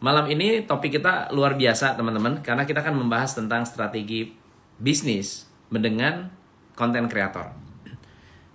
Malam 0.00 0.32
ini 0.32 0.64
topik 0.64 0.96
kita 0.96 1.28
luar 1.28 1.60
biasa 1.60 1.92
teman-teman 1.92 2.40
karena 2.40 2.64
kita 2.64 2.80
akan 2.80 3.04
membahas 3.04 3.36
tentang 3.36 3.68
strategi 3.68 4.32
bisnis 4.80 5.44
mendengar 5.68 6.32
konten 6.72 7.04
kreator. 7.04 7.52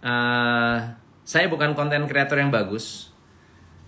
Uh, 0.02 0.82
saya 1.22 1.46
bukan 1.46 1.78
konten 1.78 2.10
kreator 2.10 2.42
yang 2.42 2.50
bagus. 2.50 3.14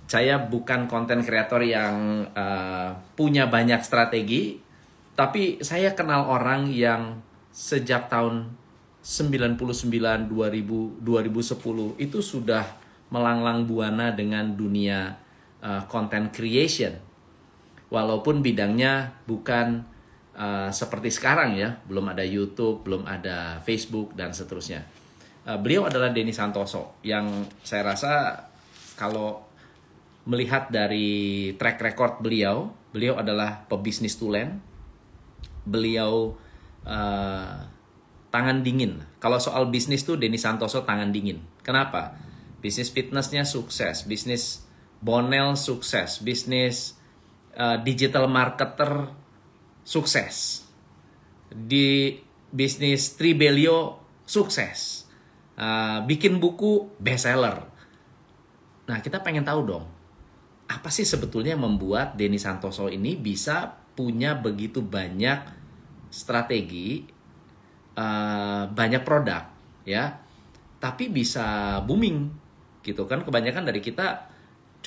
Saya 0.06 0.38
bukan 0.38 0.86
konten 0.86 1.26
kreator 1.26 1.66
yang 1.66 2.30
uh, 2.38 2.94
punya 3.18 3.50
banyak 3.50 3.82
strategi, 3.82 4.62
tapi 5.18 5.58
saya 5.66 5.98
kenal 5.98 6.30
orang 6.30 6.70
yang 6.70 7.26
sejak 7.50 8.06
tahun 8.06 8.54
99 9.02 9.58
2000 10.30 10.30
2010 10.30 12.06
itu 12.06 12.20
sudah 12.22 12.70
melanglang 13.10 13.66
buana 13.66 14.14
dengan 14.14 14.54
dunia 14.54 15.18
uh, 15.66 15.82
creation 16.30 17.07
walaupun 17.88 18.44
bidangnya 18.44 19.24
bukan 19.28 19.84
uh, 20.36 20.70
seperti 20.70 21.12
sekarang 21.12 21.56
ya, 21.56 21.80
belum 21.88 22.12
ada 22.12 22.24
YouTube, 22.24 22.84
belum 22.84 23.08
ada 23.08 23.60
Facebook 23.64 24.14
dan 24.14 24.36
seterusnya. 24.36 24.84
Uh, 25.48 25.56
beliau 25.60 25.88
adalah 25.88 26.12
Denny 26.12 26.36
Santoso 26.36 27.00
yang 27.04 27.48
saya 27.64 27.88
rasa 27.88 28.44
kalau 29.00 29.48
melihat 30.28 30.68
dari 30.68 31.52
track 31.56 31.80
record 31.80 32.14
beliau, 32.20 32.68
beliau 32.92 33.16
adalah 33.16 33.64
pebisnis 33.72 34.20
tulen, 34.20 34.60
beliau 35.64 36.36
uh, 36.84 37.56
tangan 38.28 38.60
dingin. 38.60 39.00
Kalau 39.24 39.40
soal 39.40 39.72
bisnis 39.72 40.04
tuh 40.04 40.20
Denny 40.20 40.36
Santoso 40.36 40.84
tangan 40.84 41.16
dingin. 41.16 41.40
Kenapa? 41.64 42.20
Bisnis 42.60 42.92
fitnessnya 42.92 43.48
sukses, 43.48 44.04
bisnis 44.04 44.68
Bonel 44.98 45.54
sukses, 45.54 46.26
bisnis 46.26 46.97
uh, 47.58 47.82
digital 47.82 48.30
marketer 48.30 49.10
sukses. 49.82 50.64
Di 51.50 52.16
bisnis 52.54 53.18
Tribelio 53.18 54.00
sukses. 54.24 55.10
Uh, 55.58 56.06
bikin 56.06 56.38
buku 56.38 56.94
bestseller. 57.02 57.66
Nah, 58.88 59.02
kita 59.02 59.20
pengen 59.26 59.42
tahu 59.42 59.66
dong, 59.66 59.86
apa 60.70 60.88
sih 60.94 61.04
sebetulnya 61.04 61.58
yang 61.58 61.66
membuat 61.66 62.14
Denny 62.14 62.38
Santoso 62.38 62.88
ini 62.94 63.18
bisa 63.18 63.74
punya 63.98 64.38
begitu 64.38 64.86
banyak 64.86 65.44
strategi, 66.14 67.04
uh, 67.98 68.70
banyak 68.70 69.02
produk, 69.02 69.50
ya, 69.84 70.22
tapi 70.78 71.10
bisa 71.10 71.82
booming, 71.84 72.30
gitu 72.86 73.10
kan? 73.10 73.26
Kebanyakan 73.26 73.66
dari 73.66 73.82
kita 73.82 74.30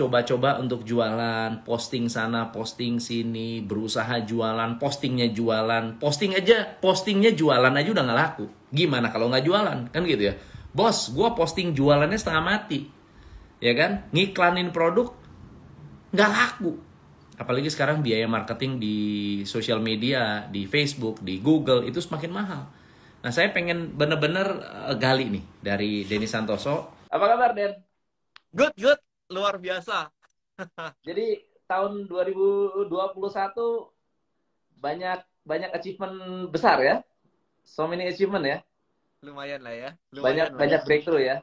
coba-coba 0.00 0.56
untuk 0.56 0.88
jualan, 0.88 1.60
posting 1.68 2.08
sana, 2.08 2.48
posting 2.48 2.96
sini, 2.96 3.60
berusaha 3.60 4.24
jualan, 4.24 4.80
postingnya 4.80 5.28
jualan, 5.28 6.00
posting 6.00 6.32
aja, 6.32 6.64
postingnya 6.80 7.36
jualan 7.36 7.68
aja 7.68 7.88
udah 7.92 8.04
nggak 8.08 8.20
laku. 8.24 8.46
Gimana 8.72 9.12
kalau 9.12 9.28
nggak 9.28 9.44
jualan? 9.44 9.78
Kan 9.92 10.08
gitu 10.08 10.32
ya. 10.32 10.34
Bos, 10.72 11.12
gue 11.12 11.28
posting 11.36 11.76
jualannya 11.76 12.16
setengah 12.16 12.40
mati. 12.40 12.88
Ya 13.60 13.76
kan? 13.76 14.08
Ngiklanin 14.16 14.72
produk, 14.72 15.12
nggak 16.16 16.30
laku. 16.32 16.80
Apalagi 17.36 17.68
sekarang 17.68 18.00
biaya 18.00 18.24
marketing 18.24 18.80
di 18.80 18.96
sosial 19.44 19.84
media, 19.84 20.48
di 20.48 20.64
Facebook, 20.64 21.20
di 21.20 21.44
Google, 21.44 21.84
itu 21.84 22.00
semakin 22.00 22.32
mahal. 22.32 22.62
Nah, 23.20 23.28
saya 23.28 23.52
pengen 23.52 23.92
bener-bener 23.92 24.48
uh, 24.64 24.96
gali 24.96 25.28
nih 25.28 25.44
dari 25.60 26.08
Denny 26.08 26.24
Santoso. 26.24 27.04
Apa 27.12 27.36
kabar, 27.36 27.52
Den? 27.52 27.76
Good, 28.56 28.72
good 28.80 29.00
luar 29.30 29.56
biasa. 29.56 30.10
Jadi 31.08 31.40
tahun 31.70 32.10
2021 32.10 32.90
banyak 34.82 35.18
banyak 35.46 35.70
achievement 35.72 36.50
besar 36.50 36.82
ya. 36.82 36.96
So 37.64 37.86
many 37.86 38.10
achievement 38.10 38.44
ya. 38.44 38.58
Lumayan 39.22 39.62
lah 39.62 39.74
ya. 39.74 39.90
Lumayan 40.10 40.26
banyak 40.26 40.48
lah 40.50 40.58
banyak 40.58 40.80
ya. 40.82 40.86
breakthrough 40.86 41.22
ya. 41.22 41.36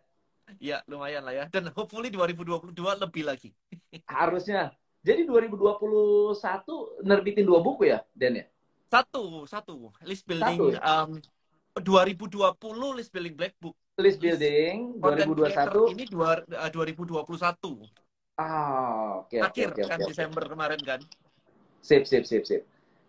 Iya, 0.59 0.78
lumayan 0.88 1.24
lah 1.28 1.34
ya. 1.36 1.46
Dan 1.52 1.72
hopefully 1.75 2.08
2022 2.12 2.72
lebih 2.75 3.24
lagi. 3.28 3.50
Harusnya. 4.08 4.72
Jadi 5.04 5.24
2021 5.24 6.36
nerbitin 7.08 7.48
dua 7.48 7.64
buku 7.64 7.88
ya, 7.88 8.04
Den 8.12 8.44
ya? 8.44 8.46
Satu, 8.92 9.44
satu. 9.48 9.92
List 10.04 10.28
building 10.28 10.75
satu. 10.75 10.84
Um, 10.84 11.12
2020 11.82 12.98
list 12.98 13.12
building 13.14 13.36
black 13.36 13.56
book. 13.62 13.76
List 13.98 14.22
building 14.22 15.02
2021 15.02 15.94
ini 15.98 16.06
dua, 16.06 16.46
uh, 16.54 16.70
2021 16.70 17.18
ah 18.38 19.26
oke 19.26 19.34
okay, 19.34 19.42
akhir 19.42 19.74
okay, 19.74 19.84
kan 19.90 19.98
okay, 19.98 20.10
Desember 20.14 20.44
okay. 20.46 20.52
kemarin 20.54 20.82
kan? 20.86 21.00
Sip 21.82 22.06
sip 22.06 22.30
sip 22.30 22.46
sip. 22.46 22.62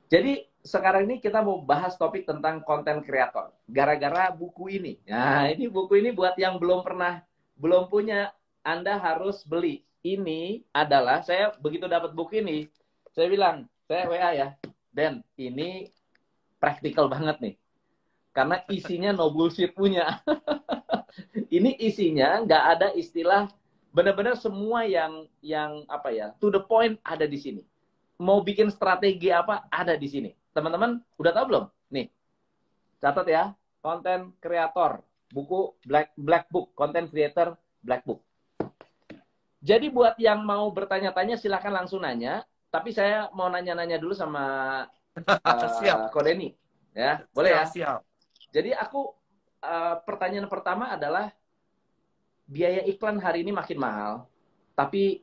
Jadi 0.08 0.40
sekarang 0.64 1.04
ini 1.04 1.20
kita 1.20 1.44
mau 1.44 1.60
bahas 1.60 2.00
topik 2.00 2.24
tentang 2.24 2.64
konten 2.64 3.04
kreator 3.04 3.52
gara-gara 3.68 4.32
buku 4.32 4.80
ini. 4.80 4.96
Nah 5.04 5.52
ini 5.52 5.68
buku 5.68 6.00
ini 6.00 6.16
buat 6.16 6.32
yang 6.40 6.56
belum 6.56 6.80
pernah 6.80 7.20
belum 7.60 7.92
punya 7.92 8.32
anda 8.64 8.96
harus 8.96 9.44
beli. 9.44 9.84
Ini 10.00 10.64
adalah 10.72 11.20
saya 11.20 11.52
begitu 11.60 11.84
dapat 11.84 12.16
buku 12.16 12.40
ini 12.40 12.64
saya 13.12 13.28
bilang 13.28 13.66
saya 13.90 14.06
WA 14.06 14.30
ya 14.30 14.48
Dan 14.94 15.26
ini 15.34 15.90
praktikal 16.62 17.10
banget 17.10 17.36
nih 17.42 17.54
karena 18.38 18.62
isinya 18.70 19.10
no 19.10 19.34
bullshit 19.34 19.74
punya. 19.74 20.22
ini 21.56 21.74
isinya 21.82 22.38
nggak 22.46 22.64
ada 22.78 22.88
istilah 22.94 23.50
benar-benar 23.90 24.38
semua 24.38 24.86
yang 24.86 25.26
yang 25.42 25.82
apa 25.90 26.14
ya 26.14 26.30
to 26.38 26.46
the 26.54 26.62
point 26.62 27.02
ada 27.02 27.26
di 27.26 27.34
sini. 27.34 27.66
Mau 28.22 28.38
bikin 28.38 28.70
strategi 28.70 29.34
apa 29.34 29.66
ada 29.66 29.98
di 29.98 30.06
sini. 30.06 30.30
Teman-teman 30.54 31.02
udah 31.18 31.32
tahu 31.34 31.44
belum? 31.50 31.64
Nih, 31.90 32.06
catat 33.02 33.26
ya, 33.26 33.44
konten 33.82 34.30
kreator, 34.38 35.02
buku 35.34 35.74
Black 35.82 36.14
Black 36.14 36.46
Book, 36.46 36.70
konten 36.78 37.10
creator 37.10 37.58
Black 37.82 38.06
Book. 38.06 38.22
Jadi 39.58 39.90
buat 39.90 40.14
yang 40.22 40.46
mau 40.46 40.70
bertanya-tanya 40.70 41.34
silahkan 41.34 41.74
langsung 41.74 42.06
nanya. 42.06 42.46
Tapi 42.70 42.94
saya 42.94 43.32
mau 43.34 43.50
nanya-nanya 43.50 43.98
dulu 43.98 44.14
sama 44.14 44.44
uh, 45.26 45.70
siap. 45.82 46.14
Kodeni. 46.14 46.54
Ya, 46.94 47.26
boleh 47.34 47.50
siap, 47.50 47.58
ya? 47.58 47.66
Siap. 47.66 48.07
Jadi 48.48 48.72
aku 48.72 49.12
uh, 49.62 49.96
pertanyaan 50.02 50.48
pertama 50.48 50.96
adalah 50.96 51.32
biaya 52.48 52.84
iklan 52.88 53.20
hari 53.20 53.44
ini 53.44 53.52
makin 53.52 53.76
mahal, 53.76 54.24
tapi 54.72 55.20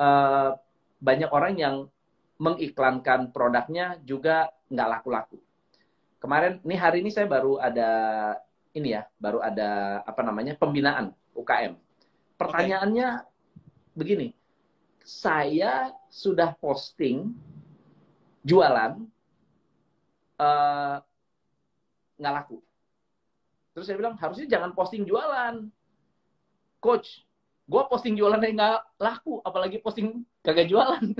uh, 0.00 0.56
banyak 0.96 1.28
orang 1.28 1.54
yang 1.60 1.76
mengiklankan 2.40 3.32
produknya 3.32 4.00
juga 4.04 4.48
nggak 4.72 4.90
laku-laku. 4.96 5.38
Kemarin, 6.16 6.64
nih 6.64 6.80
hari 6.80 7.04
ini 7.04 7.12
saya 7.12 7.28
baru 7.28 7.60
ada 7.60 7.90
ini 8.72 8.96
ya, 8.96 9.04
baru 9.20 9.44
ada 9.44 10.00
apa 10.04 10.20
namanya 10.24 10.56
pembinaan 10.56 11.12
UKM. 11.36 11.76
Pertanyaannya 12.36 13.08
okay. 13.20 13.96
begini, 13.96 14.28
saya 15.04 15.92
sudah 16.08 16.56
posting 16.56 17.32
jualan 18.44 19.04
uh, 20.40 20.96
nggak 22.16 22.34
laku. 22.42 22.58
Terus 23.76 23.92
saya 23.92 24.00
bilang, 24.00 24.16
harusnya 24.16 24.48
jangan 24.48 24.72
posting 24.72 25.04
jualan. 25.04 25.68
Coach, 26.80 27.28
gue 27.68 27.82
posting 27.92 28.16
jualan 28.16 28.40
yang 28.40 28.56
nggak 28.56 28.80
laku, 28.96 29.44
apalagi 29.44 29.84
posting 29.84 30.24
kagak 30.40 30.72
jualan. 30.72 31.02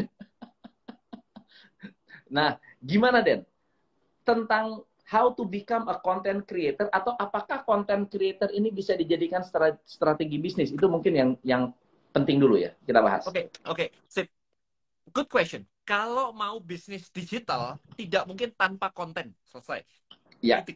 nah, 2.37 2.57
gimana 2.81 3.21
Den? 3.21 3.45
Tentang 4.25 4.89
how 5.07 5.31
to 5.31 5.47
become 5.47 5.87
a 5.87 6.01
content 6.03 6.43
creator 6.49 6.91
atau 6.91 7.15
apakah 7.15 7.63
content 7.63 8.11
creator 8.11 8.51
ini 8.51 8.75
bisa 8.75 8.99
dijadikan 8.99 9.45
strategi 9.87 10.37
bisnis? 10.41 10.75
Itu 10.75 10.91
mungkin 10.91 11.13
yang 11.15 11.31
yang 11.47 11.63
penting 12.11 12.41
dulu 12.41 12.57
ya 12.57 12.73
kita 12.89 13.05
bahas. 13.05 13.23
Oke, 13.29 13.31
okay, 13.31 13.45
oke, 13.69 13.77
okay. 13.77 13.89
sip. 14.09 14.27
Good 15.15 15.31
question. 15.31 15.63
Kalau 15.87 16.35
mau 16.35 16.59
bisnis 16.59 17.07
digital, 17.15 17.79
tidak 17.95 18.27
mungkin 18.27 18.51
tanpa 18.59 18.91
konten. 18.91 19.31
Selesai. 19.47 19.87
Ya. 20.43 20.67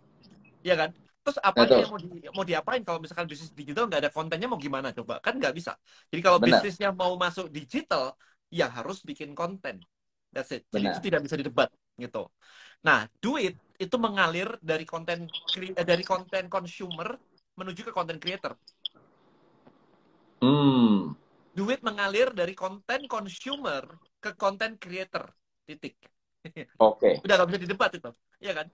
Iya 0.61 0.75
kan? 0.77 0.91
Terus 1.21 1.39
apa 1.45 1.69
yang 1.69 1.93
mau, 1.93 2.01
di, 2.01 2.09
mau 2.33 2.45
diapain 2.45 2.81
kalau 2.81 2.99
misalkan 2.99 3.29
bisnis 3.29 3.53
digital 3.53 3.85
nggak 3.89 4.09
ada 4.09 4.13
kontennya 4.13 4.49
mau 4.49 4.57
gimana 4.57 4.89
coba? 4.97 5.21
Kan 5.21 5.37
nggak 5.37 5.53
bisa. 5.53 5.77
Jadi 6.09 6.21
kalau 6.25 6.39
Benar. 6.41 6.65
bisnisnya 6.65 6.91
mau 6.97 7.13
masuk 7.21 7.53
digital, 7.53 8.17
ya 8.49 8.73
harus 8.73 9.05
bikin 9.05 9.37
konten. 9.37 9.85
That's 10.33 10.53
it. 10.55 10.65
Jadi 10.73 10.89
Benar. 10.89 10.93
itu 10.97 11.01
tidak 11.05 11.21
bisa 11.29 11.37
didebat 11.37 11.69
gitu. 12.01 12.33
Nah, 12.81 13.05
duit 13.21 13.55
itu 13.77 13.97
mengalir 14.01 14.57
dari 14.65 14.89
konten 14.89 15.29
eh, 15.61 15.85
dari 15.85 16.05
konten 16.05 16.49
consumer 16.49 17.21
menuju 17.57 17.81
ke 17.89 17.93
konten 17.93 18.17
creator. 18.17 18.57
Hmm. 20.41 21.13
Duit 21.53 21.85
mengalir 21.85 22.33
dari 22.33 22.57
konten 22.57 23.05
consumer 23.05 23.85
ke 24.17 24.33
konten 24.41 24.81
creator. 24.81 25.29
Titik. 25.69 26.01
Oke. 26.81 26.97
Okay. 26.97 27.15
Udah 27.21 27.35
nggak 27.37 27.49
bisa 27.53 27.61
didebat 27.61 27.91
itu. 27.93 28.11
Iya 28.41 28.53
kan? 28.65 28.67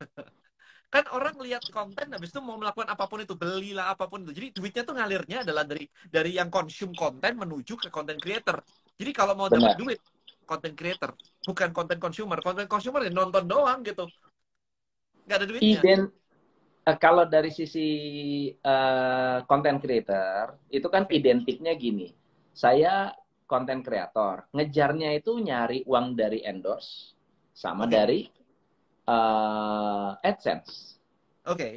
kan 0.88 1.04
orang 1.12 1.36
lihat 1.44 1.62
konten 1.68 2.16
habis 2.16 2.32
itu 2.32 2.40
mau 2.40 2.56
melakukan 2.56 2.88
apa 2.88 3.04
pun 3.04 3.20
itu 3.20 3.36
belilah 3.36 3.92
apa 3.92 4.08
pun 4.08 4.24
itu 4.24 4.32
jadi 4.32 4.48
duitnya 4.56 4.82
tuh 4.88 4.96
ngalirnya 4.96 5.44
adalah 5.44 5.68
dari 5.68 5.84
dari 6.08 6.40
yang 6.40 6.48
konsum 6.48 6.96
konten 6.96 7.36
menuju 7.36 7.76
ke 7.76 7.92
konten 7.92 8.16
creator 8.16 8.64
jadi 8.96 9.10
kalau 9.12 9.36
mau 9.36 9.52
dapat 9.52 9.76
duit 9.76 10.00
content 10.48 10.72
creator, 10.72 11.12
bukan 11.44 11.68
content 11.76 12.00
consumer. 12.00 12.40
Content 12.40 12.64
consumer 12.64 13.04
ya 13.04 13.12
nonton 13.12 13.44
doang 13.44 13.84
gitu. 13.84 14.08
Nggak 15.28 15.36
ada 15.36 15.46
duitnya. 15.46 15.68
Ident 15.76 16.04
uh, 16.88 16.96
kalau 16.96 17.28
dari 17.28 17.52
sisi 17.52 17.88
uh, 18.64 19.44
content 19.44 19.76
creator, 19.84 20.56
itu 20.72 20.88
kan 20.88 21.04
identiknya 21.12 21.76
gini. 21.76 22.16
Saya 22.56 23.12
content 23.44 23.84
creator, 23.84 24.48
ngejarnya 24.56 25.12
itu 25.20 25.36
nyari 25.36 25.84
uang 25.84 26.16
dari 26.16 26.42
endorse 26.42 27.12
sama 27.52 27.84
okay. 27.84 27.92
dari 27.92 28.20
uh, 29.08 30.20
AdSense. 30.20 31.00
Oke. 31.48 31.56
Okay. 31.56 31.74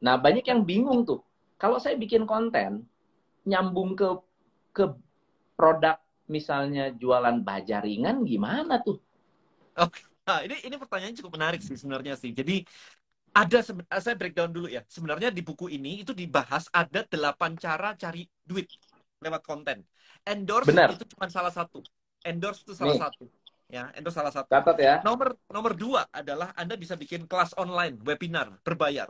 Nah, 0.00 0.16
banyak 0.16 0.46
yang 0.46 0.62
bingung 0.62 1.02
tuh. 1.02 1.20
Kalau 1.60 1.76
saya 1.76 1.98
bikin 1.98 2.24
konten 2.24 2.88
nyambung 3.44 3.98
ke 3.98 4.08
ke 4.72 4.84
produk 5.58 5.98
misalnya 6.30 6.94
jualan 6.94 7.42
baja 7.42 7.82
ringan 7.82 8.22
gimana 8.24 8.80
tuh? 8.80 8.96
Oke, 9.76 10.00
nah, 10.24 10.40
ini 10.40 10.56
ini 10.64 10.78
pertanyaan 10.78 11.18
cukup 11.18 11.36
menarik 11.36 11.60
sih 11.60 11.76
sebenarnya 11.76 12.16
sih. 12.16 12.32
Jadi 12.32 12.64
ada 13.34 13.60
saya 14.00 14.16
breakdown 14.16 14.50
dulu 14.50 14.70
ya. 14.70 14.80
Sebenarnya 14.86 15.28
di 15.34 15.42
buku 15.44 15.68
ini 15.68 16.06
itu 16.06 16.14
dibahas 16.16 16.70
ada 16.72 17.04
delapan 17.04 17.58
cara 17.58 17.92
cari 17.98 18.24
duit 18.46 18.70
lewat 19.20 19.42
konten. 19.44 19.84
Endorse 20.24 20.70
Benar. 20.70 20.96
itu 20.96 21.04
cuma 21.12 21.28
salah 21.28 21.52
satu. 21.52 21.84
Endorse 22.24 22.64
itu 22.64 22.72
salah 22.72 22.96
Nih. 22.96 23.02
satu. 23.04 23.24
Ya, 23.70 23.94
endorse 23.94 24.18
salah 24.18 24.34
satu. 24.34 24.50
Catat 24.50 24.76
ya. 24.82 24.98
Nomor 25.06 25.38
nomor 25.46 25.78
dua 25.78 26.02
adalah 26.10 26.50
Anda 26.58 26.74
bisa 26.74 26.98
bikin 26.98 27.30
kelas 27.30 27.54
online, 27.54 28.02
webinar 28.02 28.58
berbayar. 28.66 29.06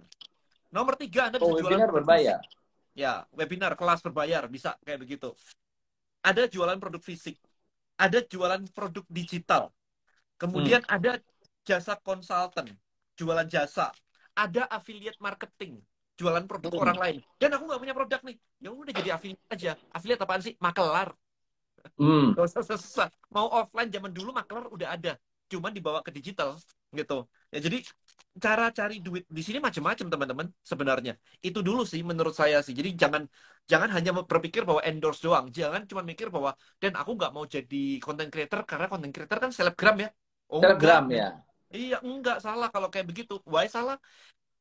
Nomor 0.69 1.01
tiga 1.01 1.33
Anda 1.33 1.41
bisa 1.41 1.49
oh, 1.49 1.57
jualan 1.57 1.81
webinar 1.81 1.91
berbayar. 1.91 2.39
Ya, 2.93 3.25
webinar 3.33 3.73
kelas 3.75 4.05
berbayar 4.05 4.45
bisa 4.53 4.77
kayak 4.85 5.01
begitu 5.01 5.33
ada 6.21 6.45
jualan 6.47 6.77
produk 6.77 7.03
fisik, 7.03 7.37
ada 7.97 8.21
jualan 8.25 8.61
produk 8.73 9.05
digital, 9.09 9.73
kemudian 10.37 10.85
hmm. 10.85 10.97
ada 10.97 11.13
jasa 11.65 11.97
konsultan, 12.01 12.69
jualan 13.17 13.49
jasa, 13.49 13.89
ada 14.37 14.69
affiliate 14.69 15.21
marketing, 15.21 15.81
jualan 16.21 16.45
produk 16.45 16.73
hmm. 16.73 16.83
orang 16.85 16.99
lain. 17.01 17.17
Dan 17.41 17.57
aku 17.57 17.65
nggak 17.69 17.81
punya 17.81 17.95
produk 17.97 18.21
nih, 18.25 18.37
ya 18.61 18.71
udah 18.73 18.93
jadi 18.93 19.11
affiliate 19.17 19.49
aja. 19.49 19.73
Affiliate 19.93 20.23
apaan 20.25 20.43
sih? 20.45 20.55
Makelar. 20.61 21.17
Hmm. 21.97 22.37
Gak 22.37 22.45
usah 22.51 22.77
susah. 22.77 23.09
Mau 23.33 23.49
offline 23.51 23.91
zaman 23.93 24.11
dulu 24.13 24.31
makelar 24.35 24.69
udah 24.69 24.89
ada, 24.97 25.13
cuman 25.51 25.73
dibawa 25.75 26.01
ke 26.01 26.11
digital 26.15 26.57
gitu. 26.95 27.27
Ya 27.51 27.59
jadi 27.63 27.83
cara 28.39 28.71
cari 28.71 29.03
duit 29.03 29.27
di 29.27 29.43
sini 29.43 29.59
macam-macam 29.59 30.07
teman-teman 30.07 30.47
sebenarnya. 30.63 31.19
Itu 31.43 31.61
dulu 31.67 31.83
sih 31.83 32.01
menurut 32.07 32.35
saya 32.35 32.63
sih. 32.63 32.71
Jadi 32.71 32.95
jangan 32.95 33.27
jangan 33.67 33.91
hanya 33.91 34.15
berpikir 34.23 34.63
bahwa 34.63 34.81
endorse 34.87 35.23
doang. 35.27 35.51
Jangan 35.51 35.87
cuma 35.91 36.07
mikir 36.07 36.31
bahwa 36.31 36.55
dan 36.79 36.95
aku 36.95 37.19
nggak 37.19 37.33
mau 37.35 37.45
jadi 37.47 37.99
content 37.99 38.31
creator 38.31 38.63
karena 38.63 38.87
content 38.87 39.13
creator 39.15 39.39
kan 39.43 39.51
selebgram 39.51 39.97
ya. 39.99 40.09
Oh, 40.51 40.63
selebgram 40.63 41.11
ya. 41.11 41.43
Iya 41.71 41.99
enggak 42.03 42.43
salah 42.43 42.71
kalau 42.71 42.91
kayak 42.91 43.07
begitu. 43.11 43.39
Why 43.47 43.67
salah? 43.67 43.99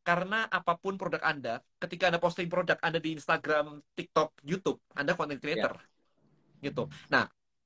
Karena 0.01 0.50
apa 0.50 0.74
pun 0.77 0.98
produk 0.98 1.22
anda 1.22 1.62
ketika 1.77 2.10
anda 2.10 2.18
posting 2.18 2.50
produk 2.50 2.77
anda 2.81 2.98
di 2.98 3.13
Instagram 3.13 3.81
TikTok 3.94 4.42
YouTube 4.45 4.81
anda 4.98 5.13
content 5.13 5.42
creator. 5.42 5.77
Ya. 5.77 5.99
Gitu 6.60 6.88
nah 7.10 7.26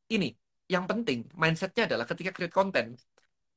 ini 0.09 0.33
yang 0.69 0.87
penting 0.87 1.27
mindsetnya 1.35 1.89
adalah 1.91 2.05
ketika 2.07 2.31
create 2.31 2.53
content 2.53 2.95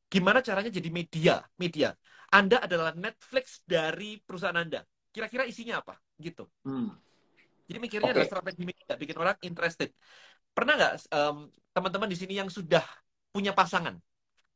gimana 0.06 0.43
caranya 0.43 0.71
jadi 0.73 0.88
media 0.91 1.41
media 1.56 1.94
anda 2.35 2.59
adalah 2.62 2.91
Netflix 2.94 3.62
dari 3.62 4.19
perusahaan 4.19 4.56
Anda. 4.56 4.83
Kira-kira 5.15 5.47
isinya 5.47 5.83
apa? 5.83 5.94
Gitu. 6.19 6.47
Hmm. 6.67 6.91
Jadi 7.67 7.79
mikirnya 7.83 8.11
okay. 8.11 8.15
adalah 8.23 8.31
strategi 8.31 8.62
media, 8.67 8.94
bikin 8.94 9.17
orang 9.19 9.37
interested. 9.43 9.91
Pernah 10.55 10.75
nggak 10.79 10.93
um, 11.11 11.37
teman-teman 11.75 12.09
di 12.11 12.19
sini 12.19 12.35
yang 12.38 12.50
sudah 12.50 12.83
punya 13.31 13.55
pasangan? 13.55 13.99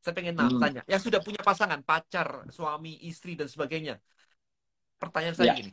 Saya 0.00 0.14
pengen 0.16 0.38
hmm. 0.38 0.56
tanya, 0.56 0.82
yang 0.88 1.02
sudah 1.02 1.20
punya 1.20 1.42
pasangan, 1.44 1.84
pacar, 1.84 2.48
suami, 2.48 2.96
istri, 3.04 3.36
dan 3.36 3.50
sebagainya. 3.50 4.00
Pertanyaan 4.96 5.36
saya 5.36 5.52
yeah. 5.52 5.58
gini, 5.60 5.72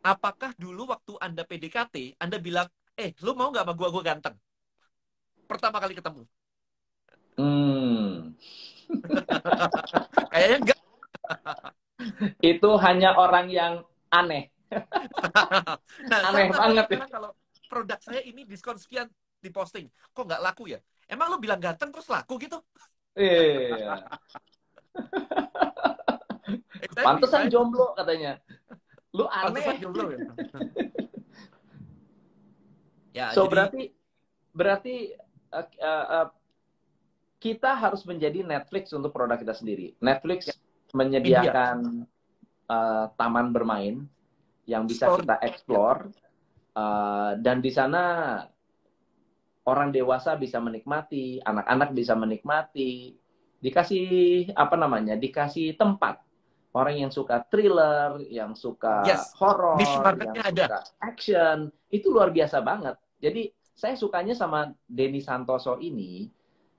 apakah 0.00 0.56
dulu 0.56 0.88
waktu 0.88 1.12
Anda 1.20 1.44
PDKT, 1.44 2.16
Anda 2.16 2.40
bilang, 2.40 2.68
eh, 2.96 3.10
lu 3.22 3.32
mau 3.36 3.52
nggak 3.52 3.64
sama 3.64 3.74
gua, 3.76 3.88
gua 3.92 4.04
ganteng? 4.04 4.34
Pertama 5.46 5.78
kali 5.78 5.94
ketemu. 5.94 6.22
Hmm. 7.36 8.32
Kayaknya 10.32 10.56
enggak 10.62 10.80
itu 12.54 12.70
hanya 12.80 13.16
orang 13.18 13.46
yang 13.52 13.72
aneh. 14.12 14.50
nah, 16.10 16.20
aneh 16.32 16.50
banget 16.50 16.86
ya. 16.90 17.06
Kalau 17.06 17.30
produk 17.66 17.98
saya 18.02 18.22
ini 18.24 18.42
diskon 18.46 18.78
sekian 18.78 19.06
di 19.38 19.50
posting, 19.52 19.86
kok 20.10 20.24
nggak 20.26 20.42
laku 20.42 20.72
ya? 20.72 20.78
Emang 21.06 21.30
lo 21.30 21.38
bilang 21.38 21.62
ganteng 21.62 21.94
terus 21.94 22.10
laku 22.10 22.40
gitu? 22.40 22.58
Iya. 23.14 24.10
Pantesan 26.96 27.46
jomblo 27.52 27.94
katanya. 27.94 28.40
Lu 29.14 29.24
aneh. 29.30 29.78
jomblo 29.78 30.10
ya. 30.10 30.18
Ya 33.16 33.32
so 33.32 33.48
jadi... 33.48 33.52
berarti 33.56 33.82
berarti 34.52 34.96
uh, 35.56 35.66
uh, 35.80 36.28
kita 37.40 37.72
harus 37.72 38.04
menjadi 38.04 38.44
Netflix 38.44 38.92
untuk 38.92 39.12
produk 39.12 39.36
kita 39.36 39.52
sendiri. 39.56 39.96
Netflix 40.00 40.52
ya 40.52 40.56
menyediakan 40.96 42.06
uh, 42.70 43.12
taman 43.20 43.52
bermain 43.52 44.06
yang 44.64 44.88
bisa 44.88 45.06
Store. 45.10 45.20
kita 45.22 45.36
explore 45.44 46.00
uh, 46.74 47.36
dan 47.38 47.60
di 47.60 47.70
sana 47.70 48.02
orang 49.66 49.90
dewasa 49.90 50.38
bisa 50.38 50.62
menikmati, 50.62 51.42
anak-anak 51.42 51.90
bisa 51.92 52.14
menikmati, 52.14 53.18
dikasih 53.58 54.06
apa 54.54 54.78
namanya, 54.78 55.18
dikasih 55.18 55.74
tempat. 55.74 56.22
Orang 56.76 56.92
yang 57.00 57.08
suka 57.08 57.40
thriller, 57.48 58.20
yang 58.28 58.52
suka 58.52 59.00
yes. 59.08 59.32
horror, 59.40 59.80
yang 59.80 60.04
ada. 60.44 60.64
suka 60.68 60.80
action, 61.00 61.56
itu 61.88 62.12
luar 62.12 62.30
biasa 62.30 62.60
banget. 62.60 63.00
Jadi 63.20 63.52
saya 63.76 63.92
sukanya 63.96 64.32
sama 64.32 64.72
Denny 64.88 65.20
Santoso 65.20 65.76
ini, 65.80 66.32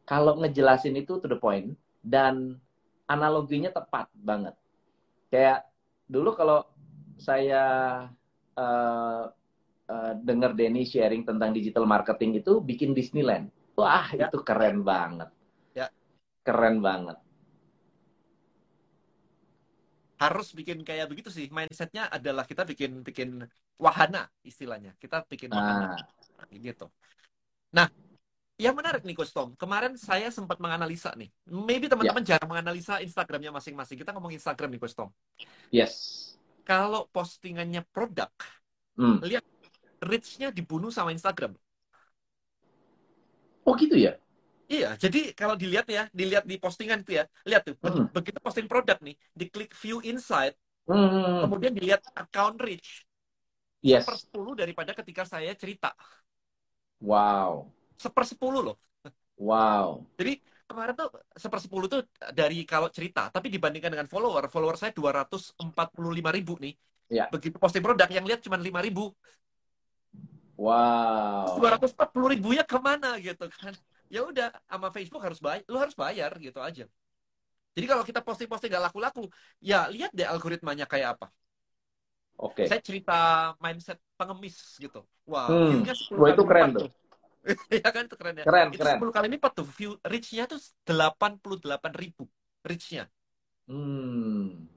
kalau 0.07 0.39
ngejelasin 0.42 0.98
itu 0.98 1.22
to 1.22 1.28
the 1.30 1.38
point 1.38 1.78
dan 2.01 2.57
analoginya 3.06 3.69
tepat 3.69 4.07
banget. 4.18 4.56
Kayak 5.28 5.68
dulu 6.07 6.34
kalau 6.34 6.63
saya 7.19 7.66
uh, 8.56 9.24
uh, 9.89 10.13
dengar 10.24 10.56
Denny 10.56 10.88
sharing 10.88 11.28
tentang 11.28 11.51
digital 11.51 11.84
marketing 11.84 12.40
itu 12.40 12.63
bikin 12.63 12.95
Disneyland. 12.95 13.51
Wah, 13.78 14.10
ya. 14.16 14.31
itu 14.31 14.42
keren 14.42 14.81
banget. 14.81 15.30
Ya. 15.78 15.92
Keren 16.42 16.81
banget. 16.81 17.18
Harus 20.18 20.54
bikin 20.54 20.81
kayak 20.81 21.09
begitu 21.09 21.30
sih. 21.30 21.50
Mindsetnya 21.54 22.09
adalah 22.09 22.44
kita 22.44 22.66
bikin 22.66 23.06
bikin 23.06 23.45
wahana 23.78 24.26
istilahnya. 24.42 24.97
Kita 24.97 25.26
bikin 25.30 25.54
wahana. 25.54 25.94
Nah. 25.94 26.50
Gitu. 26.50 26.90
Nah, 27.74 27.88
yang 28.57 28.74
menarik 28.74 29.06
nih 29.06 29.14
Coach 29.14 29.30
Tom, 29.38 29.54
kemarin 29.54 29.94
saya 30.02 30.33
sempat 30.33 30.57
menganalisa 30.57 31.14
nih. 31.14 31.30
Maybe 31.45 31.86
teman-teman 31.86 32.26
yeah. 32.26 32.30
jarang 32.33 32.50
menganalisa 32.50 32.97
Instagramnya 33.06 33.54
masing-masing. 33.54 34.02
Kita 34.02 34.09
ngomong 34.18 34.33
Instagram 34.33 34.74
nih 34.74 34.81
Coach 34.81 34.97
Tom. 34.97 35.14
Yes. 35.69 35.94
Kalau 36.66 37.06
postingannya 37.14 37.86
produk, 37.94 38.33
hmm. 38.97 39.21
lihat 39.21 39.45
reach-nya 40.02 40.50
dibunuh 40.50 40.90
sama 40.90 41.14
Instagram. 41.14 41.54
Oh 43.62 43.78
gitu 43.78 43.94
ya? 43.94 44.18
Iya, 44.68 45.00
jadi 45.00 45.31
kalau 45.31 45.56
dilihat 45.56 45.88
ya, 45.88 46.12
dilihat 46.12 46.44
di 46.44 46.59
postingan 46.59 47.00
itu 47.02 47.16
ya, 47.16 47.24
lihat 47.47 47.64
tuh, 47.64 47.76
hmm. 47.80 48.12
begitu 48.12 48.36
posting 48.44 48.68
produk 48.68 49.00
nih, 49.00 49.16
diklik 49.31 49.71
view 49.71 50.04
insight, 50.04 50.59
hmm. 50.83 51.47
kemudian 51.47 51.71
dilihat 51.71 52.04
account 52.12 52.59
reach, 52.59 53.07
yes. 53.80 54.04
per 54.04 54.19
10 54.19 54.59
daripada 54.59 54.92
ketika 54.92 55.24
saya 55.24 55.56
cerita. 55.56 55.95
Wow 57.00 57.78
sepersepuluh 57.97 58.62
loh. 58.62 58.78
Wow. 59.38 60.06
Jadi 60.18 60.42
kemarin 60.69 60.94
tuh 60.94 61.09
sepersepuluh 61.33 61.90
tuh 61.90 62.02
dari 62.33 62.64
kalau 62.64 62.90
cerita, 62.94 63.30
tapi 63.33 63.50
dibandingkan 63.50 63.92
dengan 63.94 64.07
follower, 64.09 64.50
follower 64.50 64.78
saya 64.78 64.94
245 64.94 65.57
ribu 66.38 66.54
nih. 66.62 66.74
Ya. 67.09 67.26
Begitu 67.33 67.57
posting 67.57 67.83
produk 67.83 68.07
yang 68.09 68.26
lihat 68.26 68.42
cuma 68.45 68.57
5 68.57 68.81
ribu. 68.86 69.12
Wow. 70.57 71.62
240 71.62 72.33
ribunya 72.33 72.64
ke 72.66 72.78
mana 72.81 73.18
gitu 73.21 73.45
kan? 73.62 73.74
Ya 74.07 74.21
udah, 74.23 74.49
sama 74.68 74.87
Facebook 74.92 75.21
harus 75.23 75.40
bayar, 75.40 75.64
lu 75.68 75.78
harus 75.78 75.95
bayar 75.95 76.31
gitu 76.40 76.59
aja. 76.59 76.85
Jadi 77.78 77.85
kalau 77.85 78.02
kita 78.02 78.26
posting-posting 78.26 78.73
gak 78.73 78.90
laku-laku, 78.90 79.30
ya 79.61 79.85
lihat 79.92 80.09
deh 80.09 80.26
algoritmanya 80.26 80.90
kayak 80.90 81.19
apa. 81.19 81.28
Oke. 82.37 82.64
Okay. 82.64 82.66
Saya 82.69 82.81
cerita 82.81 83.18
mindset 83.61 84.02
pengemis 84.18 84.57
gitu. 84.78 85.06
Wah, 85.26 85.49
wow, 85.49 85.78
hmm. 85.78 85.85
Wah, 86.18 86.30
itu 86.33 86.44
keren 86.45 86.69
tuh. 86.73 86.90
ya 87.81 87.90
kan 87.90 88.04
itu 88.06 88.16
keren 88.18 88.35
ya. 88.42 88.45
Keren, 88.45 88.68
itu 88.73 88.81
keren. 88.81 88.97
10 89.02 89.16
kali 89.16 89.28
lipat 89.37 89.52
tuh 89.57 89.68
view 89.78 89.92
reach-nya 90.06 90.45
tuh 90.49 90.59
88 90.85 91.94
ribu 91.95 92.26
reach-nya. 92.66 93.06
Hmm. 93.68 94.68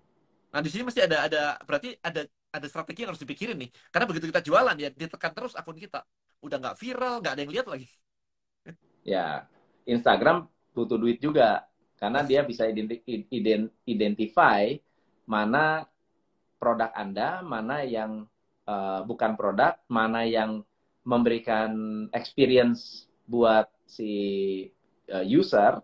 Nah, 0.51 0.61
di 0.61 0.71
sini 0.71 0.83
masih 0.83 1.07
ada 1.07 1.31
ada 1.31 1.43
berarti 1.63 1.95
ada 2.03 2.27
ada 2.51 2.67
strategi 2.67 3.07
yang 3.07 3.15
harus 3.15 3.23
dipikirin 3.23 3.57
nih. 3.59 3.71
Karena 3.95 4.07
begitu 4.09 4.27
kita 4.29 4.43
jualan 4.43 4.77
ya 4.77 4.89
ditekan 4.91 5.33
terus 5.35 5.55
akun 5.55 5.79
kita. 5.79 6.03
Udah 6.43 6.57
nggak 6.59 6.77
viral, 6.81 7.23
nggak 7.23 7.33
ada 7.39 7.43
yang 7.45 7.53
lihat 7.55 7.67
lagi. 7.71 7.87
Ya. 9.07 9.49
Instagram 9.89 10.47
butuh 10.77 11.01
duit 11.01 11.19
juga 11.19 11.67
karena 12.01 12.25
dia 12.25 12.41
bisa 12.47 12.65
identify 13.85 14.73
mana 15.29 15.85
produk 16.61 16.91
Anda, 16.97 17.41
mana 17.41 17.85
yang 17.85 18.29
uh, 18.69 19.01
bukan 19.05 19.37
produk, 19.37 19.77
mana 19.89 20.25
yang 20.25 20.65
memberikan 21.05 22.07
experience 22.13 23.09
buat 23.25 23.69
si 23.89 24.13
uh, 25.09 25.25
user, 25.25 25.81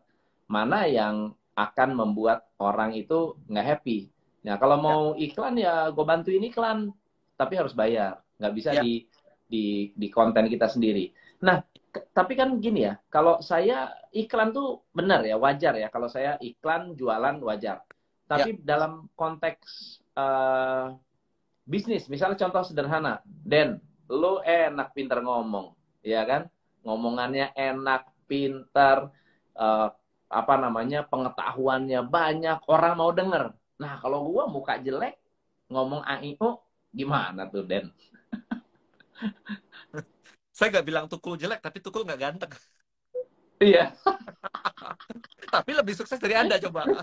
mana 0.49 0.85
yang 0.89 1.33
akan 1.57 1.97
membuat 1.97 2.49
orang 2.61 2.93
itu 2.93 3.37
nggak 3.49 3.67
happy. 3.81 4.13
Nah, 4.45 4.61
kalau 4.61 4.77
mau 4.79 5.03
ya. 5.17 5.33
iklan 5.33 5.55
ya 5.57 5.75
gue 5.91 6.05
bantuin 6.05 6.45
iklan, 6.45 6.93
tapi 7.37 7.57
harus 7.57 7.73
bayar, 7.73 8.21
nggak 8.37 8.55
bisa 8.55 8.71
ya. 8.77 8.85
di 8.85 9.09
di 9.47 9.65
di 9.97 10.09
konten 10.13 10.47
kita 10.49 10.69
sendiri. 10.69 11.11
Nah, 11.43 11.65
tapi 12.11 12.35
kan 12.35 12.57
gini 12.59 12.89
ya, 12.89 12.99
kalau 13.13 13.39
saya 13.45 13.93
iklan 14.11 14.51
tuh 14.51 14.89
benar 14.91 15.23
ya, 15.23 15.37
wajar 15.37 15.77
ya. 15.77 15.89
Kalau 15.93 16.09
saya 16.11 16.41
iklan 16.41 16.97
jualan 16.97 17.39
wajar. 17.45 17.85
Tapi 18.27 18.59
ya. 18.59 18.63
dalam 18.63 19.07
konteks 19.15 20.01
uh, 20.19 20.97
bisnis, 21.63 22.11
misalnya 22.11 22.41
contoh 22.41 22.67
sederhana, 22.67 23.23
Den, 23.25 23.79
lo 24.11 24.43
enak 24.43 24.97
pinter 24.97 25.23
ngomong, 25.23 25.77
ya 26.03 26.27
kan? 26.27 26.51
Ngomongannya 26.83 27.55
enak, 27.55 28.11
pinter, 28.27 29.11
uh, 29.55 29.89
apa 30.27 30.55
namanya 30.59 31.07
pengetahuannya 31.07 32.03
banyak, 32.07 32.59
orang 32.67 32.95
mau 32.99 33.15
denger. 33.15 33.55
Nah 33.79 33.93
kalau 34.03 34.27
gua 34.27 34.51
muka 34.51 34.83
jelek, 34.83 35.15
ngomong 35.71 36.03
AIO, 36.03 36.67
gimana 36.91 37.47
tuh 37.47 37.63
Den? 37.63 37.87
Saya 40.57 40.73
nggak 40.73 40.87
bilang 40.89 41.05
tukul 41.05 41.37
jelek, 41.37 41.61
tapi 41.61 41.85
tukul 41.85 42.09
nggak 42.09 42.17
ganteng. 42.17 42.49
Iya. 43.61 43.93
tapi 45.55 45.71
lebih 45.77 45.93
sukses 45.93 46.17
dari 46.17 46.33
Anda 46.33 46.57
coba. 46.57 46.89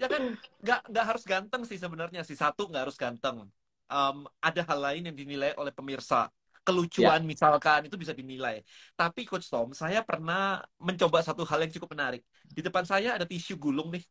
ya 0.00 0.06
kan 0.12 0.36
nggak 0.60 0.80
nggak 0.92 1.04
harus 1.08 1.24
ganteng 1.24 1.62
sih 1.64 1.80
sebenarnya 1.80 2.20
sih 2.20 2.36
satu 2.36 2.68
nggak 2.68 2.84
harus 2.84 3.00
ganteng. 3.00 3.48
Um, 3.88 4.28
ada 4.44 4.60
hal 4.60 4.78
lain 4.92 5.08
yang 5.08 5.16
dinilai 5.16 5.56
oleh 5.56 5.72
pemirsa 5.72 6.28
kelucuan 6.64 7.20
ya. 7.20 7.28
misalkan 7.28 7.88
itu 7.88 7.96
bisa 7.96 8.12
dinilai. 8.12 8.60
Tapi 8.92 9.24
Coach 9.24 9.48
Tom, 9.48 9.72
saya 9.72 10.04
pernah 10.04 10.60
mencoba 10.76 11.24
satu 11.24 11.48
hal 11.48 11.64
yang 11.64 11.72
cukup 11.72 11.96
menarik. 11.96 12.20
Di 12.44 12.60
depan 12.60 12.84
saya 12.84 13.16
ada 13.16 13.24
tisu 13.24 13.56
gulung 13.56 13.88
nih. 13.88 14.04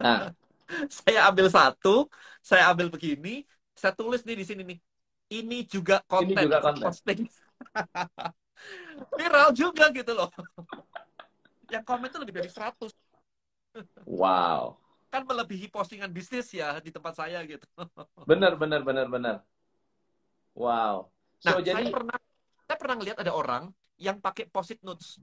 Nah. 0.00 0.32
saya 1.00 1.24
ambil 1.28 1.48
satu, 1.48 2.08
saya 2.44 2.68
ambil 2.68 2.92
begini, 2.92 3.44
saya 3.72 3.96
tulis 3.96 4.20
nih 4.24 4.36
di 4.36 4.44
sini 4.44 4.62
nih 4.68 4.78
ini 5.28 5.64
juga 5.68 6.00
konten, 6.08 6.34
ini 6.34 6.44
juga 6.48 6.58
konten. 6.64 6.84
posting. 6.88 7.20
Viral 9.18 9.48
juga 9.54 9.84
gitu 9.94 10.12
loh. 10.16 10.28
Yang 11.68 11.84
komen 11.84 12.08
tuh 12.10 12.20
lebih 12.24 12.42
dari 12.42 12.50
100. 12.50 12.90
Wow. 14.08 14.80
Kan 15.08 15.24
melebihi 15.24 15.70
postingan 15.70 16.10
bisnis 16.10 16.50
ya 16.52 16.80
di 16.80 16.90
tempat 16.90 17.16
saya 17.16 17.40
gitu. 17.44 17.64
Bener, 18.28 18.56
bener, 18.56 18.80
bener, 18.82 19.06
bener. 19.06 19.36
Wow. 20.56 21.12
So, 21.38 21.54
nah, 21.54 21.62
jadi... 21.62 21.86
saya 21.86 21.94
pernah 21.94 22.18
saya 22.68 22.76
pernah 22.76 22.96
ngeliat 23.00 23.18
ada 23.22 23.32
orang 23.32 23.70
yang 23.96 24.18
pakai 24.18 24.50
post-it 24.50 24.82
notes. 24.82 25.22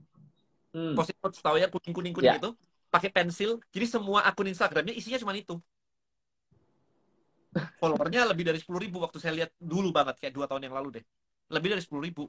Hmm. 0.72 0.96
Post-it 0.96 1.18
notes 1.20 1.38
tahu 1.44 1.60
ya 1.60 1.68
kuning-kuning 1.68 2.14
kuning 2.16 2.34
yeah. 2.34 2.40
itu, 2.40 2.50
pakai 2.88 3.12
pensil. 3.12 3.60
Jadi 3.70 3.86
semua 3.86 4.24
akun 4.24 4.48
Instagramnya 4.48 4.96
isinya 4.96 5.20
cuma 5.20 5.36
itu 5.36 5.60
followernya 7.80 8.28
lebih 8.28 8.44
dari 8.48 8.58
sepuluh 8.60 8.80
ribu 8.82 9.02
waktu 9.02 9.18
saya 9.20 9.34
lihat 9.44 9.50
dulu 9.58 9.90
banget 9.90 10.20
kayak 10.20 10.34
dua 10.34 10.46
tahun 10.48 10.68
yang 10.68 10.74
lalu 10.76 11.00
deh. 11.00 11.04
Lebih 11.52 11.76
dari 11.76 11.82
sepuluh 11.82 12.02
ribu 12.06 12.24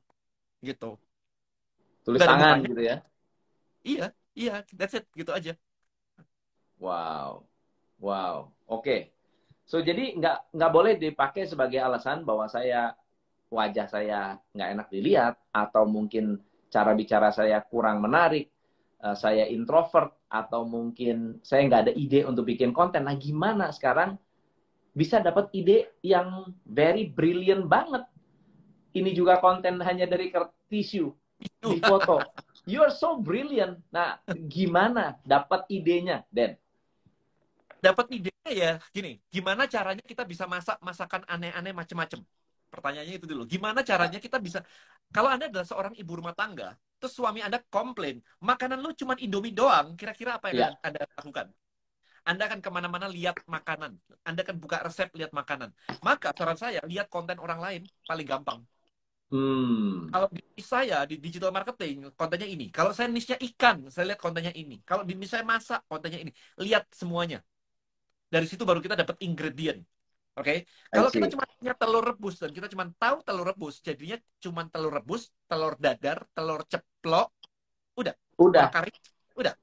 gitu. 0.62 0.98
Tulis 2.04 2.20
Dan 2.22 2.30
tangan 2.36 2.58
gitu 2.64 2.82
ya? 2.82 2.98
Iya 3.84 4.06
iya 4.38 4.56
that's 4.76 4.96
it 4.96 5.06
gitu 5.14 5.32
aja. 5.32 5.54
Wow 6.80 7.48
wow 8.00 8.52
oke. 8.70 8.84
Okay. 8.84 9.00
so 9.68 9.84
jadi 9.84 10.16
nggak 10.16 10.56
nggak 10.56 10.72
boleh 10.72 10.94
dipakai 10.96 11.44
sebagai 11.44 11.84
alasan 11.84 12.24
bahwa 12.24 12.48
saya 12.48 12.96
wajah 13.52 13.88
saya 13.88 14.40
nggak 14.56 14.70
enak 14.80 14.88
dilihat 14.88 15.36
atau 15.52 15.84
mungkin 15.84 16.40
cara 16.72 16.96
bicara 16.96 17.32
saya 17.32 17.60
kurang 17.64 18.00
menarik 18.04 18.52
uh, 19.04 19.16
saya 19.16 19.48
introvert 19.48 20.16
atau 20.28 20.68
mungkin 20.68 21.40
saya 21.44 21.64
nggak 21.68 21.82
ada 21.88 21.94
ide 21.96 22.28
untuk 22.28 22.48
bikin 22.48 22.76
konten. 22.76 23.08
Nah 23.08 23.16
gimana 23.16 23.72
sekarang 23.72 24.20
bisa 24.98 25.22
dapat 25.22 25.54
ide 25.54 25.94
yang 26.02 26.50
very 26.66 27.06
brilliant 27.06 27.70
banget. 27.70 28.02
Ini 28.98 29.14
juga 29.14 29.38
konten 29.38 29.78
hanya 29.86 30.10
dari 30.10 30.34
tisu 30.66 31.14
di 31.38 31.78
foto. 31.86 32.18
You 32.66 32.82
are 32.82 32.90
so 32.90 33.22
brilliant. 33.22 33.78
Nah, 33.94 34.18
gimana 34.50 35.22
dapat 35.22 35.70
idenya, 35.70 36.26
Den? 36.34 36.58
Dapat 37.78 38.10
idenya 38.10 38.50
ya 38.50 38.72
gini, 38.90 39.22
gimana 39.30 39.70
caranya 39.70 40.02
kita 40.02 40.26
bisa 40.26 40.50
masak 40.50 40.82
masakan 40.82 41.22
aneh-aneh 41.30 41.78
macam-macam? 41.78 42.26
Pertanyaannya 42.74 43.16
itu 43.22 43.30
dulu. 43.30 43.46
Gimana 43.46 43.86
caranya 43.86 44.18
kita 44.18 44.42
bisa 44.42 44.66
kalau 45.14 45.30
Anda 45.30 45.48
adalah 45.48 45.64
seorang 45.64 45.94
ibu 45.94 46.18
rumah 46.18 46.34
tangga, 46.34 46.74
terus 46.98 47.14
suami 47.14 47.40
Anda 47.46 47.62
komplain, 47.70 48.20
makanan 48.42 48.82
lu 48.82 48.92
cuma 48.98 49.14
Indomie 49.22 49.54
doang, 49.54 49.94
kira-kira 49.94 50.42
apa 50.42 50.52
yang 50.52 50.74
yeah. 50.74 50.84
Anda 50.84 51.06
lakukan? 51.06 51.54
Anda 52.28 52.52
akan 52.52 52.60
ke 52.60 52.68
mana-mana 52.68 53.08
lihat 53.08 53.40
makanan. 53.48 53.96
Anda 54.28 54.44
akan 54.44 54.60
buka 54.60 54.84
resep 54.84 55.08
lihat 55.16 55.32
makanan. 55.32 55.72
Maka 56.04 56.36
saran 56.36 56.60
saya 56.60 56.84
lihat 56.84 57.08
konten 57.08 57.40
orang 57.40 57.64
lain 57.64 57.82
paling 58.04 58.28
gampang. 58.28 58.60
Hmm. 59.32 60.12
Kalau 60.12 60.28
di 60.32 60.44
saya 60.64 61.08
di 61.08 61.16
digital 61.24 61.56
marketing 61.56 62.12
kontennya 62.20 62.48
ini. 62.48 62.68
Kalau 62.68 62.92
saya 62.92 63.08
niche-nya 63.08 63.40
ikan, 63.40 63.88
saya 63.88 64.12
lihat 64.12 64.20
kontennya 64.20 64.52
ini. 64.52 64.84
Kalau 64.84 65.08
di 65.08 65.16
niche 65.16 65.40
saya 65.40 65.48
masak, 65.48 65.88
kontennya 65.88 66.20
ini. 66.20 66.32
Lihat 66.60 66.92
semuanya. 66.92 67.40
Dari 68.28 68.44
situ 68.44 68.68
baru 68.68 68.84
kita 68.84 69.00
dapat 69.00 69.16
ingredient. 69.24 69.80
Oke. 70.36 70.44
Okay? 70.44 70.58
Kalau 70.92 71.08
kita 71.08 71.28
cuma 71.32 71.48
punya 71.48 71.74
telur 71.80 72.04
rebus 72.04 72.36
dan 72.44 72.52
kita 72.52 72.68
cuma 72.68 72.92
tahu 73.00 73.24
telur 73.24 73.48
rebus, 73.48 73.80
jadinya 73.80 74.20
cuma 74.44 74.68
telur 74.68 74.92
rebus, 74.92 75.32
telur 75.48 75.80
dadar, 75.80 76.28
telur 76.36 76.60
ceplok, 76.68 77.32
udah. 77.96 78.16
Udah. 78.36 78.68
Kari, 78.68 78.92
udah 79.40 79.56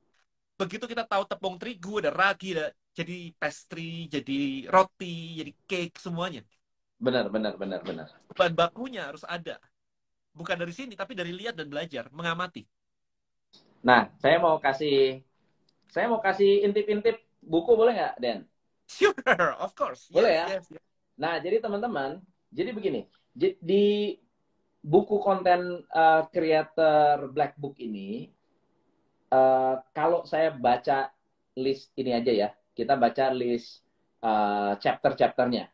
begitu 0.54 0.86
kita 0.86 1.02
tahu 1.02 1.26
tepung 1.26 1.58
terigu 1.58 1.98
ada 1.98 2.14
ragi 2.14 2.54
ada 2.54 2.70
jadi 2.94 3.34
pastry 3.34 4.06
jadi 4.06 4.70
roti 4.70 5.42
jadi 5.42 5.52
cake 5.66 5.98
semuanya. 5.98 6.46
Benar 6.98 7.26
benar 7.28 7.58
benar 7.58 7.82
benar. 7.82 8.08
Bahan 8.32 8.54
bakunya 8.54 9.10
harus 9.10 9.26
ada. 9.26 9.58
Bukan 10.34 10.54
dari 10.54 10.70
sini 10.70 10.94
tapi 10.94 11.18
dari 11.18 11.34
lihat 11.34 11.58
dan 11.58 11.66
belajar 11.66 12.06
mengamati. 12.14 12.62
Nah 13.82 14.10
saya 14.22 14.38
mau 14.38 14.62
kasih 14.62 15.22
saya 15.90 16.06
mau 16.06 16.22
kasih 16.22 16.66
intip-intip 16.66 17.18
buku 17.42 17.74
boleh 17.74 17.98
nggak 17.98 18.14
Den? 18.22 18.38
Sure 18.86 19.14
of 19.58 19.74
course. 19.74 20.06
Boleh 20.10 20.38
yes, 20.38 20.38
ya? 20.38 20.46
yes, 20.58 20.66
yes. 20.78 20.84
nah 21.18 21.34
jadi 21.42 21.58
teman-teman 21.58 22.22
jadi 22.54 22.70
begini. 22.70 23.10
Di 23.34 24.14
buku 24.84 25.18
konten 25.18 25.82
uh, 25.90 26.22
creator 26.30 27.32
black 27.32 27.58
book 27.58 27.74
ini 27.80 28.30
uh, 29.34 29.74
kalau 29.90 30.22
saya 30.22 30.54
baca 30.54 31.10
list 31.58 31.90
ini 31.98 32.14
aja 32.14 32.30
ya, 32.30 32.48
kita 32.78 32.94
baca 32.94 33.34
list 33.34 33.82
uh, 34.22 34.78
chapter-chapternya. 34.78 35.70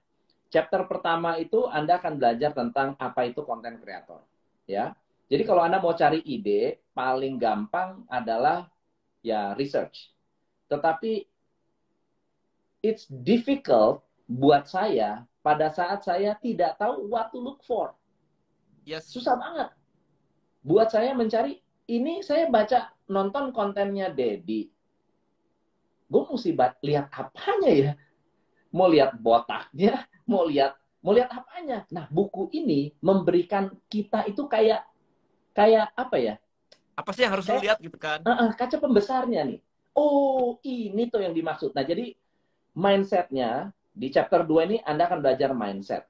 Chapter 0.50 0.88
pertama 0.88 1.38
itu 1.38 1.68
Anda 1.68 2.00
akan 2.02 2.18
belajar 2.18 2.50
tentang 2.56 2.98
apa 2.98 3.28
itu 3.28 3.44
konten 3.46 3.78
kreator, 3.78 4.24
ya. 4.66 4.96
Jadi 5.30 5.46
kalau 5.46 5.62
Anda 5.62 5.78
mau 5.78 5.94
cari 5.94 6.18
ide, 6.26 6.82
paling 6.90 7.38
gampang 7.38 8.02
adalah 8.10 8.66
ya 9.22 9.54
research. 9.54 10.10
Tetapi 10.66 11.22
it's 12.82 13.06
difficult 13.06 14.02
buat 14.26 14.66
saya 14.66 15.22
pada 15.46 15.70
saat 15.70 16.02
saya 16.02 16.34
tidak 16.42 16.74
tahu 16.82 17.06
what 17.06 17.30
to 17.30 17.38
look 17.38 17.62
for. 17.62 17.94
Yes. 18.82 19.06
Susah 19.06 19.38
banget. 19.38 19.70
Buat 20.66 20.90
saya 20.90 21.14
mencari 21.14 21.62
ini 21.90 22.22
saya 22.22 22.46
baca 22.46 22.94
nonton 23.10 23.50
kontennya 23.50 24.14
Dedi, 24.14 24.70
gue 26.06 26.22
mesti 26.30 26.54
lihat 26.86 27.10
apanya 27.10 27.70
ya? 27.70 27.92
Mau 28.70 28.86
lihat 28.86 29.18
botaknya, 29.18 30.06
mau 30.30 30.46
lihat 30.46 30.78
mau 31.02 31.10
lihat 31.10 31.32
apanya. 31.34 31.82
Nah, 31.90 32.06
buku 32.06 32.46
ini 32.54 32.94
memberikan 33.02 33.74
kita 33.90 34.28
itu 34.30 34.46
kayak 34.46 34.86
kayak 35.50 35.90
apa 35.98 36.16
ya? 36.20 36.34
Apa 36.94 37.10
sih 37.10 37.26
yang 37.26 37.34
harus 37.34 37.48
kayak, 37.48 37.62
lihat 37.64 37.78
gitu 37.82 37.98
kan? 37.98 38.22
Uh, 38.22 38.46
uh, 38.46 38.50
kaca 38.54 38.76
pembesarnya 38.78 39.42
nih. 39.42 39.60
Oh, 39.96 40.62
ini 40.62 41.10
tuh 41.10 41.24
yang 41.26 41.34
dimaksud. 41.34 41.74
Nah, 41.74 41.82
jadi 41.82 42.14
mindsetnya 42.78 43.74
di 43.90 44.06
chapter 44.12 44.46
2 44.46 44.68
ini 44.70 44.76
Anda 44.86 45.10
akan 45.10 45.18
belajar 45.18 45.50
mindset. 45.50 46.06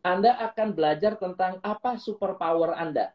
Anda 0.00 0.36
akan 0.40 0.72
belajar 0.72 1.16
tentang 1.20 1.60
apa 1.60 2.00
superpower 2.00 2.76
Anda. 2.76 3.12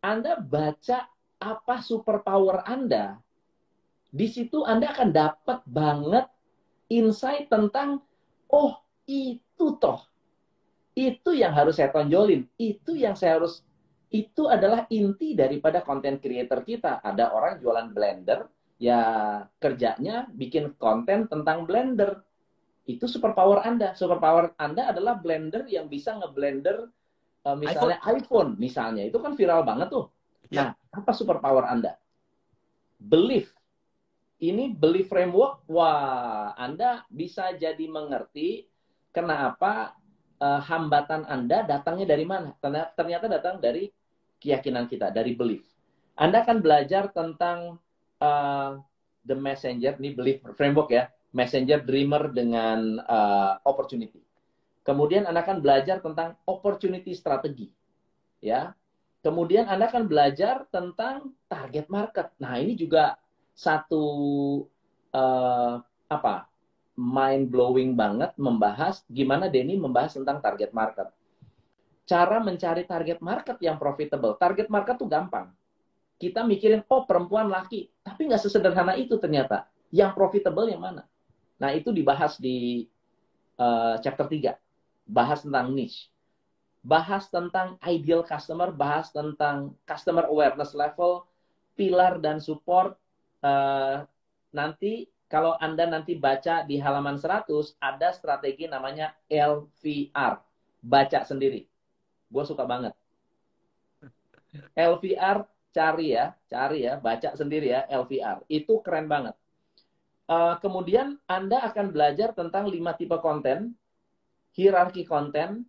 Anda 0.00 0.40
baca 0.40 1.08
apa 1.40 1.80
superpower 1.80 2.62
Anda, 2.68 3.16
di 4.12 4.28
situ 4.28 4.62
Anda 4.62 4.92
akan 4.92 5.10
dapat 5.10 5.64
banget 5.64 6.28
insight 6.92 7.48
tentang, 7.48 8.04
oh 8.52 8.78
itu 9.08 9.80
toh, 9.80 10.04
itu 10.94 11.32
yang 11.32 11.56
harus 11.56 11.80
saya 11.80 11.88
tonjolin, 11.90 12.44
itu 12.60 12.94
yang 12.94 13.16
saya 13.16 13.40
harus 13.40 13.64
Itu 14.10 14.50
adalah 14.50 14.90
inti 14.90 15.38
daripada 15.38 15.86
konten 15.86 16.18
creator 16.18 16.66
kita. 16.66 16.98
Ada 16.98 17.30
orang 17.30 17.62
jualan 17.62 17.94
blender, 17.94 18.50
ya 18.82 19.02
kerjanya 19.62 20.26
bikin 20.34 20.74
konten 20.82 21.30
tentang 21.30 21.62
blender. 21.62 22.18
Itu 22.90 23.06
superpower 23.06 23.62
Anda. 23.62 23.94
Superpower 23.94 24.58
Anda 24.58 24.90
adalah 24.90 25.14
blender 25.22 25.62
yang 25.70 25.86
bisa 25.86 26.18
ngeblender 26.18 26.90
uh, 27.46 27.54
misalnya 27.54 28.02
iPhone. 28.02 28.18
iPhone 28.18 28.50
misalnya. 28.58 29.06
Itu 29.06 29.22
kan 29.22 29.38
viral 29.38 29.62
banget 29.62 29.94
tuh. 29.94 30.10
Ya. 30.50 30.58
Nah, 30.58 30.68
apa 30.90 31.10
superpower 31.14 31.66
Anda? 31.66 31.96
Belief. 32.98 33.50
Ini 34.40 34.72
belief 34.72 35.12
framework, 35.12 35.68
wah, 35.68 36.56
Anda 36.56 37.04
bisa 37.12 37.52
jadi 37.52 37.84
mengerti 37.86 38.64
kenapa 39.12 39.92
uh, 40.40 40.60
hambatan 40.64 41.28
Anda 41.28 41.68
datangnya 41.68 42.08
dari 42.08 42.24
mana. 42.24 42.56
Ternyata 42.96 43.28
datang 43.28 43.60
dari 43.60 43.92
keyakinan 44.40 44.88
kita, 44.88 45.12
dari 45.12 45.36
belief. 45.36 45.68
Anda 46.16 46.40
akan 46.40 46.64
belajar 46.64 47.12
tentang 47.12 47.76
uh, 48.20 48.80
the 49.28 49.36
messenger, 49.36 50.00
ini 50.00 50.16
belief 50.16 50.40
framework 50.56 50.88
ya, 50.88 51.12
messenger, 51.36 51.84
dreamer 51.84 52.32
dengan 52.32 52.96
uh, 53.04 53.60
opportunity. 53.68 54.24
Kemudian 54.80 55.28
Anda 55.28 55.44
akan 55.44 55.60
belajar 55.60 56.00
tentang 56.00 56.40
opportunity 56.48 57.12
strategi. 57.12 57.68
Ya. 58.40 58.72
Kemudian 59.20 59.68
Anda 59.68 59.92
akan 59.92 60.08
belajar 60.08 60.64
tentang 60.72 61.36
target 61.44 61.86
market. 61.92 62.32
Nah, 62.40 62.56
ini 62.56 62.72
juga 62.76 63.20
satu 63.52 64.04
uh, 65.12 65.76
apa? 66.08 66.48
mind 67.00 67.48
blowing 67.48 67.96
banget 67.96 68.36
membahas 68.36 69.00
gimana 69.08 69.48
Denny 69.48 69.72
membahas 69.72 70.20
tentang 70.20 70.36
target 70.44 70.68
market 70.76 71.08
cara 72.10 72.42
mencari 72.42 72.82
target 72.82 73.22
market 73.22 73.54
yang 73.62 73.78
profitable. 73.78 74.34
Target 74.34 74.66
market 74.66 74.98
tuh 74.98 75.06
gampang. 75.06 75.54
Kita 76.18 76.42
mikirin, 76.42 76.82
oh 76.90 77.06
perempuan 77.06 77.46
laki. 77.46 77.86
Tapi 78.02 78.26
nggak 78.26 78.42
sesederhana 78.42 78.98
itu 78.98 79.14
ternyata. 79.14 79.70
Yang 79.94 80.18
profitable 80.18 80.66
yang 80.66 80.82
mana? 80.82 81.06
Nah, 81.62 81.70
itu 81.70 81.94
dibahas 81.94 82.34
di 82.42 82.90
uh, 83.62 83.94
chapter 84.02 84.26
3. 84.26 84.58
Bahas 85.06 85.46
tentang 85.46 85.70
niche. 85.70 86.10
Bahas 86.80 87.28
tentang 87.28 87.76
ideal 87.84 88.24
customer, 88.24 88.72
bahas 88.72 89.12
tentang 89.12 89.76
customer 89.84 90.24
awareness 90.28 90.72
level, 90.72 91.28
pilar 91.76 92.16
dan 92.20 92.40
support. 92.40 92.96
Uh, 93.44 94.04
nanti 94.52 95.08
kalau 95.28 95.54
Anda 95.60 95.86
nanti 95.86 96.16
baca 96.16 96.64
di 96.64 96.80
halaman 96.80 97.20
100, 97.20 97.76
ada 97.78 98.08
strategi 98.16 98.64
namanya 98.66 99.12
LVR. 99.28 100.40
Baca 100.80 101.20
sendiri 101.28 101.68
Gue 102.30 102.46
suka 102.46 102.62
banget. 102.62 102.94
LVR 104.78 105.42
cari 105.74 106.14
ya, 106.14 106.34
cari 106.46 106.86
ya, 106.86 106.94
baca 107.02 107.34
sendiri 107.34 107.74
ya 107.74 107.90
LVR. 107.90 108.46
Itu 108.46 108.78
keren 108.86 109.10
banget. 109.10 109.34
Uh, 110.30 110.54
kemudian 110.62 111.18
Anda 111.26 111.58
akan 111.66 111.90
belajar 111.90 112.30
tentang 112.38 112.70
lima 112.70 112.94
tipe 112.94 113.18
konten, 113.18 113.74
hierarki 114.54 115.02
konten, 115.02 115.66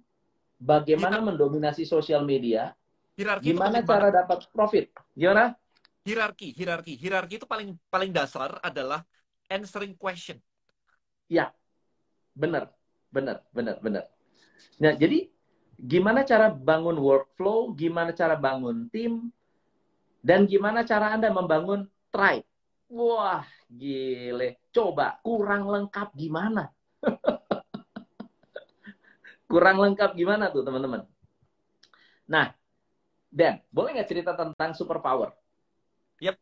bagaimana 0.62 1.18
Hierarki. 1.18 1.28
mendominasi 1.34 1.84
sosial 1.90 2.22
media, 2.22 2.78
hierarki 3.18 3.50
gimana 3.50 3.82
cara 3.82 4.14
dapat 4.14 4.46
profit. 4.54 4.94
Gimana? 5.18 5.58
Hierarki, 6.06 6.54
hierarki, 6.54 6.94
hierarki 6.98 7.42
itu 7.42 7.50
paling 7.50 7.74
paling 7.90 8.14
dasar 8.14 8.62
adalah 8.62 9.02
answering 9.50 9.98
question. 9.98 10.38
Ya, 11.26 11.50
benar, 12.38 12.70
benar, 13.10 13.42
benar, 13.50 13.82
benar. 13.82 14.06
Nah, 14.78 14.94
jadi 14.94 15.30
gimana 15.82 16.22
cara 16.22 16.54
bangun 16.54 16.98
workflow, 17.02 17.74
gimana 17.74 18.14
cara 18.14 18.38
bangun 18.38 18.86
tim, 18.94 19.34
dan 20.22 20.46
gimana 20.46 20.86
cara 20.86 21.18
Anda 21.18 21.34
membangun 21.34 21.90
tribe. 22.14 22.46
Wah, 22.92 23.48
gile. 23.72 24.60
Coba, 24.70 25.18
kurang 25.24 25.64
lengkap 25.66 26.12
gimana? 26.14 26.70
kurang 29.52 29.84
lengkap 29.84 30.16
gimana 30.16 30.48
tuh, 30.48 30.64
teman-teman? 30.64 31.04
Nah, 32.32 32.56
Dan, 33.32 33.64
boleh 33.72 33.96
nggak 33.96 34.12
cerita 34.12 34.32
tentang 34.36 34.76
superpower? 34.76 35.32
Yep. 36.20 36.36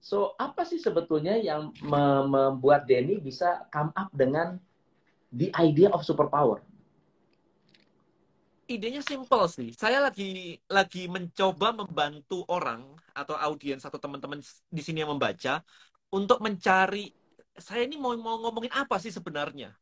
So, 0.00 0.36
apa 0.36 0.68
sih 0.68 0.76
sebetulnya 0.76 1.40
yang 1.40 1.72
membuat 1.80 2.84
Denny 2.84 3.16
bisa 3.20 3.64
come 3.72 3.88
up 3.96 4.12
dengan 4.12 4.60
the 5.32 5.48
idea 5.56 5.88
of 5.92 6.04
superpower? 6.04 6.60
idenya 8.70 9.02
simple 9.02 9.44
sih. 9.50 9.74
Saya 9.74 9.98
lagi 9.98 10.54
lagi 10.70 11.10
mencoba 11.10 11.74
membantu 11.74 12.46
orang 12.46 12.86
atau 13.10 13.34
audiens 13.34 13.82
atau 13.82 13.98
teman-teman 13.98 14.38
di 14.70 14.82
sini 14.86 15.02
yang 15.02 15.10
membaca 15.10 15.58
untuk 16.14 16.38
mencari 16.38 17.10
saya 17.58 17.82
ini 17.84 17.98
mau 17.98 18.14
mau 18.14 18.38
ngomongin 18.46 18.70
apa 18.70 18.96
sih 19.02 19.10
sebenarnya. 19.10 19.74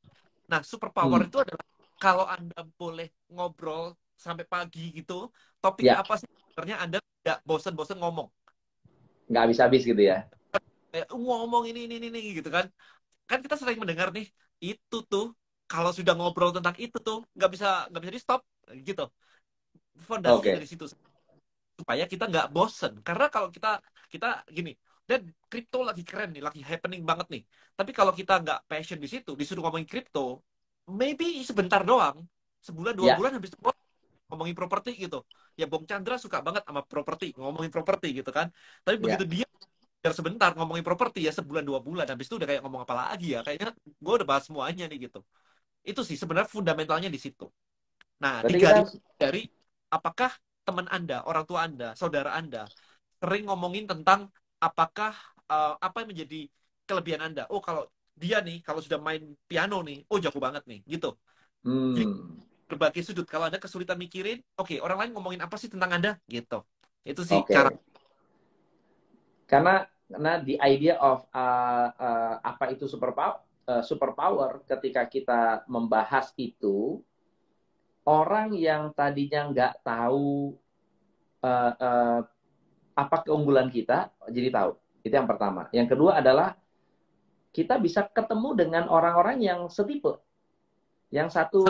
Nah, 0.48 0.60
superpower 0.64 1.24
hmm. 1.24 1.28
itu 1.28 1.38
adalah 1.44 1.64
kalau 1.98 2.24
Anda 2.24 2.60
boleh 2.76 3.08
ngobrol 3.30 3.94
sampai 4.18 4.48
pagi 4.48 4.90
gitu, 4.96 5.30
topik 5.62 5.86
ya. 5.86 6.02
apa 6.02 6.18
sih 6.18 6.26
sebenarnya 6.50 6.76
Anda 6.82 6.98
tidak 6.98 7.38
bosan-bosan 7.44 8.00
ngomong. 8.00 8.28
Nggak 9.28 9.42
habis-habis 9.44 9.82
gitu 9.84 10.02
ya. 10.02 10.26
Eh, 10.96 11.04
ngomong 11.12 11.68
ini, 11.68 11.84
ini, 11.84 12.00
ini, 12.00 12.20
gitu 12.40 12.48
kan. 12.48 12.66
Kan 13.28 13.44
kita 13.44 13.60
sering 13.60 13.76
mendengar 13.76 14.08
nih, 14.08 14.24
itu 14.64 14.98
tuh 15.04 15.36
kalau 15.68 15.92
sudah 15.92 16.16
ngobrol 16.16 16.50
tentang 16.50 16.74
itu 16.80 16.96
tuh 16.96 17.22
nggak 17.36 17.50
bisa 17.52 17.68
nggak 17.92 18.02
bisa 18.02 18.14
di 18.16 18.22
stop 18.24 18.40
gitu 18.72 19.04
fondasi 20.00 20.40
okay. 20.40 20.52
dari 20.56 20.66
situ 20.66 20.88
supaya 21.78 22.08
kita 22.08 22.24
nggak 22.26 22.48
bosen 22.48 23.04
karena 23.04 23.28
kalau 23.28 23.52
kita 23.52 23.78
kita 24.08 24.42
gini 24.48 24.72
dan 25.08 25.24
kripto 25.48 25.80
lagi 25.80 26.04
keren 26.04 26.36
nih 26.36 26.44
lagi 26.44 26.60
happening 26.60 27.02
banget 27.08 27.26
nih. 27.32 27.42
Tapi 27.72 27.90
kalau 27.96 28.12
kita 28.12 28.44
nggak 28.44 28.68
passion 28.68 29.00
di 29.00 29.08
situ 29.08 29.32
disuruh 29.32 29.64
ngomongin 29.64 29.88
kripto 29.88 30.44
maybe 30.84 31.40
sebentar 31.40 31.80
doang 31.80 32.28
sebulan 32.60 32.92
dua 32.92 33.06
yeah. 33.08 33.16
bulan 33.16 33.32
habis 33.40 33.48
itu 33.56 33.58
ngomongin 34.28 34.52
properti 34.52 34.92
gitu. 35.00 35.24
Ya 35.56 35.64
Bong 35.64 35.88
Chandra 35.88 36.20
suka 36.20 36.44
banget 36.44 36.62
sama 36.68 36.84
properti 36.84 37.32
ngomongin 37.40 37.72
properti 37.72 38.12
gitu 38.12 38.28
kan. 38.28 38.52
Tapi 38.84 39.00
begitu 39.00 39.24
yeah. 39.24 39.48
dia 39.48 39.48
biar 39.98 40.12
sebentar 40.14 40.52
ngomongin 40.54 40.84
properti 40.84 41.24
ya 41.24 41.32
sebulan 41.32 41.64
dua 41.64 41.82
bulan 41.82 42.06
habis 42.06 42.28
itu 42.28 42.36
udah 42.38 42.46
kayak 42.46 42.62
ngomong 42.62 42.84
apa 42.84 42.94
lagi 42.94 43.32
ya. 43.32 43.40
Kayaknya 43.40 43.72
gue 43.80 44.14
udah 44.20 44.28
bahas 44.28 44.44
semuanya 44.44 44.84
nih 44.86 45.08
gitu. 45.08 45.24
Itu 45.82 46.04
sih 46.04 46.20
sebenarnya 46.20 46.52
fundamentalnya 46.52 47.08
di 47.08 47.16
situ. 47.16 47.48
Nah, 48.20 48.44
Berarti 48.44 48.52
digali 48.60 48.82
kita... 48.84 49.16
dari 49.16 49.42
apakah 49.88 50.30
teman 50.68 50.86
Anda, 50.92 51.24
orang 51.24 51.44
tua 51.48 51.64
Anda, 51.64 51.96
saudara 51.96 52.36
Anda 52.36 52.68
sering 53.18 53.48
ngomongin 53.48 53.88
tentang 53.88 54.28
apakah 54.58 55.14
uh, 55.50 55.74
apa 55.78 56.02
yang 56.02 56.10
menjadi 56.14 56.40
kelebihan 56.84 57.22
Anda. 57.22 57.46
Oh, 57.50 57.62
kalau 57.62 57.86
dia 58.18 58.42
nih 58.42 58.62
kalau 58.62 58.82
sudah 58.82 58.98
main 58.98 59.34
piano 59.46 59.82
nih, 59.82 60.02
oh 60.10 60.18
jago 60.18 60.38
banget 60.42 60.66
nih, 60.66 60.82
gitu. 60.86 61.14
Hmm. 61.62 61.94
Jadi, 61.94 62.04
berbagai 62.68 63.02
sudut. 63.06 63.26
Kalau 63.26 63.48
Anda 63.48 63.62
kesulitan 63.62 63.96
mikirin, 63.96 64.42
oke, 64.58 64.74
okay, 64.74 64.78
orang 64.82 65.06
lain 65.06 65.10
ngomongin 65.16 65.40
apa 65.40 65.56
sih 65.56 65.70
tentang 65.70 65.94
Anda? 65.94 66.18
Gitu. 66.26 66.58
Itu 67.06 67.22
sih 67.24 67.38
okay. 67.40 67.56
cara 67.56 67.70
karena 69.48 69.88
karena 70.12 70.32
the 70.44 70.60
idea 70.60 71.00
of 71.00 71.24
uh, 71.32 71.88
uh, 71.96 72.34
apa 72.44 72.76
itu 72.76 72.84
superpower 72.84 73.40
uh, 73.64 73.80
superpower 73.80 74.60
ketika 74.68 75.08
kita 75.08 75.64
membahas 75.64 76.36
itu 76.36 77.00
orang 78.04 78.52
yang 78.52 78.92
tadinya 78.92 79.48
nggak 79.48 79.74
tahu 79.80 80.52
uh, 81.40 81.72
uh, 81.80 82.20
apa 82.98 83.22
keunggulan 83.22 83.70
kita 83.70 84.10
jadi 84.26 84.50
tahu. 84.50 84.70
Itu 85.06 85.14
yang 85.14 85.30
pertama. 85.30 85.70
Yang 85.70 85.94
kedua 85.94 86.18
adalah 86.18 86.58
kita 87.54 87.78
bisa 87.78 88.10
ketemu 88.10 88.58
dengan 88.58 88.84
orang-orang 88.90 89.38
yang 89.38 89.70
setipe. 89.70 90.18
Yang 91.14 91.38
satu 91.38 91.62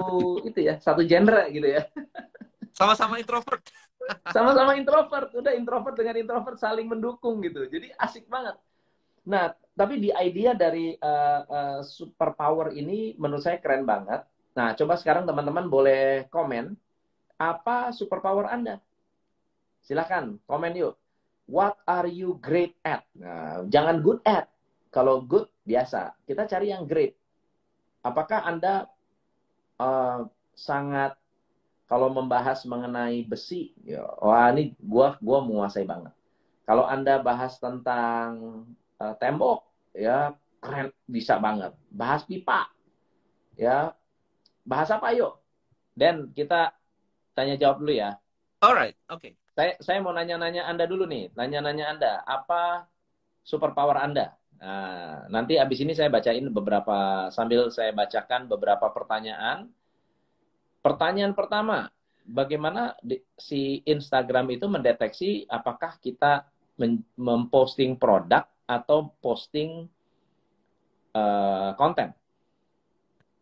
itu 0.49 0.65
ya, 0.65 0.81
satu 0.81 1.05
genre 1.05 1.45
gitu 1.53 1.69
ya. 1.69 1.85
Sama-sama 2.79 3.21
introvert. 3.21 3.61
Sama-sama 4.35 4.73
introvert. 4.81 5.29
Udah 5.37 5.53
introvert 5.53 5.95
dengan 6.01 6.17
introvert 6.17 6.57
saling 6.57 6.89
mendukung 6.89 7.45
gitu. 7.45 7.69
Jadi 7.69 7.93
asik 8.01 8.25
banget. 8.33 8.57
Nah, 9.29 9.53
tapi 9.77 10.01
di 10.01 10.09
idea 10.17 10.57
dari 10.57 10.97
uh, 10.97 11.41
uh, 11.45 11.81
superpower 11.85 12.73
ini 12.73 13.13
menurut 13.21 13.45
saya 13.45 13.61
keren 13.61 13.85
banget 13.85 14.25
Nah, 14.59 14.75
coba 14.75 14.99
sekarang 14.99 15.23
teman-teman 15.23 15.71
boleh 15.71 16.27
komen 16.35 16.75
apa 17.39 17.95
superpower 17.95 18.51
Anda. 18.51 18.83
Silakan 19.87 20.43
komen 20.51 20.75
yuk. 20.75 20.99
What 21.49 21.81
are 21.89 22.05
you 22.05 22.37
great 22.45 22.77
at? 22.85 23.09
Nah, 23.17 23.65
jangan 23.73 24.05
good 24.05 24.21
at. 24.29 24.53
Kalau 24.93 25.25
good 25.25 25.49
biasa, 25.65 26.13
kita 26.29 26.45
cari 26.45 26.73
yang 26.73 26.85
great. 26.85 27.17
Apakah 28.05 28.45
Anda 28.45 28.89
uh, 29.81 30.29
sangat 30.53 31.17
kalau 31.89 32.13
membahas 32.13 32.69
mengenai 32.69 33.25
besi, 33.25 33.73
ya, 33.81 34.05
wah 34.21 34.53
ini 34.53 34.77
gua 34.77 35.17
gua 35.25 35.41
menguasai 35.41 35.89
banget. 35.89 36.13
Kalau 36.69 36.85
Anda 36.85 37.21
bahas 37.25 37.57
tentang 37.57 38.65
uh, 39.01 39.15
tembok, 39.17 39.65
ya 39.97 40.37
keren 40.61 40.93
bisa 41.09 41.41
banget. 41.41 41.73
Bahas 41.89 42.29
pipa, 42.29 42.69
ya 43.57 43.97
Bahas 44.69 44.93
apa 44.93 45.17
yuk? 45.17 45.41
Dan 45.97 46.29
kita 46.37 46.77
tanya 47.33 47.57
jawab 47.57 47.81
dulu 47.81 47.97
ya. 47.97 48.21
Alright, 48.61 49.01
oke. 49.09 49.25
Okay. 49.25 49.33
Saya 49.59 49.75
saya 49.83 49.99
mau 49.99 50.15
nanya-nanya 50.15 50.71
Anda 50.71 50.87
dulu 50.87 51.03
nih, 51.11 51.35
nanya-nanya 51.35 51.91
Anda, 51.91 52.13
apa 52.23 52.87
superpower 53.43 53.99
Anda? 53.99 54.39
Nah, 54.63 55.27
nanti 55.27 55.59
abis 55.59 55.83
ini 55.83 55.99
saya 55.99 56.07
bacain 56.07 56.47
beberapa 56.47 57.27
sambil 57.35 57.67
saya 57.75 57.91
bacakan 57.91 58.47
beberapa 58.47 58.87
pertanyaan. 58.95 59.67
Pertanyaan 60.79 61.35
pertama, 61.35 61.91
bagaimana 62.23 62.95
si 63.35 63.83
Instagram 63.83 64.47
itu 64.55 64.71
mendeteksi 64.71 65.51
apakah 65.51 65.99
kita 65.99 66.47
memposting 67.19 67.99
produk 67.99 68.47
atau 68.63 69.11
posting 69.19 69.91
uh, 71.19 71.75
konten? 71.75 72.15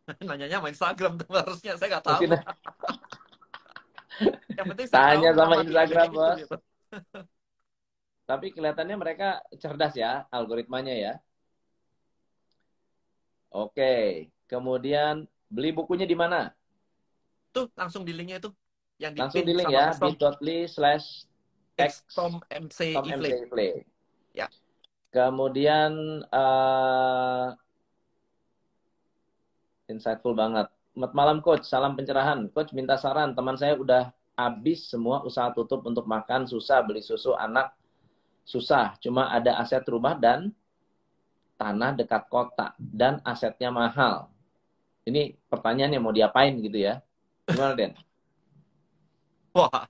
Nanyanya 0.24 0.64
sama 0.64 0.72
Instagram 0.72 1.12
tuh 1.20 1.29
harusnya 1.29 1.76
saya 1.76 2.00
nggak 2.00 2.05
tahu. 2.09 2.20
Yang 4.57 4.66
penting 4.72 4.87
tanya 4.88 5.31
sama 5.37 5.55
Instagram 5.62 6.09
bos. 6.12 6.38
Gitu. 6.40 6.57
Tapi 8.26 8.46
kelihatannya 8.50 8.96
mereka 8.98 9.38
cerdas 9.61 9.94
ya 9.94 10.26
algoritmanya 10.35 10.94
ya. 10.94 11.14
Oke, 13.55 14.26
kemudian 14.50 15.24
beli 15.46 15.70
bukunya 15.70 16.05
di 16.05 16.18
mana? 16.18 16.50
Tuh 17.55 17.70
langsung 17.79 18.02
di 18.02 18.12
linknya 18.12 18.42
itu. 18.42 18.50
Yang 18.96 19.12
di 19.12 19.18
langsung 19.20 19.44
di 19.46 19.55
link 19.55 19.70
ya 19.70 19.92
bit.ly 19.96 20.59
slash 20.68 21.29
Tom 22.12 22.40
MC 22.48 22.96
Ifle. 22.96 23.85
Ya. 24.33 24.48
Kemudian 25.12 26.24
uh, 26.33 27.52
insightful 29.88 30.33
banget. 30.37 30.68
Selamat 30.96 31.12
malam 31.12 31.38
coach, 31.44 31.68
salam 31.68 31.92
pencerahan. 31.92 32.48
Coach 32.56 32.72
minta 32.72 32.96
saran, 32.96 33.37
teman 33.37 33.52
saya 33.52 33.76
udah 33.76 34.16
habis 34.32 34.88
semua 34.88 35.20
usaha 35.28 35.52
tutup 35.52 35.85
untuk 35.85 36.09
makan, 36.09 36.48
susah 36.48 36.80
beli 36.80 37.04
susu 37.04 37.37
anak, 37.37 37.76
susah. 38.48 38.96
Cuma 39.04 39.28
ada 39.28 39.61
aset 39.61 39.85
rumah 39.92 40.16
dan 40.16 40.56
tanah 41.61 42.00
dekat 42.00 42.32
kota 42.32 42.72
dan 42.80 43.20
asetnya 43.28 43.68
mahal. 43.68 44.32
Ini 45.04 45.37
pertanyaannya 45.52 46.00
mau 46.00 46.16
diapain 46.16 46.56
gitu 46.64 46.80
ya? 46.80 47.04
Gimana 47.44 47.76
Den? 47.76 47.92
Wah, 49.52 49.85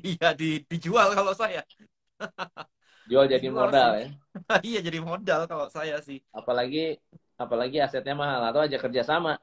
iya 0.00 0.32
di, 0.32 0.64
dijual 0.72 1.12
kalau 1.12 1.36
saya. 1.36 1.68
Jual 3.12 3.28
jadi 3.28 3.44
dijual 3.44 3.68
modal 3.68 3.90
sih. 3.92 4.00
ya? 4.00 4.08
iya 4.72 4.80
jadi 4.80 5.04
modal 5.04 5.44
kalau 5.44 5.68
saya 5.68 6.00
sih. 6.00 6.24
Apalagi 6.32 6.96
apalagi 7.36 7.76
asetnya 7.76 8.16
mahal 8.16 8.40
atau 8.40 8.64
aja 8.64 8.80
kerjasama 8.80 9.36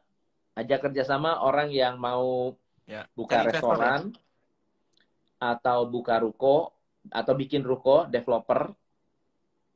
ajak 0.54 0.90
kerjasama 0.90 1.42
orang 1.42 1.74
yang 1.74 1.98
mau 1.98 2.54
ya. 2.86 3.10
buka 3.18 3.42
Cari 3.42 3.48
restoran 3.54 4.02
ya? 4.14 4.20
atau 5.58 5.90
buka 5.90 6.22
ruko 6.22 6.72
atau 7.12 7.34
bikin 7.36 7.66
ruko 7.66 8.08
developer 8.08 8.72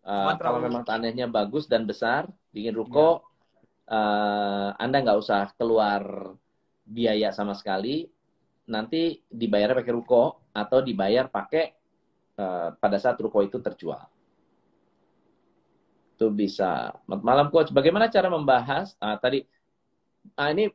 uh, 0.07 0.33
kalau 0.39 0.63
memang 0.63 0.87
tanahnya 0.87 1.27
bagus 1.27 1.67
dan 1.67 1.83
besar 1.83 2.29
bikin 2.55 2.71
ruko 2.77 3.25
ya. 3.89 3.97
uh, 3.97 4.69
anda 4.79 5.03
nggak 5.03 5.19
usah 5.19 5.51
keluar 5.59 6.33
biaya 6.87 7.35
sama 7.35 7.51
sekali 7.51 8.07
nanti 8.67 9.19
dibayar 9.27 9.75
pakai 9.75 9.91
ruko 9.95 10.39
atau 10.55 10.79
dibayar 10.79 11.27
pakai 11.27 11.75
uh, 12.39 12.69
pada 12.79 12.97
saat 13.01 13.19
ruko 13.19 13.43
itu 13.43 13.59
terjual 13.59 14.07
itu 16.17 16.27
bisa 16.33 16.97
malam 17.05 17.53
coach 17.53 17.69
bagaimana 17.69 18.09
cara 18.09 18.31
membahas 18.31 18.97
uh, 18.97 19.19
tadi 19.21 19.45
ah, 20.35 20.49
ini 20.51 20.67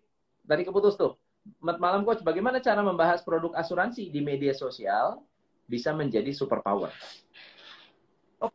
tadi 0.47 0.62
keputus 0.65 0.97
tuh. 0.97 1.19
Malam 1.59 2.07
coach, 2.07 2.23
bagaimana 2.23 2.62
cara 2.62 2.81
membahas 2.87 3.21
produk 3.27 3.51
asuransi 3.59 4.09
di 4.15 4.23
media 4.23 4.55
sosial 4.55 5.19
bisa 5.67 5.91
menjadi 5.91 6.31
superpower? 6.31 6.95
Oh, 8.38 8.55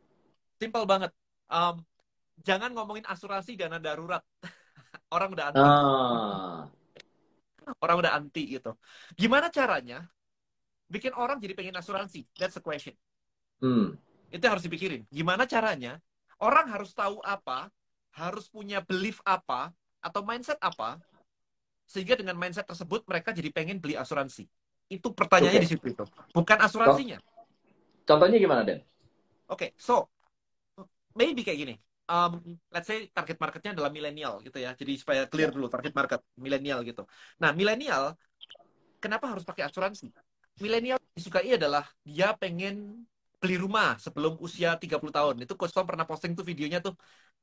simple 0.55 0.87
banget. 0.87 1.11
Um, 1.51 1.83
jangan 2.41 2.71
ngomongin 2.71 3.03
asuransi 3.03 3.59
dana 3.59 3.77
darurat. 3.77 4.23
Orang 5.15 5.35
udah 5.35 5.51
anti. 5.51 5.59
Ah. 5.59 6.61
Orang 7.83 7.99
udah 7.99 8.15
anti 8.15 8.55
gitu. 8.55 8.71
Gimana 9.19 9.51
caranya 9.51 10.07
bikin 10.87 11.11
orang 11.11 11.43
jadi 11.43 11.51
pengen 11.51 11.75
asuransi? 11.75 12.23
That's 12.39 12.55
the 12.55 12.63
question. 12.63 12.95
Hmm. 13.59 13.99
Itu 14.31 14.47
harus 14.47 14.63
dipikirin. 14.63 15.03
Gimana 15.11 15.43
caranya 15.43 15.99
orang 16.39 16.71
harus 16.71 16.95
tahu 16.95 17.19
apa, 17.23 17.67
harus 18.15 18.47
punya 18.47 18.79
belief 18.79 19.19
apa, 19.27 19.75
atau 20.01 20.21
mindset 20.23 20.59
apa 20.61 21.01
sehingga 21.87 22.19
dengan 22.19 22.35
mindset 22.35 22.67
tersebut 22.67 23.07
mereka 23.07 23.31
jadi 23.31 23.49
pengen 23.49 23.79
beli 23.79 23.95
asuransi. 23.95 24.43
Itu 24.91 25.15
pertanyaannya 25.15 25.63
okay. 25.63 25.65
di 25.67 25.71
situ 25.71 25.85
itu. 25.95 26.05
Bukan 26.35 26.57
asuransinya. 26.59 27.17
Contohnya 28.03 28.37
gimana, 28.39 28.63
Den? 28.67 28.83
Oke, 29.47 29.51
okay, 29.51 29.69
so 29.79 30.11
maybe 31.15 31.43
kayak 31.43 31.59
gini. 31.63 31.75
Um, 32.07 32.59
let's 32.71 32.87
say 32.87 33.11
target 33.11 33.35
marketnya 33.35 33.75
adalah 33.75 33.91
milenial 33.91 34.39
gitu 34.43 34.59
ya. 34.59 34.75
Jadi 34.75 34.95
supaya 34.99 35.27
clear 35.27 35.51
dulu 35.51 35.67
target 35.67 35.91
market 35.91 36.23
milenial 36.39 36.83
gitu. 36.83 37.03
Nah, 37.39 37.51
milenial 37.51 38.15
kenapa 38.99 39.31
harus 39.31 39.43
pakai 39.43 39.67
asuransi? 39.67 40.11
Milenial 40.59 40.99
disukai 41.15 41.55
adalah 41.55 41.83
dia 42.03 42.31
pengen 42.35 43.07
beli 43.37 43.55
rumah 43.59 43.99
sebelum 44.01 44.39
usia 44.41 44.75
30 44.75 45.13
tahun. 45.13 45.35
Itu 45.43 45.53
Coach 45.59 45.75
Tom 45.75 45.85
pernah 45.85 46.07
posting 46.07 46.33
tuh 46.33 46.47
videonya 46.47 46.79
tuh 46.81 46.97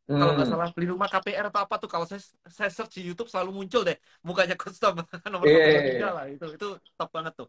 Hmm. 0.05 0.21
Kalau 0.21 0.33
nggak 0.37 0.49
salah 0.53 0.69
beli 0.77 0.93
rumah 0.93 1.09
KPR 1.09 1.49
atau 1.49 1.64
apa 1.64 1.81
tuh 1.81 1.88
kalau 1.88 2.05
saya 2.05 2.21
saya 2.45 2.69
search 2.69 3.01
di 3.01 3.09
YouTube 3.09 3.33
selalu 3.33 3.57
muncul 3.57 3.88
deh 3.88 3.97
mukanya 4.21 4.53
custom 4.53 5.01
nomor 5.33 5.49
yeah. 5.49 5.64
Iya, 5.64 5.81
iya. 5.97 6.09
lah 6.12 6.25
itu 6.29 6.45
itu 6.53 6.69
top 7.01 7.09
banget 7.09 7.33
tuh. 7.33 7.49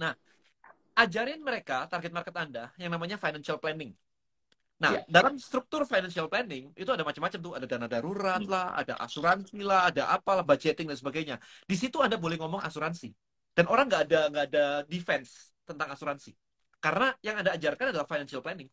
Nah, 0.00 0.16
ajarin 0.96 1.44
mereka 1.44 1.84
target 1.84 2.16
market 2.16 2.32
Anda 2.32 2.72
yang 2.80 2.88
namanya 2.88 3.20
financial 3.20 3.60
planning. 3.60 3.92
Nah, 4.80 4.96
yeah. 4.96 5.04
dalam 5.04 5.36
struktur 5.36 5.84
financial 5.84 6.32
planning 6.32 6.72
itu 6.72 6.88
ada 6.88 7.04
macam-macam 7.04 7.38
tuh, 7.44 7.52
ada 7.52 7.66
dana 7.68 7.84
darurat 7.84 8.40
hmm. 8.40 8.48
lah, 8.48 8.72
ada 8.80 8.96
asuransi 8.96 9.60
lah, 9.60 9.92
ada 9.92 10.08
apalah 10.08 10.40
budgeting 10.40 10.88
dan 10.88 10.96
sebagainya. 10.96 11.36
Di 11.68 11.76
situ 11.76 12.00
Anda 12.00 12.16
boleh 12.16 12.40
ngomong 12.40 12.64
asuransi. 12.64 13.12
Dan 13.52 13.68
orang 13.68 13.92
nggak 13.92 14.02
ada 14.08 14.20
nggak 14.32 14.44
ada 14.48 14.64
defense 14.88 15.52
tentang 15.68 15.92
asuransi. 15.92 16.32
Karena 16.80 17.12
yang 17.20 17.36
Anda 17.36 17.52
ajarkan 17.52 17.92
adalah 17.92 18.08
financial 18.08 18.40
planning 18.40 18.72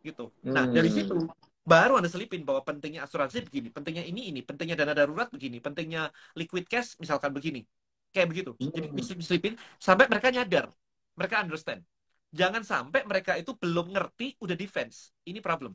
gitu. 0.00 0.32
Nah, 0.44 0.66
hmm. 0.68 0.74
dari 0.74 0.90
situ 0.90 1.14
baru 1.60 2.00
Anda 2.00 2.08
selipin 2.08 2.42
bahwa 2.42 2.64
pentingnya 2.64 3.04
asuransi 3.04 3.46
begini, 3.46 3.68
pentingnya 3.70 4.04
ini 4.04 4.32
ini, 4.32 4.40
pentingnya 4.40 4.74
dana 4.74 4.96
darurat 4.96 5.28
begini, 5.28 5.60
pentingnya 5.60 6.08
liquid 6.34 6.66
cash 6.66 6.96
misalkan 6.98 7.30
begini. 7.30 7.62
Kayak 8.10 8.28
begitu. 8.32 8.50
Hmm. 8.58 8.72
Jadi 8.74 8.86
diselipin 9.22 9.54
sampai 9.78 10.10
mereka 10.10 10.34
nyadar, 10.34 10.66
mereka 11.14 11.44
understand. 11.44 11.84
Jangan 12.30 12.62
sampai 12.62 13.02
mereka 13.06 13.34
itu 13.38 13.54
belum 13.54 13.90
ngerti 13.94 14.38
udah 14.38 14.54
defense. 14.54 15.10
Ini 15.26 15.38
problem. 15.42 15.74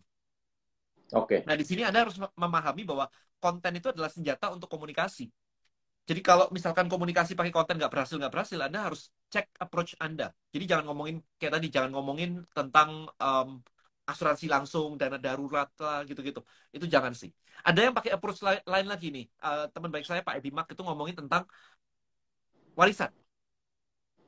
Oke. 1.13 1.39
Okay. 1.39 1.39
Nah, 1.45 1.55
di 1.55 1.65
sini 1.67 1.85
Anda 1.85 2.07
harus 2.07 2.17
memahami 2.17 2.83
bahwa 2.87 3.05
konten 3.37 3.71
itu 3.77 3.91
adalah 3.91 4.09
senjata 4.09 4.49
untuk 4.49 4.71
komunikasi. 4.71 5.29
Jadi 6.05 6.21
kalau 6.21 6.45
misalkan 6.53 6.85
komunikasi 6.85 7.33
pakai 7.33 7.49
konten 7.49 7.81
nggak 7.81 7.89
berhasil 7.89 8.15
nggak 8.15 8.33
berhasil, 8.33 8.59
Anda 8.61 8.79
harus 8.89 9.09
cek 9.33 9.57
approach 9.57 9.97
Anda. 9.97 10.29
Jadi 10.53 10.63
jangan 10.69 10.85
ngomongin 10.93 11.17
kayak 11.41 11.57
tadi, 11.57 11.67
jangan 11.73 11.91
ngomongin 11.97 12.45
tentang 12.53 13.09
um, 13.17 13.61
asuransi 14.05 14.45
langsung, 14.45 14.95
dana 15.01 15.17
darurat 15.17 15.69
lah 15.81 16.05
gitu-gitu. 16.05 16.41
Itu 16.69 16.85
jangan 16.85 17.17
sih. 17.17 17.33
Ada 17.65 17.89
yang 17.89 17.93
pakai 17.97 18.13
approach 18.13 18.39
lain 18.45 18.87
lagi 18.87 19.09
nih. 19.09 19.25
Uh, 19.41 19.65
teman 19.73 19.89
baik 19.89 20.05
saya 20.05 20.21
Pak 20.21 20.37
Edi 20.39 20.53
Mak 20.53 20.69
itu 20.71 20.81
ngomongin 20.85 21.17
tentang 21.17 21.43
warisan. 22.77 23.09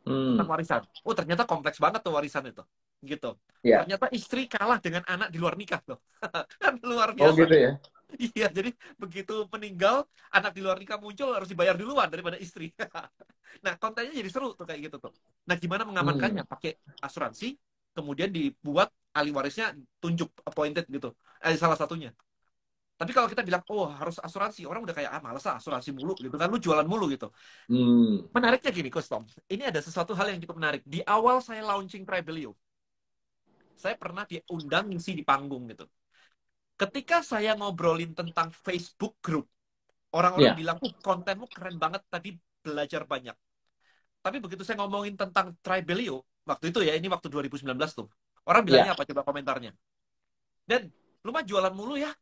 Hmm. 0.07 0.33
Tentang 0.33 0.49
warisan. 0.49 0.81
Oh 1.05 1.13
ternyata 1.13 1.45
kompleks 1.45 1.77
banget 1.77 2.01
tuh 2.01 2.13
warisan 2.17 2.49
itu. 2.49 2.63
Gitu. 3.05 3.37
Yeah. 3.61 3.85
Ternyata 3.85 4.09
istri 4.09 4.49
kalah 4.49 4.81
dengan 4.81 5.05
anak 5.05 5.29
di 5.29 5.37
luar 5.37 5.53
nikah 5.53 5.79
loh. 5.85 6.01
kan 6.63 6.73
luar 6.81 7.13
biasa. 7.13 7.29
Oh 7.29 7.37
gitu 7.37 7.55
ya? 7.55 7.71
Iya, 8.15 8.47
jadi 8.47 8.71
begitu 8.95 9.51
meninggal, 9.51 10.07
anak 10.31 10.55
di 10.55 10.63
luar 10.63 10.79
nikah 10.79 10.95
muncul 10.95 11.27
harus 11.35 11.51
dibayar 11.51 11.75
duluan 11.75 12.07
daripada 12.07 12.39
istri. 12.39 12.71
nah, 13.67 13.75
kontennya 13.75 14.15
jadi 14.15 14.31
seru 14.31 14.55
tuh 14.55 14.63
kayak 14.63 14.87
gitu 14.87 14.97
tuh. 15.03 15.11
Nah, 15.43 15.59
gimana 15.59 15.83
mengamankannya? 15.83 16.47
Hmm. 16.47 16.51
Pakai 16.55 16.79
asuransi, 17.03 17.59
kemudian 17.97 18.29
dibuat 18.29 18.93
ahli 19.17 19.33
warisnya 19.33 19.73
tunjuk 19.97 20.29
appointed 20.45 20.85
gitu. 20.85 21.09
Eh, 21.41 21.57
salah 21.57 21.73
satunya. 21.73 22.13
Tapi 22.97 23.13
kalau 23.13 23.29
kita 23.29 23.45
bilang, 23.45 23.61
oh 23.69 23.85
harus 23.93 24.17
asuransi, 24.17 24.65
orang 24.65 24.81
udah 24.81 24.95
kayak, 24.97 25.13
ah 25.13 25.21
males 25.21 25.45
lah 25.45 25.61
asuransi 25.61 25.93
mulu 25.93 26.17
gitu 26.17 26.33
kan, 26.33 26.49
lu 26.49 26.57
jualan 26.57 26.85
mulu 26.85 27.05
gitu. 27.13 27.29
Hmm. 27.69 28.25
Menariknya 28.33 28.73
gini, 28.73 28.89
Custom. 28.89 29.21
Ini 29.45 29.69
ada 29.69 29.77
sesuatu 29.85 30.17
hal 30.17 30.33
yang 30.33 30.41
cukup 30.41 30.57
menarik. 30.57 30.81
Di 30.81 31.05
awal 31.05 31.37
saya 31.45 31.61
launching 31.61 32.09
Tribelio, 32.09 32.57
saya 33.77 33.93
pernah 33.93 34.25
diundang 34.25 34.89
ngisi 34.89 35.13
di 35.13 35.21
panggung 35.21 35.69
gitu. 35.69 35.85
Ketika 36.73 37.21
saya 37.21 37.53
ngobrolin 37.53 38.17
tentang 38.17 38.49
Facebook 38.49 39.21
group, 39.21 39.45
orang-orang 40.09 40.53
yeah. 40.53 40.57
bilang, 40.57 40.77
uh 40.81 40.93
kontenmu 40.97 41.45
keren 41.53 41.77
banget, 41.77 42.01
tadi 42.09 42.33
belajar 42.65 43.05
banyak. 43.05 43.37
Tapi 44.25 44.37
begitu 44.41 44.65
saya 44.65 44.81
ngomongin 44.81 45.13
tentang 45.13 45.53
Tribelio, 45.61 46.25
waktu 46.47 46.71
itu 46.71 46.79
ya, 46.87 46.95
ini 46.95 47.11
waktu 47.11 47.27
2019 47.27 47.67
tuh, 47.91 48.07
Orang 48.47 48.63
bilangnya 48.63 48.95
yeah. 48.95 48.97
apa 48.97 49.03
coba 49.03 49.21
komentarnya? 49.27 49.75
Dan 50.63 50.87
lu 51.27 51.35
mah 51.35 51.43
jualan 51.43 51.75
mulu 51.75 51.99
ya. 51.99 52.15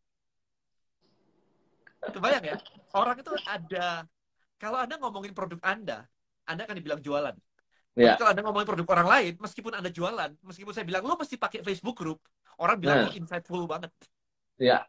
Kebayang 2.02 2.44
ya? 2.46 2.58
Orang 2.98 3.22
itu 3.22 3.30
ada 3.46 4.10
kalau 4.58 4.82
Anda 4.82 4.98
ngomongin 4.98 5.38
produk 5.38 5.62
Anda, 5.62 6.10
Anda 6.50 6.66
akan 6.66 6.76
dibilang 6.82 7.02
jualan. 7.06 7.38
Yeah. 7.96 8.18
kalau 8.18 8.34
Anda 8.34 8.42
ngomongin 8.42 8.68
produk 8.74 8.88
orang 8.98 9.08
lain, 9.08 9.34
meskipun 9.38 9.72
Anda 9.78 9.94
jualan, 9.94 10.34
meskipun 10.42 10.74
saya 10.74 10.84
bilang, 10.84 11.06
lo 11.06 11.16
mesti 11.16 11.38
pakai 11.38 11.62
Facebook 11.62 11.96
Group, 11.96 12.20
orang 12.60 12.82
bilang, 12.82 13.08
nah. 13.08 13.14
insightful 13.14 13.70
banget. 13.70 13.94
Iya. 14.58 14.84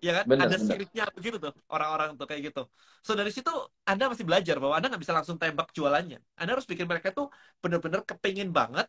Ya 0.00 0.12
kan? 0.20 0.24
Bener, 0.24 0.48
ada 0.48 0.56
spiritnya 0.56 1.04
begitu 1.12 1.36
tuh, 1.36 1.52
orang-orang 1.68 2.16
tuh 2.16 2.24
kayak 2.24 2.52
gitu. 2.52 2.62
So 3.04 3.12
dari 3.12 3.28
situ 3.28 3.52
Anda 3.84 4.08
masih 4.08 4.24
belajar 4.24 4.56
bahwa 4.56 4.80
Anda 4.80 4.88
nggak 4.88 5.02
bisa 5.04 5.12
langsung 5.12 5.36
tembak 5.36 5.76
jualannya. 5.76 6.18
Anda 6.40 6.50
harus 6.56 6.64
bikin 6.64 6.88
mereka 6.88 7.12
tuh 7.12 7.28
bener-bener 7.60 8.00
kepingin 8.08 8.48
banget, 8.48 8.88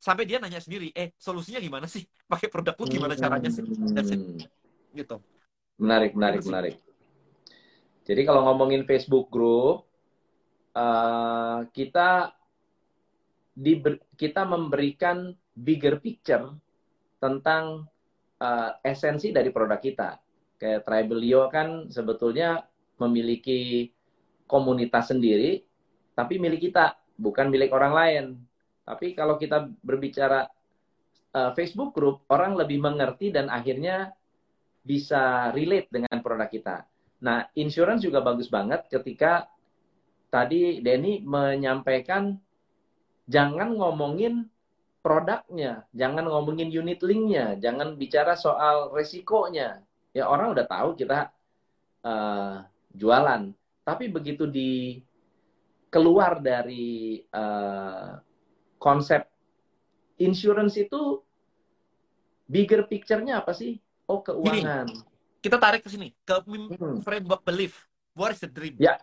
sampai 0.00 0.24
dia 0.24 0.40
nanya 0.40 0.60
sendiri, 0.60 0.92
eh 0.96 1.12
solusinya 1.20 1.60
gimana 1.60 1.84
sih? 1.88 2.04
Pakai 2.32 2.48
produk 2.48 2.76
lu 2.76 2.86
gimana 2.88 3.16
caranya 3.16 3.48
sih? 3.52 3.64
That's 3.92 4.12
it. 4.12 4.20
Hmm. 4.20 4.40
Gitu. 4.96 5.16
Menarik, 5.80 6.12
menarik, 6.12 6.44
menarik. 6.44 6.76
Jadi 8.04 8.20
kalau 8.26 8.44
ngomongin 8.48 8.84
Facebook 8.84 9.32
Group, 9.32 9.86
uh, 10.76 11.64
kita 11.72 12.36
diber, 13.56 14.00
kita 14.16 14.44
memberikan 14.44 15.32
bigger 15.56 16.00
picture 16.00 16.52
tentang 17.20 17.86
uh, 18.40 18.70
esensi 18.80 19.30
dari 19.30 19.52
produk 19.52 19.80
kita. 19.80 20.16
Kayak 20.60 20.84
Tribelio 20.84 21.48
kan 21.48 21.88
sebetulnya 21.88 22.68
memiliki 23.00 23.88
komunitas 24.44 25.08
sendiri, 25.08 25.64
tapi 26.12 26.36
milik 26.36 26.68
kita, 26.68 27.00
bukan 27.16 27.48
milik 27.48 27.72
orang 27.72 27.92
lain. 27.96 28.24
Tapi 28.84 29.16
kalau 29.16 29.40
kita 29.40 29.72
berbicara 29.80 30.44
uh, 31.32 31.50
Facebook 31.56 31.96
Group, 31.96 32.28
orang 32.28 32.60
lebih 32.60 32.76
mengerti 32.76 33.32
dan 33.32 33.48
akhirnya 33.48 34.12
bisa 34.84 35.48
relate 35.56 35.88
dengan 35.88 36.20
produk 36.20 36.48
kita. 36.50 36.76
Nah, 37.24 37.48
insurance 37.56 38.04
juga 38.04 38.20
bagus 38.20 38.48
banget 38.48 38.88
ketika 38.88 39.48
tadi 40.32 40.80
Denny 40.80 41.20
menyampaikan 41.20 42.36
jangan 43.28 43.76
ngomongin 43.76 44.48
produknya, 45.00 45.84
jangan 45.96 46.28
ngomongin 46.28 46.68
unit 46.68 47.00
linknya, 47.00 47.56
jangan 47.60 47.96
bicara 47.96 48.36
soal 48.36 48.92
resikonya. 48.92 49.80
Ya 50.10 50.26
orang 50.26 50.52
udah 50.54 50.66
tahu 50.66 50.98
kita 50.98 51.30
uh, 52.02 52.66
jualan, 52.94 53.54
tapi 53.86 54.10
begitu 54.10 54.46
di 54.50 54.98
keluar 55.90 56.42
dari 56.42 57.22
uh, 57.30 58.18
konsep 58.78 59.26
insurance 60.18 60.74
itu 60.78 61.22
bigger 62.50 62.86
picture-nya 62.90 63.42
apa 63.42 63.54
sih? 63.54 63.78
Oh 64.10 64.22
keuangan. 64.22 64.90
Gini, 64.90 64.98
kita 65.40 65.56
tarik 65.62 65.86
ke 65.86 65.90
sini 65.90 66.10
ke 66.26 66.36
hmm. 66.42 67.06
framework 67.06 67.46
belief. 67.46 67.86
What 68.18 68.34
is 68.34 68.42
the 68.42 68.50
dream? 68.50 68.74
Ya. 68.82 68.98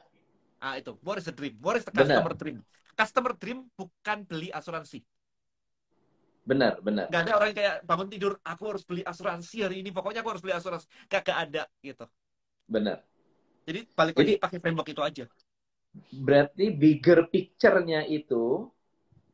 Ah 0.60 0.76
itu. 0.76 1.00
What 1.00 1.24
is 1.24 1.26
the 1.28 1.36
dream? 1.36 1.56
What 1.64 1.80
is 1.80 1.88
the 1.88 1.96
customer 1.96 2.36
Bener. 2.36 2.40
dream? 2.40 2.58
customer 2.98 3.38
dream 3.38 3.70
bukan 3.78 4.26
beli 4.26 4.50
asuransi. 4.50 5.06
Benar, 6.48 6.80
benar. 6.80 7.12
Gak 7.12 7.22
ada 7.28 7.34
orang 7.36 7.48
yang 7.52 7.60
kayak 7.60 7.76
bangun 7.84 8.08
tidur, 8.08 8.34
aku 8.40 8.64
harus 8.72 8.84
beli 8.88 9.04
asuransi 9.04 9.68
hari 9.68 9.84
ini, 9.84 9.92
pokoknya 9.92 10.24
aku 10.24 10.32
harus 10.32 10.40
beli 10.40 10.56
asuransi. 10.56 10.88
Gak, 11.12 11.28
gak 11.28 11.40
ada 11.52 11.64
gitu. 11.84 12.08
Benar. 12.72 13.04
Jadi 13.68 13.84
balik 13.92 14.16
Jadi, 14.16 14.24
lagi 14.24 14.34
pakai 14.40 14.58
framework 14.64 14.88
itu 14.88 15.04
aja. 15.04 15.26
Berarti 16.24 16.72
bigger 16.72 17.28
picture-nya 17.28 18.08
itu 18.08 18.64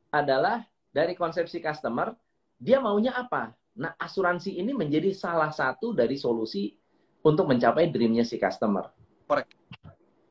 adalah 0.10 0.66
dari 0.90 1.14
konsepsi 1.14 1.62
customer, 1.62 2.18
dia 2.58 2.82
maunya 2.82 3.14
apa? 3.14 3.54
Nah, 3.78 3.94
asuransi 3.98 4.58
ini 4.58 4.74
menjadi 4.74 5.14
salah 5.14 5.54
satu 5.54 5.94
dari 5.94 6.18
solusi 6.18 6.74
untuk 7.22 7.46
mencapai 7.46 7.94
dreamnya 7.94 8.26
si 8.26 8.42
customer. 8.42 8.90
Correct. 9.30 9.54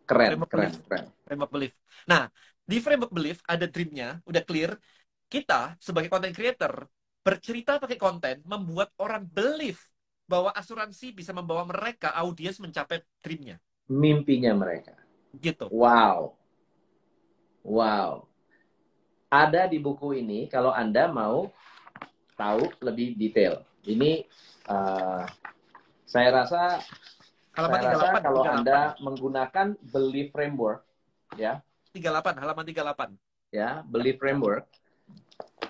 Keren, 0.02 0.28
framework 0.34 0.50
keren, 0.50 0.66
belief. 0.66 0.86
keren. 0.90 1.04
Framework 1.22 1.52
belief. 1.54 1.72
Nah, 2.10 2.26
di 2.62 2.78
framework 2.82 3.12
belief 3.14 3.38
ada 3.46 3.70
dreamnya, 3.70 4.18
udah 4.26 4.42
clear. 4.42 4.74
Kita 5.32 5.80
sebagai 5.80 6.12
content 6.12 6.36
creator 6.36 6.84
bercerita 7.24 7.80
pakai 7.80 7.96
konten 7.96 8.44
membuat 8.44 8.92
orang 9.00 9.24
believe 9.24 9.80
bahwa 10.28 10.52
asuransi 10.52 11.16
bisa 11.16 11.32
membawa 11.32 11.64
mereka 11.64 12.12
audiens 12.20 12.60
mencapai 12.60 13.00
dreamnya. 13.24 13.56
Mimpinya 13.88 14.52
mereka. 14.52 14.92
Gitu. 15.40 15.72
Wow. 15.72 16.36
Wow. 17.64 18.28
Ada 19.32 19.72
di 19.72 19.80
buku 19.80 20.20
ini 20.20 20.52
kalau 20.52 20.68
Anda 20.76 21.08
mau 21.08 21.48
tahu 22.36 22.68
lebih 22.84 23.16
detail. 23.16 23.64
Ini 23.88 24.28
uh, 24.68 25.24
saya 26.04 26.28
rasa 26.28 26.84
halaman 27.56 27.80
saya 27.80 27.96
38, 27.96 27.96
rasa 27.96 28.20
kalau 28.20 28.42
38. 28.44 28.52
Anda 28.52 28.80
menggunakan 29.00 29.66
belief 29.80 30.28
framework 30.28 30.84
ya 31.40 31.64
38, 31.92 32.40
halaman 32.40 32.64
38. 32.64 33.16
Ya, 33.52 33.84
beli 33.84 34.16
framework. 34.16 34.64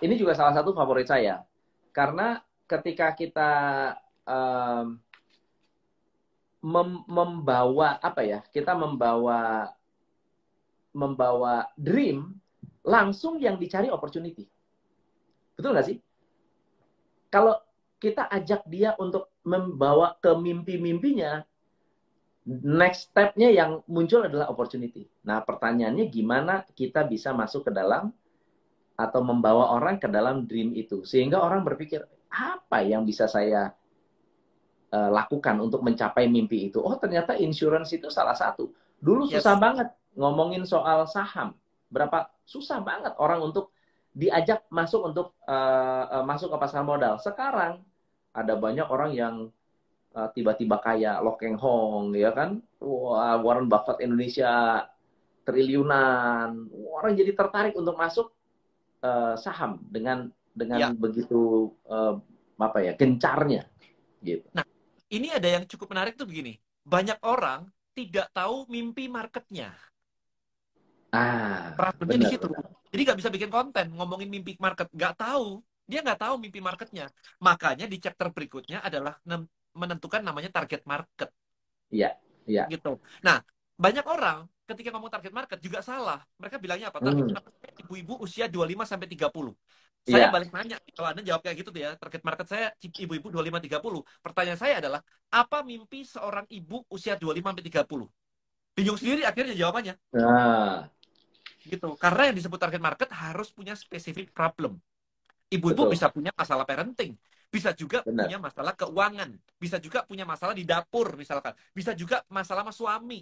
Ini 0.02 0.14
juga 0.18 0.34
salah 0.34 0.50
satu 0.50 0.74
favorit 0.74 1.06
saya. 1.06 1.46
Karena 1.94 2.42
ketika 2.66 3.14
kita 3.14 3.52
um, 4.26 4.98
mem 6.62 7.06
membawa 7.06 8.02
apa 8.02 8.26
ya? 8.26 8.42
Kita 8.50 8.74
membawa 8.74 9.70
membawa 10.92 11.70
dream 11.78 12.34
langsung 12.82 13.38
yang 13.38 13.56
dicari 13.56 13.88
opportunity. 13.88 14.50
Betul 15.54 15.78
nggak 15.78 15.86
sih? 15.86 15.98
Kalau 17.30 17.62
kita 18.02 18.26
ajak 18.26 18.66
dia 18.66 18.98
untuk 18.98 19.30
membawa 19.46 20.18
ke 20.18 20.34
mimpi-mimpinya, 20.34 21.46
next 22.44 23.14
step-nya 23.14 23.54
yang 23.54 23.80
muncul 23.86 24.26
adalah 24.26 24.50
opportunity. 24.50 25.06
Nah, 25.22 25.40
pertanyaannya 25.46 26.10
gimana 26.10 26.66
kita 26.74 27.06
bisa 27.06 27.30
masuk 27.30 27.70
ke 27.70 27.72
dalam 27.72 28.10
atau 28.96 29.20
membawa 29.24 29.72
orang 29.74 29.96
ke 29.96 30.06
dalam 30.06 30.44
dream 30.44 30.76
itu 30.76 31.02
sehingga 31.02 31.40
orang 31.40 31.64
berpikir 31.64 32.04
apa 32.32 32.84
yang 32.84 33.04
bisa 33.04 33.28
saya 33.28 33.72
uh, 34.92 35.10
lakukan 35.12 35.60
untuk 35.60 35.84
mencapai 35.84 36.28
mimpi 36.28 36.72
itu. 36.72 36.80
Oh, 36.80 36.96
ternyata 36.96 37.36
insurance 37.36 37.92
itu 37.92 38.08
salah 38.08 38.36
satu. 38.36 38.72
Dulu 39.00 39.28
yes. 39.28 39.40
susah 39.40 39.56
banget 39.60 39.88
ngomongin 40.16 40.64
soal 40.64 41.04
saham. 41.08 41.56
Berapa 41.92 42.32
susah 42.48 42.80
banget 42.80 43.12
orang 43.20 43.44
untuk 43.44 43.72
diajak 44.12 44.64
masuk 44.68 45.12
untuk 45.12 45.36
uh, 45.48 46.20
uh, 46.20 46.24
masuk 46.24 46.52
ke 46.52 46.56
pasar 46.60 46.84
modal. 46.84 47.20
Sekarang 47.20 47.84
ada 48.32 48.56
banyak 48.56 48.88
orang 48.88 49.12
yang 49.12 49.34
eh, 50.16 50.28
tiba-tiba 50.32 50.80
kayak 50.80 51.20
Lo 51.20 51.36
Keng 51.36 51.60
Hong 51.60 52.16
ya 52.16 52.32
kan 52.32 52.64
wah 52.80 53.36
Warren 53.44 53.68
Buffett 53.68 54.00
Indonesia 54.00 54.84
triliunan 55.44 56.72
orang 56.96 57.12
jadi 57.12 57.36
tertarik 57.36 57.76
untuk 57.76 57.92
masuk 58.00 58.32
uh, 59.02 59.34
saham 59.36 59.82
dengan 59.90 60.30
dengan 60.54 60.78
ya. 60.78 60.88
begitu 60.94 61.72
uh, 61.90 62.16
apa 62.56 62.78
ya 62.80 62.92
gencarnya 62.96 63.66
gitu 64.22 64.46
nah 64.54 64.64
ini 65.12 65.28
ada 65.34 65.48
yang 65.50 65.64
cukup 65.66 65.92
menarik 65.92 66.16
tuh 66.16 66.24
begini 66.24 66.56
banyak 66.86 67.18
orang 67.26 67.68
tidak 67.92 68.30
tahu 68.32 68.64
mimpi 68.70 69.10
marketnya 69.10 69.74
ah 71.12 71.76
problemnya 71.76 72.24
di 72.24 72.32
situ 72.32 72.46
jadi 72.88 73.00
nggak 73.12 73.18
bisa 73.20 73.30
bikin 73.30 73.50
konten 73.52 73.92
ngomongin 73.92 74.30
mimpi 74.32 74.56
market 74.56 74.88
nggak 74.94 75.18
tahu 75.20 75.60
dia 75.84 76.00
nggak 76.00 76.20
tahu 76.24 76.34
mimpi 76.40 76.62
marketnya 76.62 77.10
makanya 77.42 77.84
di 77.84 78.00
chapter 78.00 78.32
berikutnya 78.32 78.80
adalah 78.80 79.18
menentukan 79.72 80.20
namanya 80.20 80.52
target 80.52 80.84
market. 80.84 81.32
Iya, 81.88 82.16
iya. 82.44 82.68
Gitu. 82.68 83.00
Nah, 83.24 83.40
banyak 83.82 84.06
orang 84.06 84.46
ketika 84.70 84.94
ngomong 84.94 85.10
target 85.10 85.34
market 85.34 85.58
juga 85.58 85.82
salah. 85.82 86.22
Mereka 86.38 86.62
bilangnya 86.62 86.94
apa? 86.94 87.02
Target 87.02 87.26
hmm. 87.26 87.34
market 87.34 87.72
ibu-ibu 87.82 88.14
usia 88.22 88.46
25 88.46 88.86
sampai 88.86 89.08
30. 89.10 89.50
Saya 90.02 90.18
yeah. 90.26 90.30
balik 90.34 90.50
nanya, 90.50 90.82
kalau 90.98 91.08
Anda 91.14 91.22
jawab 91.22 91.46
kayak 91.46 91.62
gitu 91.62 91.70
tuh 91.70 91.82
ya, 91.82 91.94
target 91.94 92.22
market 92.26 92.46
saya 92.46 92.66
ibu-ibu 92.78 93.30
25 93.30 93.70
30. 93.70 94.02
Pertanyaan 94.22 94.58
saya 94.58 94.74
adalah, 94.82 95.00
apa 95.30 95.62
mimpi 95.62 96.02
seorang 96.02 96.46
ibu 96.50 96.82
usia 96.90 97.14
25 97.18 97.54
sampai 97.54 97.66
30? 97.70 98.10
Bingung 98.74 98.98
sendiri 98.98 99.22
akhirnya 99.22 99.54
jawabannya. 99.54 99.94
Nah. 100.14 100.90
Gitu. 101.62 101.88
Karena 101.98 102.22
yang 102.30 102.36
disebut 102.38 102.58
target 102.58 102.82
market 102.82 103.08
harus 103.14 103.54
punya 103.54 103.78
spesifik 103.78 104.34
problem. 104.34 104.78
Ibu-ibu 105.52 105.86
bisa 105.92 106.08
punya 106.08 106.32
masalah 106.32 106.64
parenting, 106.64 107.12
bisa 107.52 107.76
juga 107.76 108.00
Benar. 108.02 108.24
punya 108.24 108.38
masalah 108.40 108.72
keuangan, 108.72 109.30
bisa 109.60 109.76
juga 109.76 110.00
punya 110.08 110.24
masalah 110.24 110.56
di 110.56 110.64
dapur 110.64 111.12
misalkan, 111.20 111.52
bisa 111.76 111.92
juga 111.92 112.24
masalah 112.32 112.64
sama 112.64 112.72
suami. 112.72 113.20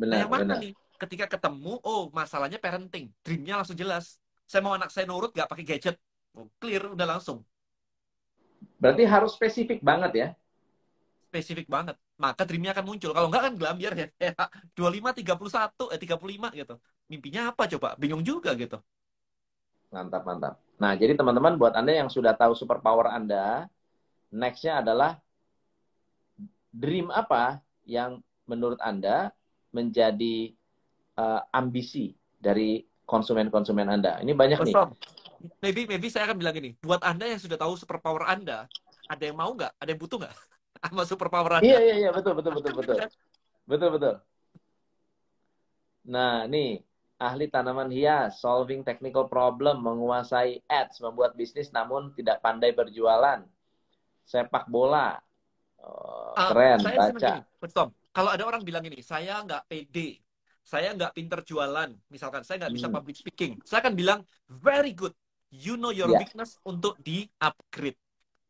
Benar, 0.00 0.12
nah, 0.16 0.20
yang 0.24 0.32
mana 0.32 0.44
benar. 0.48 0.58
nih? 0.64 0.72
Ketika 0.96 1.26
ketemu, 1.28 1.76
oh 1.84 2.08
masalahnya 2.12 2.56
parenting, 2.56 3.12
dreamnya 3.20 3.60
langsung 3.60 3.76
jelas. 3.76 4.16
Saya 4.48 4.64
mau 4.64 4.72
anak 4.72 4.88
saya 4.88 5.04
nurut 5.04 5.36
gak 5.36 5.48
pakai 5.48 5.64
gadget, 5.64 5.96
oh, 6.32 6.48
clear 6.56 6.88
udah 6.88 7.06
langsung. 7.16 7.44
Berarti 8.80 9.04
harus 9.04 9.36
spesifik 9.36 9.84
banget 9.84 10.12
ya? 10.16 10.28
Spesifik 11.28 11.68
banget. 11.68 12.00
Maka 12.16 12.42
dreamnya 12.48 12.72
akan 12.72 12.84
muncul. 12.84 13.12
Kalau 13.12 13.28
enggak 13.28 13.42
kan 13.48 13.54
gelambiar 13.60 13.92
ya. 13.96 14.08
25, 14.76 15.20
31, 15.20 15.92
eh 15.92 16.00
35 16.00 16.58
gitu. 16.58 16.74
Mimpinya 17.08 17.52
apa 17.52 17.68
coba? 17.76 17.94
Bingung 18.00 18.24
juga 18.24 18.56
gitu. 18.56 18.80
Mantap, 19.92 20.22
mantap. 20.24 20.54
Nah, 20.80 20.96
jadi 20.96 21.12
teman-teman 21.12 21.60
buat 21.60 21.76
Anda 21.76 21.92
yang 21.92 22.08
sudah 22.08 22.32
tahu 22.32 22.56
superpower 22.56 23.12
Anda, 23.12 23.68
next-nya 24.32 24.80
adalah 24.80 25.20
dream 26.70 27.10
apa 27.10 27.60
yang 27.84 28.22
menurut 28.46 28.78
Anda 28.80 29.34
menjadi 29.70 30.54
uh, 31.18 31.40
ambisi 31.54 32.14
dari 32.38 32.82
konsumen-konsumen 33.06 33.86
Anda? 33.90 34.22
Ini 34.22 34.32
banyak 34.34 34.58
nih. 34.62 34.74
Maybe, 35.64 35.88
maybe 35.88 36.12
saya 36.12 36.28
akan 36.28 36.36
bilang 36.36 36.54
ini, 36.60 36.76
buat 36.84 37.00
Anda 37.00 37.24
yang 37.24 37.40
sudah 37.40 37.56
tahu 37.56 37.72
superpower 37.74 38.28
Anda, 38.28 38.68
ada 39.08 39.22
yang 39.24 39.40
mau 39.40 39.50
nggak? 39.56 39.72
Ada 39.80 39.88
yang 39.90 40.00
butuh 40.00 40.18
nggak? 40.20 40.34
Sama 40.84 41.02
superpower 41.08 41.52
Anda? 41.58 41.66
Iya, 41.66 41.78
iya, 41.80 41.94
iya, 42.06 42.10
betul, 42.12 42.36
betul, 42.36 42.52
betul, 42.60 42.72
betul. 42.76 42.96
Betul, 43.64 43.88
betul. 43.96 44.14
Nah, 46.10 46.44
nih, 46.48 46.82
ahli 47.20 47.46
tanaman 47.52 47.92
hias, 47.92 48.40
solving 48.40 48.80
technical 48.80 49.28
problem, 49.28 49.84
menguasai 49.84 50.64
ads, 50.66 51.04
membuat 51.04 51.36
bisnis 51.36 51.68
namun 51.70 52.16
tidak 52.16 52.40
pandai 52.40 52.72
berjualan, 52.72 53.44
sepak 54.24 54.66
bola, 54.72 55.20
oh, 55.84 56.32
keren, 56.36 56.80
saya 56.80 56.96
baca. 57.12 57.34
Betul. 57.60 57.88
Kalau 58.10 58.30
ada 58.34 58.42
orang 58.42 58.66
bilang 58.66 58.82
ini, 58.82 58.98
saya 59.06 59.38
nggak 59.46 59.70
pede, 59.70 60.18
saya 60.66 60.90
nggak 60.94 61.14
pinter 61.14 61.40
jualan, 61.46 61.90
misalkan 62.10 62.42
saya 62.42 62.66
nggak 62.66 62.74
bisa 62.74 62.88
hmm. 62.90 62.96
public 62.98 63.16
speaking, 63.16 63.52
saya 63.62 63.86
akan 63.86 63.94
bilang 63.94 64.20
very 64.50 64.90
good, 64.90 65.14
you 65.54 65.78
know 65.78 65.94
your 65.94 66.10
yeah. 66.10 66.18
weakness 66.18 66.58
untuk 66.66 66.98
di 66.98 67.30
upgrade. 67.38 67.98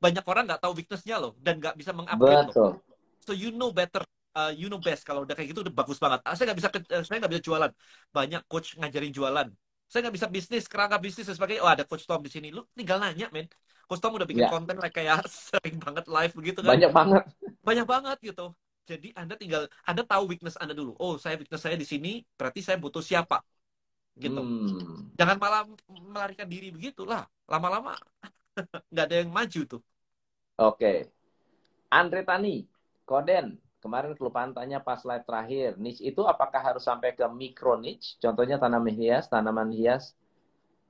Banyak 0.00 0.24
orang 0.24 0.48
nggak 0.48 0.64
tahu 0.64 0.72
weaknessnya 0.80 1.20
loh 1.20 1.36
dan 1.40 1.60
nggak 1.60 1.76
bisa 1.76 1.92
mengupgrade 1.92 2.56
loh. 2.56 2.80
So 3.20 3.36
you 3.36 3.52
know 3.52 3.68
better 3.68 4.00
uh, 4.32 4.52
you 4.54 4.72
know 4.72 4.80
best 4.80 5.04
kalau 5.04 5.28
udah 5.28 5.36
kayak 5.36 5.52
gitu 5.52 5.60
udah 5.60 5.74
bagus 5.74 6.00
banget. 6.00 6.24
Ah, 6.24 6.32
saya 6.32 6.52
nggak 6.52 6.58
bisa 6.58 6.68
uh, 6.72 7.04
saya 7.04 7.18
nggak 7.20 7.32
bisa 7.36 7.44
jualan. 7.44 7.70
Banyak 8.12 8.42
coach 8.48 8.80
ngajarin 8.80 9.12
jualan. 9.12 9.48
Saya 9.90 10.00
nggak 10.06 10.16
bisa 10.16 10.28
bisnis, 10.30 10.64
kerangka 10.70 10.96
bisnis 11.02 11.26
dan 11.26 11.36
sebagainya. 11.36 11.62
Oh 11.66 11.70
ada 11.70 11.82
coach 11.82 12.06
Tom 12.06 12.22
di 12.22 12.30
sini. 12.30 12.54
Lu 12.54 12.62
tinggal 12.72 13.02
nanya, 13.02 13.26
men. 13.34 13.50
Coach 13.90 13.98
Tom 13.98 14.14
udah 14.14 14.24
bikin 14.24 14.46
yeah. 14.46 14.52
konten 14.54 14.78
kayak 14.78 15.26
sering 15.50 15.82
banget 15.82 16.06
live 16.06 16.32
begitu 16.32 16.62
kan. 16.62 16.78
Banyak 16.78 16.92
banget. 16.94 17.22
Banyak 17.60 17.86
banget 17.86 18.18
gitu. 18.22 18.54
Jadi 18.90 19.14
Anda 19.14 19.38
tinggal 19.38 19.70
Anda 19.86 20.02
tahu 20.02 20.34
weakness 20.34 20.58
Anda 20.58 20.74
dulu. 20.74 20.98
Oh, 20.98 21.14
saya 21.14 21.38
weakness 21.38 21.62
saya 21.62 21.78
di 21.78 21.86
sini, 21.86 22.26
berarti 22.34 22.58
saya 22.58 22.74
butuh 22.74 22.98
siapa? 22.98 23.38
Gitu. 24.18 24.34
Hmm. 24.34 25.14
Jangan 25.14 25.38
malah 25.38 25.62
melarikan 25.86 26.50
diri 26.50 26.74
begitulah. 26.74 27.30
Lama-lama 27.46 27.94
nggak 28.90 29.06
ada 29.06 29.16
yang 29.22 29.30
maju 29.30 29.60
tuh. 29.78 29.82
Oke. 30.58 30.74
Okay. 30.74 30.98
Andre 31.90 32.22
Tani, 32.22 32.66
Koden, 33.02 33.58
kemarin 33.82 34.14
kelupaan 34.14 34.54
tanya 34.54 34.78
pas 34.78 35.02
live 35.02 35.26
terakhir, 35.26 35.74
niche 35.74 36.06
itu 36.06 36.22
apakah 36.22 36.62
harus 36.62 36.86
sampai 36.86 37.18
ke 37.18 37.26
micro 37.26 37.74
niche? 37.74 38.14
Contohnya 38.22 38.62
tanaman 38.62 38.94
hias, 38.94 39.26
tanaman 39.26 39.74
hias 39.74 40.14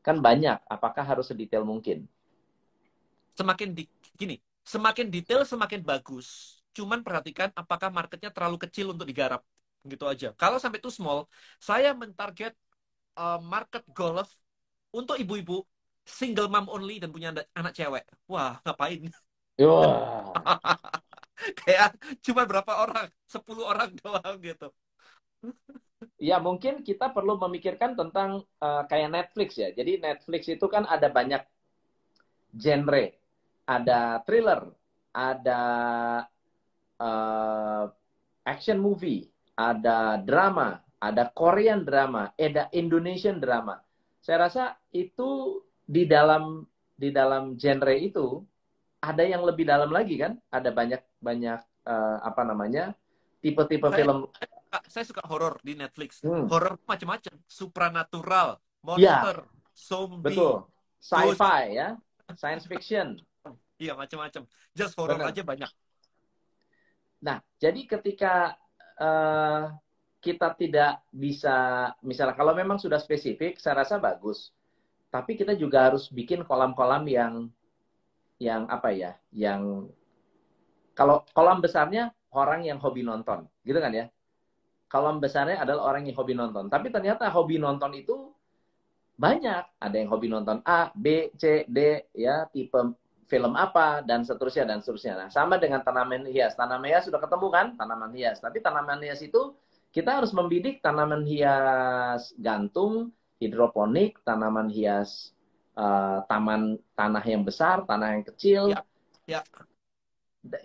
kan 0.04 0.20
banyak. 0.20 0.60
Apakah 0.68 1.04
harus 1.04 1.32
sedetail 1.32 1.64
mungkin? 1.64 2.04
Semakin 3.32 3.72
di, 3.72 3.88
gini, 4.12 4.36
semakin 4.60 5.08
detail 5.08 5.48
semakin 5.48 5.80
bagus. 5.80 6.59
Cuman 6.76 7.00
perhatikan 7.06 7.48
apakah 7.52 7.88
marketnya 7.90 8.30
terlalu 8.30 8.56
kecil 8.64 8.94
untuk 8.94 9.06
digarap, 9.10 9.42
gitu 9.86 10.04
aja. 10.06 10.32
Kalau 10.36 10.58
sampai 10.62 10.78
itu 10.78 10.90
small, 10.92 11.26
saya 11.58 11.90
mentarget 11.96 12.54
uh, 13.18 13.38
market 13.42 13.82
golf 13.90 14.30
untuk 14.90 15.16
ibu-ibu 15.18 15.66
single 16.04 16.50
mom 16.50 16.66
only 16.66 16.98
dan 16.98 17.10
punya 17.14 17.30
anak 17.54 17.72
cewek. 17.74 18.04
Wah, 18.26 18.58
ngapain? 18.64 19.06
Wah. 19.60 20.32
kayak 21.64 21.96
cuma 22.20 22.44
berapa 22.44 22.72
orang 22.84 23.08
10 23.24 23.64
orang 23.64 23.90
doang 23.96 24.36
gitu 24.40 24.68
ya 26.20 26.36
mungkin 26.40 26.84
kita 26.84 27.12
perlu 27.12 27.36
memikirkan 27.40 27.96
tentang 27.96 28.44
uh, 28.60 28.82
kayak 28.88 29.12
Netflix 29.12 29.56
ya 29.56 29.72
jadi 29.72 30.00
Netflix 30.00 30.48
itu 30.48 30.66
kan 30.68 30.84
ada 30.88 31.08
banyak 31.08 31.42
genre 32.56 33.04
ada 33.64 34.20
thriller 34.24 34.68
ada 35.12 35.62
uh, 37.00 37.88
action 38.44 38.78
movie 38.78 39.26
ada 39.56 40.20
drama 40.20 40.84
ada 41.00 41.32
Korean 41.32 41.82
drama 41.82 42.30
ada 42.36 42.68
Indonesian 42.76 43.40
drama 43.40 43.80
saya 44.20 44.46
rasa 44.46 44.76
itu 44.92 45.60
di 45.88 46.04
dalam 46.04 46.68
di 46.94 47.08
dalam 47.08 47.56
genre 47.56 47.96
itu 47.96 48.44
ada 49.00 49.24
yang 49.24 49.40
lebih 49.42 49.64
dalam 49.64 49.88
lagi 49.88 50.20
kan 50.20 50.36
ada 50.52 50.68
banyak 50.68 51.00
banyak 51.24 51.60
uh, 51.88 52.18
apa 52.20 52.44
namanya 52.44 52.92
tipe-tipe 53.40 53.88
film. 53.90 54.28
Saya 54.86 55.04
suka 55.08 55.24
horor 55.26 55.58
di 55.64 55.74
Netflix. 55.74 56.22
Hmm. 56.22 56.46
Horor 56.46 56.78
macam-macam, 56.86 57.34
supranatural, 57.50 58.60
monster, 58.86 59.42
ya, 59.42 59.74
zombie, 59.74 60.30
betul, 60.30 60.68
sci-fi 61.02 61.74
ya, 61.74 61.88
science 62.38 62.68
fiction. 62.70 63.18
Iya 63.80 63.96
macam-macam. 63.96 64.44
Just 64.76 64.94
horor 64.94 65.18
aja 65.18 65.42
banyak. 65.42 65.70
Nah, 67.20 67.40
jadi 67.60 67.84
ketika 67.84 68.56
uh, 68.96 69.72
kita 70.20 70.52
tidak 70.56 71.00
bisa, 71.12 71.88
misalnya 72.04 72.36
kalau 72.36 72.52
memang 72.52 72.76
sudah 72.76 73.00
spesifik, 73.00 73.60
saya 73.60 73.84
rasa 73.84 74.00
bagus. 74.00 74.52
Tapi 75.10 75.36
kita 75.36 75.56
juga 75.56 75.90
harus 75.90 76.08
bikin 76.12 76.44
kolam-kolam 76.44 77.04
yang, 77.08 77.48
yang 78.40 78.64
apa 78.68 78.92
ya, 78.94 79.12
yang 79.32 79.90
kalau 80.94 81.24
kolam 81.32 81.64
besarnya 81.64 82.12
orang 82.30 82.68
yang 82.68 82.76
hobi 82.76 83.00
nonton, 83.00 83.48
gitu 83.64 83.80
kan 83.80 83.92
ya. 83.92 84.06
Kolam 84.90 85.22
besarnya 85.22 85.62
adalah 85.62 85.94
orang 85.94 86.04
yang 86.04 86.18
hobi 86.18 86.34
nonton. 86.34 86.66
Tapi 86.66 86.90
ternyata 86.90 87.30
hobi 87.30 87.56
nonton 87.62 87.94
itu 87.94 88.34
banyak. 89.16 89.64
Ada 89.78 89.96
yang 89.96 90.10
hobi 90.10 90.28
nonton 90.28 90.58
A, 90.66 90.90
B, 90.92 91.30
C, 91.38 91.64
D, 91.70 92.10
ya 92.10 92.48
tipe 92.50 92.80
film 93.30 93.54
apa 93.54 94.02
dan 94.02 94.26
seterusnya 94.26 94.66
dan 94.66 94.82
seterusnya. 94.82 95.14
Nah, 95.14 95.28
sama 95.30 95.54
dengan 95.62 95.86
tanaman 95.86 96.26
hias. 96.26 96.58
Tanaman 96.58 96.90
hias 96.90 97.06
sudah 97.06 97.22
ketemu 97.22 97.46
kan? 97.54 97.66
Tanaman 97.78 98.10
hias. 98.10 98.42
Tapi 98.42 98.58
tanaman 98.58 98.98
hias 98.98 99.22
itu 99.22 99.54
kita 99.94 100.18
harus 100.18 100.34
membidik 100.34 100.82
tanaman 100.82 101.22
hias 101.22 102.34
gantung, 102.42 103.14
hidroponik, 103.38 104.18
tanaman 104.26 104.66
hias 104.66 105.30
uh, 105.78 106.26
taman 106.26 106.82
tanah 106.98 107.22
yang 107.22 107.46
besar, 107.46 107.86
tanah 107.86 108.18
yang 108.18 108.24
kecil. 108.34 108.62
Ya. 108.74 108.82
ya. 109.30 109.40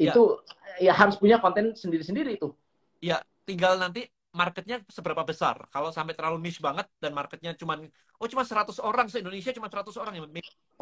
Itu 0.01 0.41
ya. 0.81 0.91
ya 0.91 0.93
harus 0.97 1.21
punya 1.21 1.37
konten 1.37 1.77
sendiri-sendiri 1.77 2.41
itu. 2.41 2.49
Ya, 2.97 3.21
tinggal 3.45 3.77
nanti 3.77 4.09
marketnya 4.33 4.81
seberapa 4.89 5.21
besar. 5.21 5.69
Kalau 5.69 5.93
sampai 5.93 6.17
terlalu 6.17 6.41
niche 6.41 6.59
banget 6.59 6.89
dan 6.97 7.13
marketnya 7.13 7.53
cuma 7.53 7.77
oh 8.19 8.27
cuma 8.27 8.43
100 8.43 8.73
orang 8.81 9.07
se 9.07 9.21
Indonesia 9.21 9.53
cuma 9.55 9.71
100 9.71 9.95
orang 10.01 10.13
yang 10.17 10.25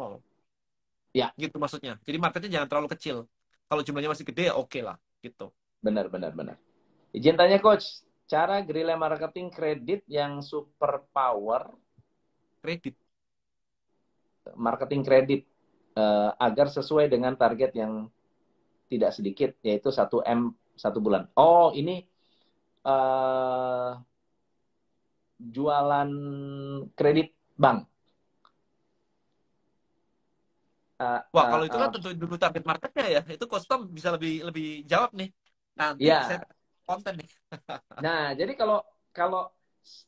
oh. 0.00 0.18
Ya, 1.14 1.30
gitu 1.38 1.56
maksudnya. 1.62 1.94
Jadi 2.02 2.18
marketnya 2.18 2.50
jangan 2.60 2.68
terlalu 2.68 2.88
kecil. 2.98 3.16
Kalau 3.70 3.82
jumlahnya 3.86 4.10
masih 4.10 4.26
gede 4.26 4.50
ya 4.50 4.54
oke 4.58 4.66
okay 4.66 4.82
lah, 4.82 4.98
gitu. 5.22 5.54
Benar, 5.78 6.10
benar, 6.10 6.34
benar. 6.34 6.58
Izin 7.14 7.38
tanya 7.38 7.62
coach, 7.62 8.02
cara 8.26 8.58
guerrilla 8.66 8.98
marketing 8.98 9.48
kredit 9.54 10.02
yang 10.10 10.42
super 10.42 11.06
power 11.14 11.70
kredit 12.64 12.96
marketing 14.56 15.02
kredit 15.04 15.42
uh, 15.96 16.32
agar 16.36 16.68
sesuai 16.68 17.08
dengan 17.08 17.36
target 17.36 17.72
yang 17.76 18.08
tidak 18.88 19.16
sedikit 19.16 19.50
yaitu 19.64 19.88
1 19.88 20.08
M 20.28 20.52
satu 20.76 20.98
bulan. 21.00 21.30
Oh, 21.38 21.72
ini 21.72 22.04
uh, 22.84 23.96
jualan 25.40 26.10
kredit 26.92 27.32
bank. 27.56 27.88
Uh, 31.04 31.20
Wah, 31.36 31.44
kalau 31.52 31.64
itu 31.68 31.76
kan 31.76 31.90
tentu 31.92 32.08
dulu 32.16 32.36
target 32.40 32.64
marketnya 32.64 33.06
ya. 33.20 33.22
Itu 33.28 33.44
custom 33.44 33.92
bisa 33.92 34.08
lebih 34.08 34.48
lebih 34.48 34.88
jawab 34.88 35.12
nih. 35.12 35.28
Nanti 35.76 36.08
ya. 36.08 36.24
saya 36.24 36.40
konten 36.88 37.20
nih. 37.20 37.30
nah, 38.04 38.32
jadi 38.32 38.52
kalau 38.56 38.80
kalau 39.12 39.52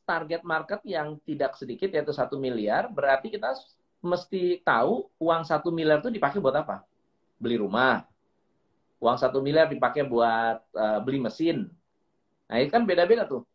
target 0.09 0.41
market 0.41 0.81
yang 0.89 1.21
tidak 1.21 1.53
sedikit 1.53 1.93
yaitu 1.93 2.09
satu 2.09 2.41
miliar, 2.41 2.89
berarti 2.89 3.29
kita 3.29 3.53
mesti 4.01 4.61
tahu 4.65 5.09
uang 5.21 5.43
satu 5.45 5.69
miliar 5.69 6.01
itu 6.01 6.09
dipakai 6.09 6.41
buat 6.41 6.57
apa? 6.57 6.81
Beli 7.37 7.61
rumah, 7.61 8.01
uang 8.97 9.17
satu 9.21 9.37
miliar 9.41 9.69
dipakai 9.69 10.01
buat 10.01 10.57
uh, 10.73 10.99
beli 11.05 11.21
mesin. 11.21 11.69
Nah, 12.49 12.57
itu 12.57 12.73
kan 12.73 12.87
beda-beda 12.87 13.29
tuh. 13.29 13.45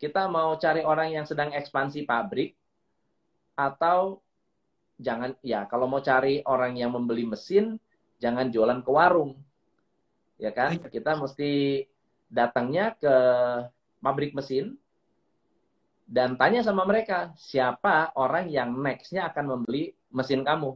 Kita 0.00 0.26
mau 0.26 0.56
cari 0.56 0.82
orang 0.82 1.12
yang 1.12 1.26
sedang 1.28 1.52
ekspansi 1.52 2.08
pabrik 2.08 2.56
atau 3.54 4.24
jangan 4.98 5.36
ya 5.44 5.64
kalau 5.70 5.88
mau 5.88 6.02
cari 6.02 6.44
orang 6.44 6.76
yang 6.76 6.92
membeli 6.92 7.24
mesin 7.28 7.76
jangan 8.18 8.50
jualan 8.52 8.80
ke 8.82 8.90
warung. 8.90 9.38
Ya 10.36 10.50
kan? 10.50 10.76
Iya. 10.78 10.88
Kita 10.90 11.16
mesti 11.16 11.84
datangnya 12.32 12.96
ke 12.96 13.14
pabrik 14.02 14.34
mesin 14.34 14.74
dan 16.08 16.34
tanya 16.36 16.60
sama 16.66 16.82
mereka 16.84 17.32
siapa 17.38 18.10
orang 18.18 18.50
yang 18.50 18.74
nextnya 18.74 19.30
akan 19.30 19.58
membeli 19.58 19.94
mesin 20.10 20.42
kamu. 20.42 20.74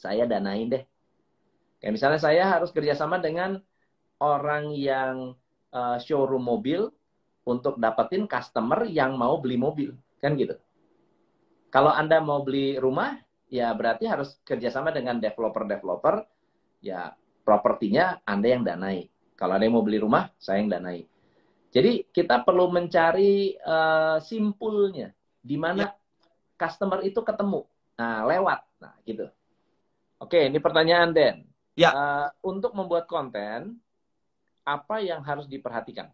Saya 0.00 0.24
danain 0.24 0.70
deh 0.72 0.84
Kayak 1.80 1.96
misalnya 1.96 2.20
saya 2.20 2.44
harus 2.44 2.70
kerjasama 2.76 3.16
dengan 3.16 3.56
orang 4.20 4.76
yang 4.76 5.32
uh, 5.72 5.96
showroom 5.96 6.44
mobil 6.44 6.92
untuk 7.48 7.80
dapetin 7.80 8.28
customer 8.28 8.84
yang 8.84 9.16
mau 9.16 9.40
beli 9.40 9.56
mobil, 9.56 9.96
kan 10.20 10.36
gitu. 10.36 10.60
Kalau 11.70 11.94
Anda 11.94 12.18
mau 12.18 12.42
beli 12.42 12.76
rumah, 12.76 13.14
ya 13.46 13.70
berarti 13.74 14.10
harus 14.10 14.38
kerjasama 14.42 14.90
dengan 14.90 15.22
developer-developer, 15.22 16.26
ya 16.82 17.14
propertinya 17.46 18.18
Anda 18.26 18.48
yang 18.50 18.62
danai. 18.66 19.06
Kalau 19.38 19.56
Anda 19.56 19.70
yang 19.70 19.78
mau 19.78 19.86
beli 19.86 20.02
rumah, 20.02 20.34
saya 20.36 20.60
yang 20.60 20.70
danai. 20.70 21.06
Jadi 21.70 22.10
kita 22.10 22.42
perlu 22.42 22.66
mencari 22.74 23.54
uh, 23.62 24.18
simpulnya, 24.18 25.14
di 25.38 25.54
mana 25.54 25.86
ya. 25.86 25.94
customer 26.58 27.06
itu 27.06 27.22
ketemu. 27.22 27.62
Nah, 27.94 28.26
lewat. 28.26 28.60
Nah, 28.82 28.94
gitu. 29.06 29.30
Oke, 30.18 30.50
ini 30.50 30.58
pertanyaan 30.58 31.14
Den. 31.14 31.46
Ya. 31.78 31.94
Uh, 31.94 32.28
untuk 32.42 32.74
membuat 32.74 33.06
konten, 33.06 33.78
apa 34.66 34.98
yang 34.98 35.22
harus 35.22 35.46
diperhatikan? 35.46 36.10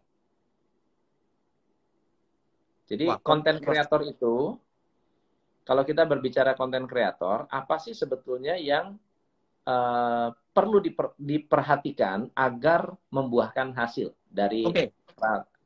Jadi 2.87 3.09
konten 3.19 3.59
kreator 3.59 4.05
itu, 4.07 4.55
kalau 5.67 5.83
kita 5.83 6.07
berbicara 6.07 6.55
konten 6.55 6.87
kreator, 6.87 7.43
apa 7.51 7.75
sih 7.75 7.91
sebetulnya 7.91 8.55
yang 8.55 8.95
uh, 9.67 10.31
perlu 10.31 10.79
diper, 10.79 11.11
diperhatikan 11.19 12.31
agar 12.31 12.95
membuahkan 13.11 13.75
hasil 13.75 14.15
dari 14.31 14.63
okay. 14.63 14.95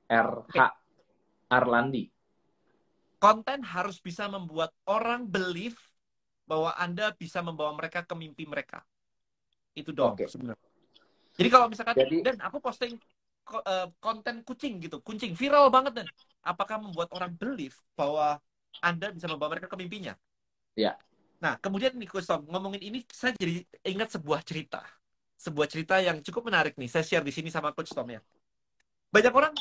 RH 0.09 0.49
okay. 0.49 0.69
Arlandi? 1.53 2.09
Konten 3.21 3.61
harus 3.61 4.01
bisa 4.01 4.25
membuat 4.25 4.73
orang 4.89 5.29
believe 5.29 5.77
bahwa 6.49 6.73
Anda 6.81 7.13
bisa 7.13 7.45
membawa 7.45 7.77
mereka 7.77 8.01
ke 8.01 8.17
mimpi 8.17 8.49
mereka. 8.49 8.81
Itu 9.77 9.93
dong 9.93 10.17
okay. 10.17 10.25
sebenarnya. 10.25 10.69
Jadi 11.37 11.49
kalau 11.53 11.69
misalkan 11.69 11.93
Jadi, 11.93 12.25
dan 12.25 12.41
aku 12.41 12.57
posting 12.57 12.97
uh, 13.53 13.87
konten 14.01 14.41
kucing 14.41 14.81
gitu, 14.81 14.97
kucing 15.05 15.37
viral 15.37 15.69
banget 15.69 16.01
dan 16.01 16.07
apakah 16.41 16.81
membuat 16.81 17.13
orang 17.13 17.37
believe 17.37 17.77
bahwa 17.93 18.41
Anda 18.79 19.11
bisa 19.11 19.27
membawa 19.27 19.59
mereka 19.59 19.67
ke 19.67 19.75
mimpinya? 19.75 20.15
Ya. 20.79 20.95
Nah, 21.43 21.57
kemudian 21.59 21.91
nih 21.97 22.07
Kustom, 22.07 22.47
ngomongin 22.47 22.79
ini 22.79 23.03
saya 23.11 23.35
jadi 23.35 23.65
ingat 23.83 24.15
sebuah 24.15 24.45
cerita. 24.45 24.85
Sebuah 25.41 25.67
cerita 25.67 25.97
yang 25.99 26.21
cukup 26.23 26.47
menarik 26.47 26.77
nih. 26.77 26.87
Saya 26.87 27.03
share 27.03 27.25
di 27.25 27.33
sini 27.33 27.49
sama 27.49 27.73
Coach 27.73 27.91
Tom 27.91 28.07
ya. 28.07 28.21
Banyak 29.11 29.33
orang 29.33 29.53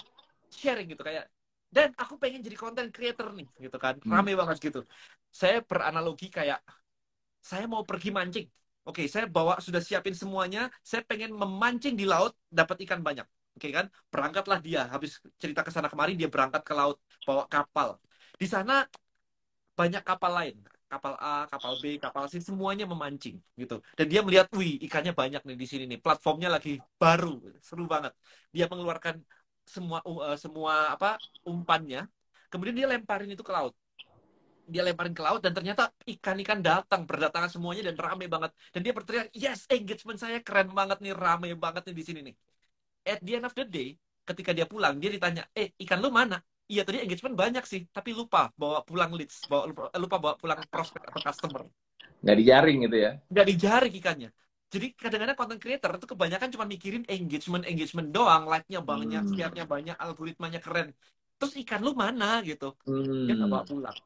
sharing 0.52 0.86
gitu 0.92 1.02
kayak 1.02 1.26
dan 1.70 1.94
aku 1.94 2.18
pengen 2.18 2.42
jadi 2.42 2.58
content 2.58 2.90
creator 2.90 3.30
nih 3.30 3.46
gitu 3.62 3.78
kan. 3.78 3.94
Hmm. 4.02 4.10
Rame 4.10 4.34
banget 4.34 4.58
gitu. 4.58 4.82
Saya 5.30 5.62
beranalogi 5.62 6.26
kayak 6.26 6.58
saya 7.40 7.64
mau 7.70 7.86
pergi 7.86 8.10
mancing. 8.10 8.46
Oke, 8.84 9.06
saya 9.06 9.30
bawa 9.30 9.62
sudah 9.62 9.78
siapin 9.78 10.12
semuanya. 10.12 10.66
Saya 10.82 11.06
pengen 11.06 11.30
memancing 11.30 11.94
di 11.94 12.04
laut 12.04 12.34
dapat 12.50 12.82
ikan 12.84 13.00
banyak. 13.00 13.24
Oke 13.54 13.70
kan? 13.70 13.86
Berangkatlah 14.10 14.58
dia. 14.58 14.90
Habis 14.90 15.22
cerita 15.38 15.62
ke 15.62 15.70
sana 15.70 15.86
kemarin 15.86 16.18
dia 16.18 16.26
berangkat 16.26 16.62
ke 16.66 16.74
laut 16.74 16.98
bawa 17.22 17.46
kapal. 17.46 18.02
Di 18.40 18.46
sana 18.48 18.74
banyak 19.78 20.02
kapal 20.08 20.32
lain. 20.38 20.56
Kapal 20.90 21.14
A, 21.22 21.46
kapal 21.46 21.72
B, 21.78 21.84
kapal 22.02 22.24
C 22.26 22.42
semuanya 22.42 22.82
memancing 22.82 23.38
gitu. 23.54 23.78
Dan 23.94 24.06
dia 24.10 24.20
melihat, 24.26 24.50
"Wih, 24.58 24.74
ikannya 24.86 25.14
banyak 25.14 25.42
nih 25.46 25.56
di 25.62 25.66
sini 25.70 25.84
nih. 25.86 25.98
Platformnya 26.04 26.48
lagi 26.50 26.82
baru. 26.98 27.38
Seru 27.62 27.86
banget." 27.86 28.12
Dia 28.50 28.66
mengeluarkan 28.66 29.22
semua 29.62 30.02
uh, 30.02 30.34
semua 30.34 30.90
apa 30.94 31.14
umpannya. 31.46 32.10
Kemudian 32.50 32.74
dia 32.74 32.88
lemparin 32.90 33.30
itu 33.30 33.44
ke 33.46 33.52
laut 33.54 33.74
dia 34.70 34.86
lemparin 34.86 35.10
ke 35.10 35.22
laut 35.26 35.42
dan 35.42 35.50
ternyata 35.50 35.90
ikan-ikan 36.06 36.62
datang 36.62 37.02
berdatangan 37.02 37.50
semuanya 37.50 37.90
dan 37.90 37.98
rame 37.98 38.30
banget 38.30 38.54
dan 38.70 38.80
dia 38.86 38.92
berteriak 38.94 39.26
yes 39.34 39.66
engagement 39.66 40.18
saya 40.22 40.38
keren 40.46 40.70
banget 40.70 41.02
nih 41.02 41.10
rame 41.10 41.58
banget 41.58 41.82
nih 41.90 41.96
di 41.98 42.04
sini 42.06 42.20
nih 42.30 42.34
at 43.10 43.18
the 43.18 43.32
end 43.34 43.46
of 43.50 43.54
the 43.58 43.66
day 43.66 43.98
ketika 44.22 44.54
dia 44.54 44.66
pulang 44.70 45.02
dia 45.02 45.10
ditanya 45.10 45.42
eh 45.58 45.74
ikan 45.82 45.98
lu 45.98 46.14
mana 46.14 46.38
iya 46.70 46.86
tadi 46.86 47.02
engagement 47.02 47.34
banyak 47.34 47.64
sih 47.66 47.90
tapi 47.90 48.14
lupa 48.14 48.54
bawa 48.54 48.86
pulang 48.86 49.10
leads 49.10 49.42
bawa 49.50 49.66
lupa 49.98 50.16
bawa 50.22 50.34
pulang 50.38 50.62
prospek 50.70 51.02
atau 51.10 51.20
customer 51.20 51.66
nggak 52.22 52.36
dijaring 52.38 52.78
gitu 52.86 52.96
ya 52.96 53.10
nggak 53.26 53.46
dijaring 53.50 53.94
ikannya 53.98 54.30
jadi 54.70 54.86
kadang-kadang 54.94 55.36
content 55.36 55.60
creator 55.60 55.90
itu 55.98 56.06
kebanyakan 56.06 56.48
cuma 56.54 56.64
mikirin 56.70 57.02
engagement 57.10 57.66
engagement 57.66 58.14
doang 58.14 58.46
like-nya 58.46 58.78
banyak 58.78 59.26
hmm. 59.26 59.34
share-nya 59.34 59.64
banyak 59.66 59.96
algoritmanya 59.98 60.62
keren 60.62 60.94
terus 61.42 61.58
ikan 61.66 61.82
lu 61.82 61.98
mana 61.98 62.38
gitu 62.46 62.78
hmm. 62.86 63.26
dia 63.26 63.34
nggak 63.34 63.50
bawa 63.50 63.64
pulang 63.66 63.98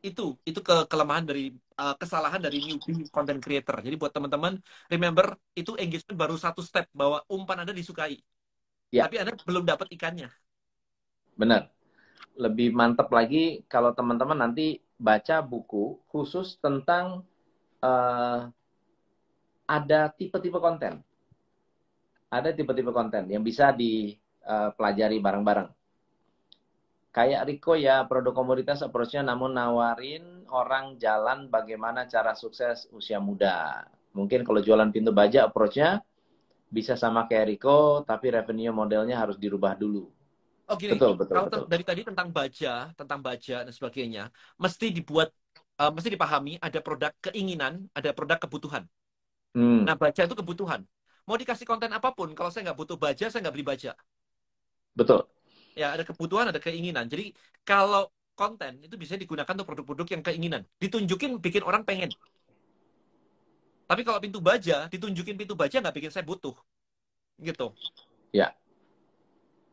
itu 0.00 0.36
itu 0.48 0.60
ke 0.64 0.76
kelemahan 0.88 1.24
dari 1.24 1.52
uh, 1.76 1.94
kesalahan 1.96 2.40
dari 2.40 2.64
newbie 2.64 3.04
content 3.12 3.40
creator. 3.40 3.84
Jadi 3.84 3.96
buat 4.00 4.12
teman-teman 4.12 4.56
remember 4.88 5.36
itu 5.52 5.76
engagement 5.76 6.16
baru 6.16 6.36
satu 6.40 6.64
step 6.64 6.88
bahwa 6.96 7.20
umpan 7.28 7.64
Anda 7.64 7.76
disukai. 7.76 8.16
Ya. 8.90 9.06
Tapi 9.06 9.20
Anda 9.20 9.36
belum 9.36 9.68
dapat 9.68 9.92
ikannya. 9.92 10.32
Benar. 11.40 11.72
Lebih 12.36 12.76
mantap 12.76 13.08
lagi 13.08 13.64
kalau 13.64 13.96
teman-teman 13.96 14.36
nanti 14.36 14.84
baca 15.00 15.40
buku 15.40 15.96
khusus 16.12 16.60
tentang 16.60 17.24
uh, 17.80 18.52
ada 19.64 20.12
tipe-tipe 20.12 20.60
konten. 20.60 21.00
Ada 22.28 22.52
tipe-tipe 22.52 22.92
konten 22.92 23.32
yang 23.32 23.40
bisa 23.40 23.72
dipelajari 23.72 25.16
uh, 25.16 25.24
bareng-bareng 25.24 25.68
kayak 27.10 27.42
Riko 27.46 27.74
ya 27.74 28.06
produk 28.06 28.30
komoditas 28.30 28.86
approach-nya 28.86 29.26
namun 29.26 29.54
nawarin 29.54 30.46
orang 30.50 30.94
jalan 30.98 31.50
bagaimana 31.50 32.06
cara 32.06 32.38
sukses 32.38 32.86
usia 32.94 33.18
muda. 33.18 33.86
Mungkin 34.14 34.42
kalau 34.46 34.62
jualan 34.62 34.90
pintu 34.90 35.10
baja 35.14 35.46
approach-nya 35.46 36.02
bisa 36.70 36.94
sama 36.94 37.26
kayak 37.26 37.54
Riko 37.54 38.06
tapi 38.06 38.30
revenue 38.30 38.70
modelnya 38.70 39.18
harus 39.18 39.34
dirubah 39.38 39.74
dulu. 39.74 40.06
Oh 40.70 40.78
gini, 40.78 40.94
betul, 40.94 41.18
betul, 41.18 41.34
kalau 41.34 41.46
betul. 41.50 41.66
dari 41.66 41.82
tadi 41.82 42.00
tentang 42.06 42.28
baja, 42.30 42.94
tentang 42.94 43.18
baja 43.18 43.66
dan 43.66 43.72
sebagainya, 43.74 44.30
mesti 44.54 44.94
dibuat, 44.94 45.34
uh, 45.82 45.90
mesti 45.90 46.14
dipahami 46.14 46.62
ada 46.62 46.78
produk 46.78 47.10
keinginan, 47.18 47.90
ada 47.90 48.14
produk 48.14 48.38
kebutuhan. 48.38 48.86
Hmm. 49.58 49.82
Nah 49.82 49.98
baja 49.98 50.30
itu 50.30 50.36
kebutuhan. 50.38 50.86
Mau 51.26 51.34
dikasih 51.34 51.66
konten 51.66 51.90
apa 51.90 52.14
pun, 52.14 52.30
kalau 52.38 52.54
saya 52.54 52.70
nggak 52.70 52.78
butuh 52.78 52.94
baja, 52.94 53.26
saya 53.26 53.42
nggak 53.42 53.54
beli 53.58 53.66
baja. 53.66 53.98
Betul 54.94 55.26
ya 55.78 55.94
ada 55.94 56.02
kebutuhan 56.02 56.50
ada 56.50 56.60
keinginan 56.60 57.06
jadi 57.06 57.30
kalau 57.62 58.10
konten 58.34 58.80
itu 58.80 58.96
bisa 58.96 59.14
digunakan 59.16 59.52
untuk 59.52 59.68
produk-produk 59.68 60.06
yang 60.12 60.22
keinginan 60.24 60.62
ditunjukin 60.80 61.38
bikin 61.38 61.62
orang 61.62 61.84
pengen 61.86 62.10
tapi 63.88 64.02
kalau 64.06 64.20
pintu 64.22 64.38
baja 64.38 64.86
ditunjukin 64.90 65.34
pintu 65.40 65.54
baja 65.54 65.82
nggak 65.82 65.94
bikin 65.94 66.12
saya 66.12 66.24
butuh 66.26 66.54
gitu 67.40 67.74
ya 68.34 68.54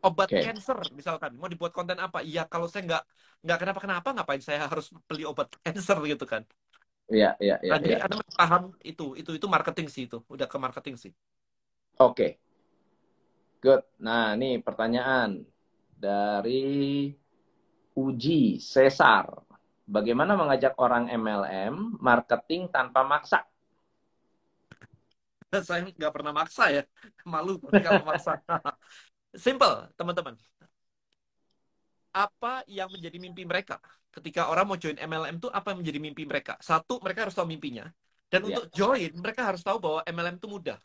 obat 0.08 0.30
okay. 0.32 0.43
cancer 0.47 0.78
misalkan 0.95 1.36
mau 1.36 1.51
dibuat 1.51 1.76
konten 1.76 1.99
apa 1.99 2.24
iya 2.24 2.47
kalau 2.47 2.72
saya 2.72 2.84
nggak 2.88 3.03
nggak 3.43 3.58
kenapa 3.60 3.80
kenapa 3.84 4.08
ngapain 4.16 4.41
saya 4.41 4.66
harus 4.66 4.89
beli 5.05 5.28
obat 5.28 5.51
cancer 5.64 5.97
gitu 6.08 6.24
kan 6.24 6.43
Iya, 7.08 7.39
iya, 7.39 7.55
iya. 7.64 7.72
Nah, 7.72 7.80
jadi 7.80 7.95
ya. 7.95 8.03
Anda 8.03 8.16
paham 8.36 8.64
itu, 8.84 9.16
itu 9.16 9.32
itu 9.39 9.47
marketing 9.47 9.88
sih 9.88 10.12
itu, 10.12 10.20
udah 10.28 10.43
ke 10.43 10.58
marketing 10.60 10.95
sih. 10.99 11.12
Oke. 12.03 12.12
Okay. 12.12 12.32
Good. 13.64 13.82
Nah, 14.03 14.36
ini 14.36 14.60
pertanyaan 14.60 15.41
dari 15.95 17.08
Uji 17.95 18.60
Cesar. 18.60 19.26
Bagaimana 19.88 20.36
mengajak 20.36 20.76
orang 20.78 21.08
MLM 21.08 21.95
marketing 22.03 22.68
tanpa 22.70 23.08
maksa? 23.08 23.47
Saya 25.68 25.88
nggak 25.88 26.12
pernah 26.12 26.36
maksa 26.36 26.70
ya, 26.76 26.84
malu 27.24 27.55
kalau 27.64 28.03
maksa. 28.03 28.36
Simple, 29.36 29.92
teman-teman. 30.00 30.36
Apa 32.16 32.64
yang 32.70 32.88
menjadi 32.88 33.18
mimpi 33.20 33.44
mereka? 33.44 33.78
Ketika 34.10 34.50
orang 34.50 34.66
mau 34.66 34.78
join 34.80 34.98
MLM 34.98 35.38
itu 35.38 35.50
apa 35.52 35.74
yang 35.76 35.80
menjadi 35.84 36.00
mimpi 36.02 36.24
mereka? 36.26 36.58
Satu, 36.64 36.98
mereka 37.04 37.28
harus 37.28 37.36
tahu 37.38 37.46
mimpinya. 37.46 37.86
Dan 38.28 38.44
yeah. 38.44 38.50
untuk 38.56 38.66
join, 38.74 39.12
mereka 39.20 39.46
harus 39.46 39.62
tahu 39.62 39.78
bahwa 39.78 40.02
MLM 40.08 40.36
itu 40.42 40.48
mudah. 40.50 40.80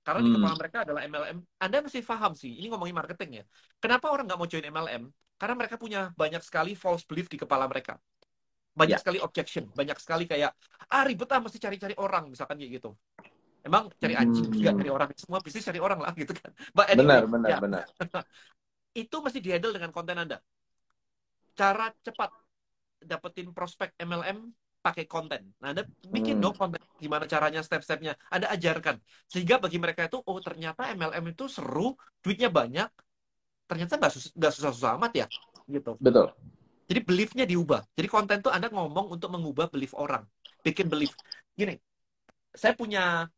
Karena 0.00 0.20
hmm. 0.24 0.26
di 0.26 0.32
kepala 0.34 0.54
mereka 0.56 0.78
adalah 0.82 1.00
MLM. 1.04 1.38
Anda 1.60 1.76
mesti 1.84 2.00
paham 2.00 2.32
sih, 2.32 2.52
ini 2.56 2.66
ngomongin 2.72 2.96
marketing 2.96 3.30
ya. 3.40 3.44
Kenapa 3.78 4.08
orang 4.08 4.24
nggak 4.26 4.38
mau 4.40 4.48
join 4.48 4.64
MLM? 4.64 5.02
Karena 5.40 5.54
mereka 5.56 5.76
punya 5.80 6.12
banyak 6.16 6.42
sekali 6.44 6.72
false 6.76 7.04
belief 7.04 7.28
di 7.28 7.40
kepala 7.40 7.64
mereka. 7.68 7.96
Banyak 8.76 8.96
ya. 8.96 9.02
sekali 9.02 9.18
objection, 9.20 9.68
banyak 9.72 9.98
sekali 10.00 10.24
kayak, 10.24 10.52
ah 10.88 11.02
ribet 11.04 11.28
ah 11.32 11.40
mesti 11.40 11.58
cari-cari 11.60 11.94
orang, 11.96 12.32
misalkan 12.32 12.56
kayak 12.60 12.80
gitu. 12.80 12.96
Emang 13.60 13.92
cari 14.00 14.14
anjing, 14.16 14.48
hmm. 14.48 14.56
juga 14.56 14.70
cari 14.72 14.90
orang. 14.90 15.08
Semua 15.16 15.38
bisnis 15.44 15.64
cari 15.64 15.80
orang 15.80 16.00
lah 16.00 16.12
gitu 16.16 16.32
kan. 16.32 16.50
But 16.72 16.86
anyway, 16.88 17.20
benar, 17.20 17.22
benar, 17.28 17.48
ya. 17.48 17.58
benar. 17.60 17.84
itu 19.02 19.16
mesti 19.20 19.38
dihandle 19.38 19.72
dengan 19.76 19.90
konten 19.92 20.16
Anda. 20.16 20.38
Cara 21.52 21.92
cepat 22.00 22.30
dapetin 23.00 23.52
prospek 23.52 23.96
MLM 24.00 24.48
pakai 24.80 25.04
konten. 25.04 25.52
Nah, 25.60 25.76
Anda 25.76 25.84
bikin 26.08 26.40
hmm. 26.40 26.44
dong 26.44 26.54
konten 26.56 26.80
gimana 26.96 27.28
caranya 27.28 27.60
step-stepnya. 27.60 28.16
Anda 28.32 28.48
ajarkan. 28.56 28.96
Sehingga 29.28 29.60
bagi 29.60 29.76
mereka 29.76 30.08
itu, 30.08 30.18
oh 30.24 30.38
ternyata 30.40 30.88
MLM 30.96 31.36
itu 31.36 31.44
seru, 31.52 31.92
duitnya 32.24 32.48
banyak. 32.48 32.88
Ternyata 33.68 34.00
nggak 34.00 34.12
susah, 34.12 34.50
susah-susah 34.50 34.90
amat 34.96 35.12
ya. 35.14 35.26
gitu. 35.70 35.94
Betul. 36.00 36.32
Jadi 36.90 37.00
beliefnya 37.06 37.44
diubah. 37.46 37.86
Jadi 37.94 38.08
konten 38.10 38.42
tuh 38.42 38.50
Anda 38.50 38.66
ngomong 38.66 39.14
untuk 39.14 39.30
mengubah 39.30 39.70
belief 39.70 39.94
orang. 39.94 40.26
Bikin 40.66 40.90
belief. 40.90 41.14
Gini, 41.54 41.78
saya 42.50 42.74
punya 42.74 43.30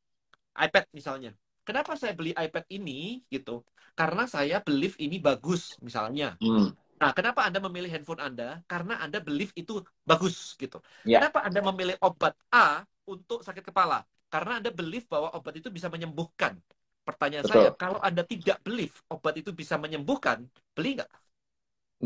iPad 0.57 0.84
misalnya. 0.92 1.32
Kenapa 1.62 1.94
saya 1.94 2.12
beli 2.12 2.34
iPad 2.34 2.64
ini 2.74 3.22
gitu? 3.30 3.62
Karena 3.94 4.26
saya 4.26 4.59
belief 4.59 4.98
ini 4.98 5.22
bagus 5.22 5.78
misalnya. 5.78 6.34
Hmm. 6.42 6.74
Nah, 7.03 7.11
kenapa 7.11 7.42
Anda 7.46 7.59
memilih 7.59 7.90
handphone 7.90 8.22
Anda? 8.22 8.62
Karena 8.70 9.03
Anda 9.03 9.18
believe 9.18 9.50
itu 9.59 9.82
bagus 10.07 10.55
gitu. 10.55 10.78
Yeah. 11.03 11.18
Kenapa 11.22 11.42
Anda 11.42 11.61
memilih 11.62 11.98
obat 11.98 12.38
A 12.50 12.86
untuk 13.07 13.42
sakit 13.42 13.62
kepala? 13.74 14.07
Karena 14.30 14.62
Anda 14.62 14.70
believe 14.70 15.07
bahwa 15.11 15.34
obat 15.34 15.59
itu 15.59 15.66
bisa 15.70 15.90
menyembuhkan. 15.90 16.62
Pertanyaan 17.03 17.42
Betul. 17.42 17.59
saya, 17.59 17.70
kalau 17.74 17.98
Anda 17.98 18.22
tidak 18.22 18.62
believe 18.62 18.94
obat 19.11 19.34
itu 19.34 19.50
bisa 19.50 19.74
menyembuhkan, 19.74 20.46
beli 20.78 20.94
nggak? 20.94 21.11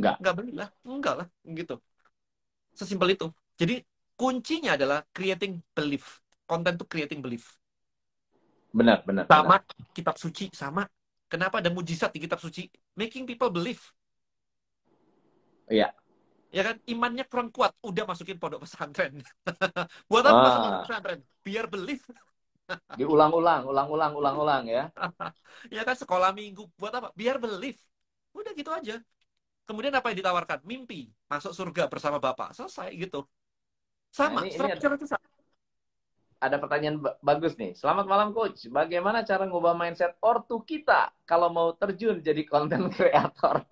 Nggak. 0.01 0.17
Nggak 0.25 0.35
beli 0.41 0.53
lah. 0.57 0.69
Nggak 0.81 1.15
lah. 1.21 1.27
Gitu. 1.45 1.77
Sesimpel 2.73 3.13
itu. 3.13 3.29
Jadi 3.61 3.85
kuncinya 4.17 4.81
adalah 4.81 5.05
creating 5.13 5.61
belief. 5.77 6.25
Konten 6.49 6.81
itu 6.81 6.89
creating 6.89 7.21
belief. 7.21 7.53
Benar, 8.77 8.99
benar. 9.09 9.25
Sama 9.25 9.57
benar. 9.65 9.93
kitab 9.97 10.17
suci, 10.21 10.53
sama. 10.53 10.85
Kenapa 11.27 11.65
ada 11.65 11.73
mujizat 11.73 12.13
di 12.13 12.21
kitab 12.21 12.39
suci? 12.39 12.69
Making 12.93 13.25
people 13.25 13.49
believe. 13.49 13.81
Iya. 15.67 15.91
Ya 16.55 16.63
kan, 16.63 16.77
imannya 16.87 17.25
kurang 17.27 17.51
kuat, 17.51 17.75
udah 17.83 18.05
masukin 18.07 18.39
pondok 18.39 18.69
pesantren. 18.69 19.25
Buat 20.11 20.25
apa 20.29 20.39
ah. 20.39 20.81
pesantren? 20.87 21.21
Biar 21.43 21.67
believe. 21.67 22.05
Diulang-ulang, 23.01 23.67
ulang-ulang, 23.67 24.13
ulang-ulang 24.15 24.65
ya. 24.69 24.85
ya 25.75 25.83
kan 25.83 25.97
sekolah 25.99 26.31
minggu 26.35 26.67
buat 26.79 26.93
apa? 26.95 27.11
Biar 27.17 27.39
believe. 27.39 27.79
Udah 28.35 28.53
gitu 28.55 28.71
aja. 28.71 29.01
Kemudian 29.67 29.95
apa 29.95 30.15
yang 30.15 30.23
ditawarkan? 30.23 30.63
Mimpi, 30.63 31.11
masuk 31.27 31.51
surga 31.51 31.91
bersama 31.91 32.23
Bapak. 32.23 32.55
Selesai 32.55 32.95
gitu. 32.95 33.27
Sama, 34.15 34.43
nah, 34.43 34.47
ini, 34.47 34.55
ini 34.55 34.71
ada, 34.71 35.19
ada 36.47 36.63
pertanyaan 36.63 37.03
bagus 37.21 37.59
nih. 37.59 37.75
Selamat 37.75 38.07
malam 38.07 38.31
coach. 38.31 38.71
Bagaimana 38.71 39.27
cara 39.27 39.45
ngubah 39.45 39.75
mindset 39.75 40.15
ortu 40.23 40.63
kita 40.63 41.11
kalau 41.27 41.51
mau 41.51 41.75
terjun 41.75 42.23
jadi 42.23 42.47
konten 42.47 42.87
kreator? 42.95 43.67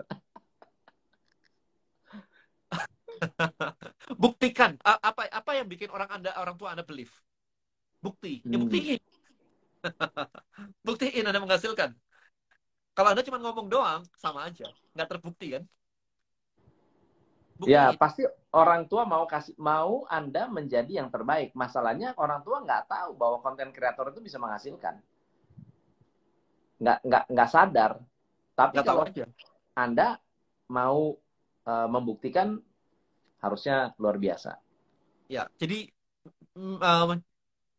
Buktikan 4.22 4.77
apa 4.83 5.31
apa 5.31 5.51
yang 5.55 5.70
bikin 5.70 5.89
orang 5.89 6.11
Anda 6.11 6.35
orang 6.37 6.59
tua 6.59 6.75
Anda 6.75 6.83
believe. 6.83 7.14
Bukti. 8.03 8.43
Ya 8.45 8.59
hmm. 8.59 8.62
buktiin. 8.68 9.01
buktiin 10.87 11.25
Anda 11.25 11.41
menghasilkan. 11.41 11.95
Kalau 12.95 13.09
Anda 13.11 13.27
cuma 13.27 13.43
ngomong 13.43 13.66
doang, 13.70 14.03
sama 14.18 14.47
aja. 14.47 14.68
Nggak 14.95 15.09
terbukti 15.09 15.59
kan? 15.59 15.64
Bukti. 17.55 17.71
Ya 17.71 17.95
pasti 17.95 18.27
orang 18.51 18.91
tua 18.91 19.07
mau 19.07 19.23
kasih 19.31 19.55
mau 19.63 20.03
anda 20.11 20.51
menjadi 20.51 21.03
yang 21.03 21.09
terbaik. 21.11 21.55
Masalahnya 21.55 22.11
orang 22.19 22.43
tua 22.43 22.67
nggak 22.67 22.91
tahu 22.91 23.11
bahwa 23.15 23.39
konten 23.39 23.71
kreator 23.71 24.11
itu 24.11 24.19
bisa 24.19 24.43
menghasilkan. 24.43 24.99
Nggak 26.83 26.99
nggak 27.07 27.25
nggak 27.31 27.51
sadar. 27.51 28.03
Tapi 28.55 28.79
gak 28.83 28.87
kalau 28.87 29.07
aja. 29.07 29.27
anda 29.75 30.19
mau 30.71 31.19
uh, 31.67 31.89
membuktikan 31.91 32.59
harusnya 33.39 33.95
luar 34.03 34.19
biasa. 34.19 34.59
Ya 35.31 35.47
jadi 35.55 35.95
um, 36.59 37.19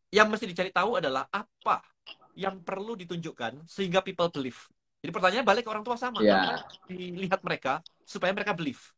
yang 0.08 0.28
mesti 0.32 0.48
dicari 0.48 0.72
tahu 0.72 0.96
adalah 0.96 1.28
apa 1.28 1.84
yang 2.32 2.64
perlu 2.64 2.96
ditunjukkan 2.96 3.68
sehingga 3.68 4.00
people 4.00 4.32
believe. 4.32 4.56
Jadi 5.04 5.12
pertanyaan 5.12 5.44
balik 5.44 5.68
ke 5.68 5.70
orang 5.72 5.84
tua 5.84 6.00
sama. 6.00 6.24
Ya. 6.24 6.64
Dilihat 6.88 7.44
mereka 7.44 7.84
supaya 8.08 8.32
mereka 8.32 8.56
believe 8.56 8.95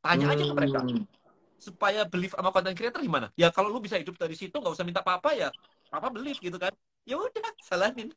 Tanya 0.00 0.26
aja 0.32 0.42
ke 0.44 0.54
mereka. 0.56 0.78
Hmm. 0.80 1.04
Supaya 1.60 2.08
believe 2.08 2.32
sama 2.32 2.48
content 2.50 2.76
creator 2.76 3.00
gimana? 3.04 3.28
Ya 3.36 3.52
kalau 3.52 3.68
lu 3.68 3.84
bisa 3.84 4.00
hidup 4.00 4.16
dari 4.16 4.32
situ 4.32 4.56
nggak 4.56 4.72
usah 4.72 4.84
minta 4.84 5.04
apa-apa 5.04 5.36
ya. 5.36 5.48
Apa 5.92 6.08
believe 6.08 6.40
gitu 6.40 6.56
kan. 6.56 6.72
Ya 7.04 7.20
udah, 7.20 7.52
salahin. 7.60 8.12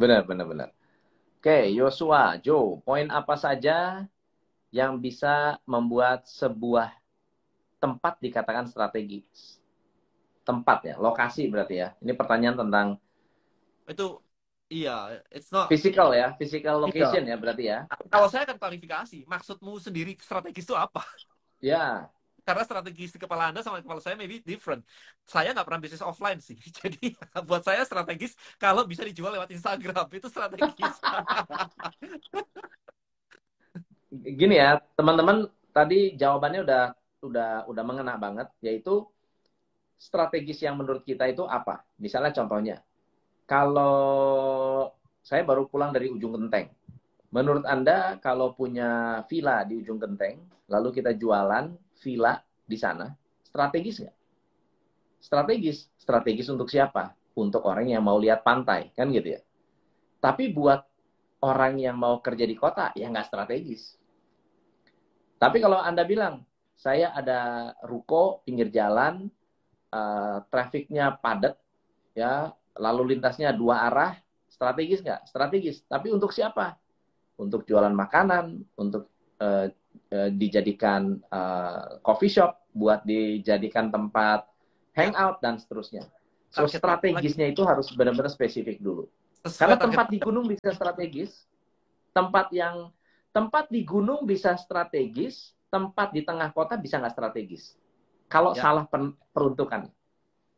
Benar, 0.00 0.26
benar, 0.26 0.46
benar. 0.48 0.68
Oke, 1.38 1.68
Yosua, 1.76 2.40
Joe, 2.40 2.80
poin 2.82 3.04
apa 3.12 3.36
saja 3.36 4.08
yang 4.72 4.96
bisa 4.96 5.60
membuat 5.68 6.24
sebuah 6.24 6.88
tempat 7.78 8.16
dikatakan 8.24 8.64
strategis? 8.64 9.60
Tempat 10.40 10.88
ya, 10.88 10.94
lokasi 10.96 11.52
berarti 11.52 11.84
ya. 11.84 11.92
Ini 12.00 12.16
pertanyaan 12.16 12.56
tentang 12.64 12.88
itu 13.84 14.16
Iya, 14.72 15.20
it's 15.28 15.52
not 15.52 15.68
physical 15.68 16.16
ya, 16.16 16.32
physical 16.40 16.80
location 16.80 17.28
ya 17.28 17.36
berarti 17.36 17.68
ya. 17.68 17.84
Kalau 18.08 18.32
saya 18.32 18.48
akan 18.48 18.56
klarifikasi, 18.56 19.28
maksudmu 19.28 19.76
sendiri 19.76 20.16
strategis 20.16 20.64
itu 20.64 20.72
apa? 20.72 21.04
Ya. 21.60 22.08
Karena 22.44 22.60
strategis 22.64 23.16
di 23.16 23.20
kepala 23.20 23.48
Anda 23.48 23.64
sama 23.64 23.80
kepala 23.80 24.00
saya 24.04 24.20
maybe 24.20 24.40
different. 24.44 24.84
Saya 25.24 25.56
nggak 25.56 25.64
pernah 25.64 25.80
bisnis 25.80 26.04
offline 26.04 26.40
sih. 26.40 26.56
Jadi 26.80 27.16
buat 27.48 27.64
saya 27.64 27.84
strategis 27.84 28.36
kalau 28.60 28.84
bisa 28.88 29.04
dijual 29.04 29.32
lewat 29.36 29.52
Instagram 29.52 30.08
itu 30.12 30.28
strategis. 30.28 30.96
Gini 34.14 34.56
ya, 34.60 34.78
teman-teman 34.94 35.48
tadi 35.74 36.14
jawabannya 36.16 36.60
udah 36.64 36.82
udah 37.24 37.50
udah 37.66 37.84
mengena 37.84 38.14
banget 38.20 38.46
yaitu 38.60 39.08
strategis 39.96 40.60
yang 40.60 40.76
menurut 40.76 41.00
kita 41.04 41.24
itu 41.24 41.48
apa? 41.48 41.80
Misalnya 41.96 42.32
contohnya, 42.36 42.84
kalau 43.44 44.90
saya 45.24 45.44
baru 45.44 45.68
pulang 45.68 45.92
dari 45.92 46.08
ujung 46.08 46.36
genteng, 46.36 46.72
menurut 47.32 47.64
Anda 47.64 48.20
kalau 48.20 48.52
punya 48.52 49.22
villa 49.28 49.64
di 49.64 49.80
ujung 49.80 50.00
genteng, 50.00 50.44
lalu 50.68 51.00
kita 51.00 51.16
jualan 51.16 51.72
villa 52.00 52.40
di 52.64 52.76
sana, 52.76 53.12
strategis 53.44 54.00
nggak? 54.00 54.16
Strategis. 55.24 55.88
Strategis 55.96 56.52
untuk 56.52 56.68
siapa? 56.68 57.16
Untuk 57.32 57.64
orang 57.64 57.88
yang 57.88 58.04
mau 58.04 58.20
lihat 58.20 58.44
pantai, 58.44 58.92
kan 58.92 59.08
gitu 59.08 59.36
ya. 59.36 59.40
Tapi 60.20 60.52
buat 60.52 60.84
orang 61.40 61.80
yang 61.80 61.96
mau 61.96 62.20
kerja 62.20 62.44
di 62.44 62.56
kota, 62.56 62.92
ya 62.96 63.08
nggak 63.08 63.28
strategis. 63.28 63.96
Tapi 65.40 65.60
kalau 65.60 65.80
Anda 65.80 66.04
bilang, 66.08 66.44
saya 66.76 67.12
ada 67.12 67.72
ruko 67.84 68.44
pinggir 68.44 68.72
jalan, 68.72 69.28
uh, 69.92 70.44
trafficnya 70.48 71.16
padat, 71.20 71.56
ya 72.16 72.52
lalu 72.78 73.16
lintasnya 73.16 73.54
dua 73.54 73.86
arah, 73.90 74.12
strategis 74.50 75.02
nggak? 75.02 75.26
Strategis. 75.26 75.82
Tapi 75.86 76.10
untuk 76.10 76.30
siapa? 76.30 76.78
Untuk 77.34 77.66
jualan 77.66 77.90
makanan, 77.90 78.62
untuk 78.78 79.10
uh, 79.42 79.66
uh, 80.14 80.30
dijadikan 80.30 81.18
uh, 81.30 81.98
coffee 82.02 82.30
shop, 82.30 82.62
buat 82.74 83.02
dijadikan 83.06 83.90
tempat 83.90 84.46
hangout 84.94 85.38
dan 85.42 85.58
seterusnya. 85.58 86.06
So 86.54 86.70
strategisnya 86.70 87.50
itu 87.50 87.66
harus 87.66 87.90
benar-benar 87.94 88.30
spesifik 88.30 88.78
dulu. 88.78 89.10
Karena 89.42 89.74
tempat 89.74 90.06
di 90.06 90.22
gunung 90.22 90.46
bisa 90.46 90.70
strategis, 90.70 91.50
tempat 92.14 92.54
yang 92.54 92.94
tempat 93.34 93.66
di 93.66 93.82
gunung 93.82 94.22
bisa 94.22 94.54
strategis, 94.54 95.50
tempat 95.66 96.14
di 96.14 96.22
tengah 96.22 96.54
kota 96.54 96.78
bisa 96.78 97.02
nggak 97.02 97.14
strategis. 97.18 97.74
Kalau 98.30 98.54
ya. 98.54 98.62
salah 98.62 98.86
peruntukan. 99.34 99.90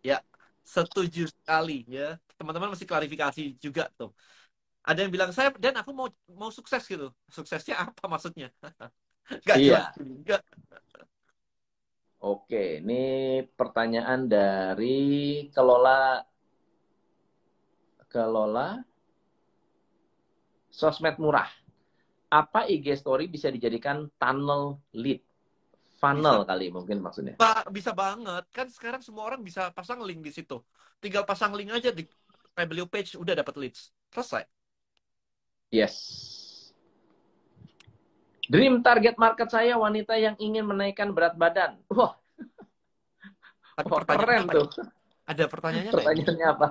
Ya, 0.04 0.20
setuju 0.66 1.30
sekali 1.30 1.86
ya 1.86 2.18
teman-teman 2.34 2.74
mesti 2.74 2.84
klarifikasi 2.84 3.42
juga 3.62 3.86
tuh. 3.94 4.10
Ada 4.86 5.06
yang 5.06 5.10
bilang 5.14 5.30
saya 5.34 5.50
dan 5.58 5.74
aku 5.78 5.90
mau 5.90 6.06
mau 6.30 6.50
sukses 6.50 6.82
gitu. 6.86 7.10
Suksesnya 7.30 7.90
apa 7.90 8.04
maksudnya? 8.06 8.50
Gak 9.46 9.58
iya. 9.58 9.90
juga. 9.98 10.38
Oke, 12.22 12.82
ini 12.82 13.02
pertanyaan 13.58 14.30
dari 14.30 15.46
kelola. 15.50 16.22
Kelola. 18.06 18.78
Sosmed 20.70 21.18
murah. 21.18 21.50
Apa 22.30 22.70
IG 22.70 22.94
story 22.98 23.26
bisa 23.26 23.50
dijadikan 23.50 24.06
tunnel 24.18 24.78
lead? 24.94 25.25
Funnel 26.06 26.38
bisa, 26.42 26.48
kali 26.54 26.66
mungkin 26.70 26.98
maksudnya. 27.02 27.34
Bisa 27.74 27.90
banget. 27.90 28.44
Kan 28.54 28.70
sekarang 28.70 29.02
semua 29.02 29.26
orang 29.26 29.42
bisa 29.42 29.74
pasang 29.74 29.98
link 30.06 30.22
di 30.22 30.30
situ. 30.30 30.62
Tinggal 31.02 31.26
pasang 31.26 31.52
link 31.52 31.74
aja 31.74 31.90
di 31.90 32.06
Rebelio 32.54 32.86
page 32.86 33.18
udah 33.18 33.34
dapat 33.34 33.54
leads. 33.58 33.90
Selesai. 34.14 34.46
Yes. 35.74 35.94
Dream 38.46 38.78
target 38.80 39.18
market 39.18 39.50
saya 39.50 39.74
wanita 39.74 40.14
yang 40.14 40.38
ingin 40.38 40.62
menaikkan 40.62 41.10
berat 41.10 41.34
badan. 41.34 41.82
Wah. 41.90 42.14
Ada 43.76 43.90
Wah, 43.90 44.02
keren 44.06 44.42
tuh. 44.48 44.66
Ada 45.26 45.44
pertanyaannya 45.50 45.92
Pertanyaannya 45.92 46.46
apa? 46.48 46.68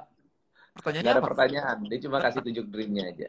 Pertanyaannya 0.79 1.11
ada 1.11 1.21
apa? 1.21 1.29
pertanyaan. 1.29 1.77
Dia 1.86 1.99
cuma 2.07 2.17
kasih 2.23 2.41
tunjuk 2.41 2.65
dreamnya 2.71 3.03
aja. 3.11 3.27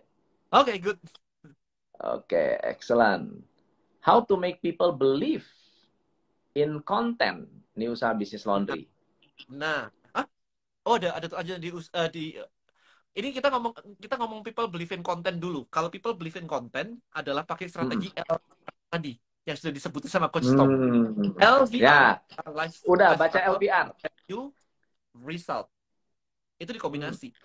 Oke, 0.54 0.72
okay, 0.72 0.76
good. 0.78 0.98
Oke, 1.02 2.30
okay, 2.30 2.48
excellent. 2.62 3.42
How 4.00 4.22
to 4.22 4.38
make 4.38 4.62
people 4.62 4.94
believe 4.94 5.44
in 6.56 6.80
content 6.80 7.44
nih 7.76 7.92
usaha 7.92 8.16
bisnis 8.16 8.48
laundry. 8.48 8.88
Nah, 9.52 9.92
ah? 10.16 10.26
oh 10.88 10.96
ada 10.96 11.12
ada 11.20 11.28
aja 11.36 11.60
di 11.60 11.68
uh, 11.68 12.08
di 12.08 12.32
ini 13.16 13.28
kita 13.32 13.52
ngomong 13.52 13.72
kita 14.00 14.16
ngomong 14.16 14.40
people 14.40 14.72
believe 14.72 14.92
in 14.96 15.04
content 15.04 15.36
dulu. 15.36 15.68
Kalau 15.68 15.92
people 15.92 16.16
believe 16.16 16.40
in 16.40 16.48
content 16.48 16.96
adalah 17.12 17.44
pakai 17.44 17.68
strategi 17.68 18.08
hmm. 18.12 18.24
L 18.32 18.40
tadi 18.88 19.12
yang 19.46 19.56
sudah 19.60 19.72
disebut 19.76 20.08
sama 20.08 20.32
coach 20.32 20.48
Tom. 20.48 20.68
Hmm. 20.68 21.36
LVR. 21.36 21.80
Ya. 21.80 22.20
Udah 22.88 23.14
baca 23.14 23.38
LVR. 23.56 23.92
You 24.26 24.50
result. 25.20 25.68
Itu 26.56 26.72
dikombinasi. 26.72 27.30
Hmm. 27.30 27.40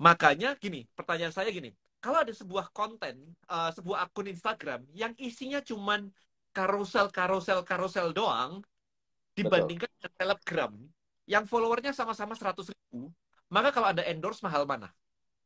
Makanya 0.00 0.56
gini, 0.56 0.84
pertanyaan 0.96 1.32
saya 1.32 1.48
gini. 1.52 1.72
Kalau 2.00 2.20
ada 2.20 2.32
sebuah 2.32 2.72
konten, 2.76 3.32
uh, 3.48 3.72
sebuah 3.72 4.08
akun 4.08 4.28
Instagram 4.28 4.84
yang 4.92 5.16
isinya 5.16 5.64
cuman 5.64 6.12
karusel 6.56 7.12
karusel 7.12 7.60
karusel 7.60 8.16
doang 8.16 8.64
dibandingkan 9.36 9.92
dengan 10.00 10.12
telegram 10.16 10.72
yang 11.28 11.44
followernya 11.44 11.92
sama-sama 11.92 12.32
100 12.32 12.72
ribu 12.72 13.12
maka 13.52 13.68
kalau 13.68 13.92
ada 13.92 14.00
endorse 14.08 14.40
mahal 14.40 14.64
mana 14.64 14.88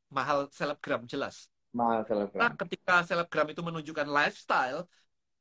mahal 0.06 0.46
selebgram 0.54 1.02
jelas 1.10 1.50
mahal 1.74 2.06
selebgram 2.06 2.38
nah, 2.38 2.54
ketika 2.54 3.02
selebgram 3.02 3.50
itu 3.50 3.58
menunjukkan 3.66 4.06
lifestyle 4.06 4.86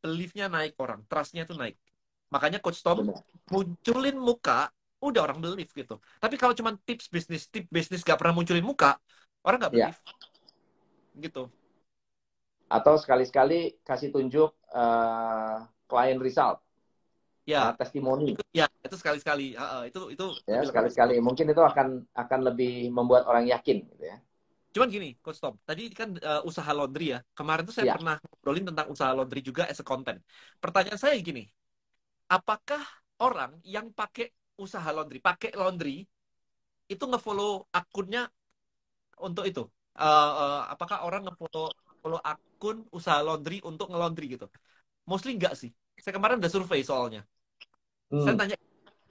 beliefnya 0.02 0.50
naik 0.50 0.74
orang 0.82 1.06
trustnya 1.06 1.46
itu 1.46 1.54
naik 1.54 1.78
Makanya 2.30 2.62
Coach 2.62 2.86
Tom 2.86 3.10
Benar. 3.10 3.22
munculin 3.50 4.18
muka, 4.18 4.70
udah 5.02 5.22
orang 5.26 5.42
believe 5.42 5.70
gitu. 5.74 5.98
Tapi 6.22 6.38
kalau 6.38 6.54
cuma 6.54 6.78
tips 6.86 7.10
bisnis, 7.10 7.50
tips 7.50 7.70
bisnis 7.70 8.02
gak 8.06 8.22
pernah 8.22 8.38
munculin 8.38 8.62
muka, 8.62 9.02
orang 9.42 9.66
gak 9.66 9.74
iya. 9.74 9.90
believe. 9.90 10.02
Ya. 10.06 11.20
Gitu. 11.26 11.44
Atau 12.70 13.02
sekali-sekali 13.02 13.82
kasih 13.82 14.14
tunjuk 14.14 14.54
uh, 14.72 15.66
client 15.90 16.22
result. 16.22 16.62
Ya, 17.50 17.74
uh, 17.74 17.74
testimoni. 17.74 18.38
ya, 18.54 18.70
itu 18.86 18.94
sekali-sekali. 18.94 19.58
Uh, 19.58 19.90
itu 19.90 20.14
itu 20.14 20.26
ya, 20.46 20.62
sekali-sekali. 20.62 21.18
Mungkin 21.18 21.50
itu 21.50 21.64
akan 21.66 22.06
akan 22.14 22.40
lebih 22.54 22.94
membuat 22.94 23.26
orang 23.26 23.50
yakin 23.50 23.90
gitu 23.90 24.06
ya. 24.06 24.22
Cuman 24.70 24.86
gini, 24.94 25.18
Coach 25.18 25.42
Tom, 25.42 25.58
tadi 25.66 25.90
kan 25.90 26.14
uh, 26.22 26.46
usaha 26.46 26.70
laundry 26.70 27.18
ya. 27.18 27.20
Kemarin 27.34 27.66
tuh 27.66 27.74
saya 27.74 27.90
ya. 27.90 27.96
pernah 27.98 28.22
ngobrolin 28.22 28.70
tentang 28.70 28.88
usaha 28.94 29.10
laundry 29.18 29.42
juga 29.42 29.66
as 29.66 29.82
a 29.82 29.86
content. 29.86 30.22
Pertanyaan 30.62 31.02
saya 31.02 31.18
gini, 31.18 31.50
apakah 32.30 32.86
orang 33.18 33.58
yang 33.66 33.90
pakai 33.90 34.30
usaha 34.62 34.86
laundry, 34.94 35.18
pakai 35.18 35.58
laundry, 35.58 36.06
itu 36.86 37.02
ngefollow 37.02 37.66
akunnya 37.74 38.30
untuk 39.18 39.50
itu? 39.50 39.66
Uh, 39.98 40.34
uh, 40.38 40.62
apakah 40.70 41.02
orang 41.02 41.26
ngefollow 41.26 41.74
follow 42.00 42.20
akun 42.24 42.88
usaha 42.90 43.20
laundry 43.22 43.62
untuk 43.62 43.92
ngelondri 43.92 44.40
gitu? 44.40 44.48
Mostly 45.06 45.36
enggak 45.36 45.56
sih. 45.60 45.72
Saya 46.00 46.16
kemarin 46.16 46.40
udah 46.40 46.52
survei 46.52 46.82
soalnya. 46.82 47.28
Hmm. 48.10 48.26
Saya 48.26 48.36
tanya 48.40 48.58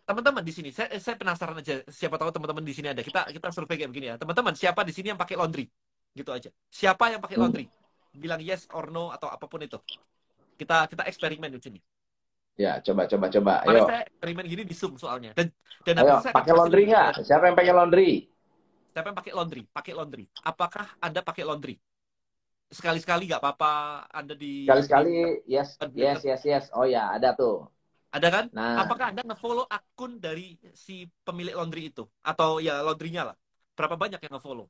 teman-teman 0.08 0.40
di 0.40 0.52
sini, 0.56 0.68
saya 0.72 0.88
saya 0.96 1.20
penasaran 1.20 1.60
aja 1.60 1.84
siapa 1.92 2.16
tahu 2.16 2.32
teman-teman 2.32 2.64
di 2.64 2.72
sini 2.72 2.88
ada. 2.90 3.04
Kita 3.04 3.28
kita 3.28 3.52
survei 3.52 3.76
kayak 3.76 3.90
begini 3.92 4.06
ya. 4.10 4.16
Teman-teman, 4.16 4.56
siapa 4.56 4.80
di 4.82 4.92
sini 4.96 5.12
yang 5.12 5.20
pakai 5.20 5.36
laundry? 5.36 5.68
Gitu 6.16 6.30
aja. 6.32 6.50
Siapa 6.72 7.12
yang 7.12 7.20
pakai 7.20 7.36
hmm. 7.36 7.44
laundry? 7.44 7.66
Bilang 8.16 8.40
yes 8.40 8.64
or 8.72 8.88
no 8.88 9.12
atau 9.12 9.28
apa 9.28 9.44
pun 9.44 9.60
itu. 9.60 9.76
Kita 10.58 10.88
kita 10.88 11.04
eksperimen 11.06 11.52
di 11.54 11.60
sini. 11.60 11.80
Ya, 12.58 12.82
coba 12.82 13.06
coba 13.06 13.26
coba. 13.30 13.52
Ayo. 13.62 13.86
saya 13.86 14.02
eksperimen 14.10 14.44
gini 14.50 14.62
di 14.66 14.74
Zoom 14.74 14.98
soalnya. 14.98 15.30
Dan 15.30 15.54
dan 15.86 15.94
Ayo, 16.02 16.18
saya 16.18 16.34
pakai 16.34 16.52
laundry 16.56 16.90
nggak? 16.90 17.22
Siapa 17.22 17.44
yang 17.46 17.54
pakai 17.54 17.72
laundry? 17.76 18.10
Siapa 18.90 19.06
yang 19.14 19.18
pakai 19.22 19.32
laundry? 19.36 19.62
Pakai 19.70 19.92
laundry. 19.94 20.24
Apakah 20.42 20.86
Anda 20.98 21.22
pakai 21.22 21.46
laundry? 21.46 21.78
Sekali-sekali 22.68 23.32
nggak 23.32 23.40
apa-apa 23.40 23.72
Anda 24.12 24.36
di 24.36 24.68
Sekali-sekali 24.68 25.44
yes, 25.48 25.80
yes, 25.96 26.20
yes, 26.20 26.42
yes. 26.44 26.64
Oh 26.76 26.84
ya, 26.84 27.16
ada 27.16 27.32
tuh. 27.32 27.64
Ada 28.08 28.28
kan? 28.28 28.44
Nah. 28.52 28.84
Apakah 28.84 29.12
Anda 29.12 29.24
nge-follow 29.24 29.68
akun 29.68 30.20
dari 30.20 30.56
si 30.72 31.08
pemilik 31.24 31.56
laundry 31.56 31.92
itu? 31.92 32.04
Atau 32.24 32.60
ya 32.60 32.80
laundrynya 32.80 33.32
lah? 33.32 33.36
Berapa 33.76 33.96
banyak 33.96 34.20
yang 34.20 34.36
nge-follow? 34.36 34.68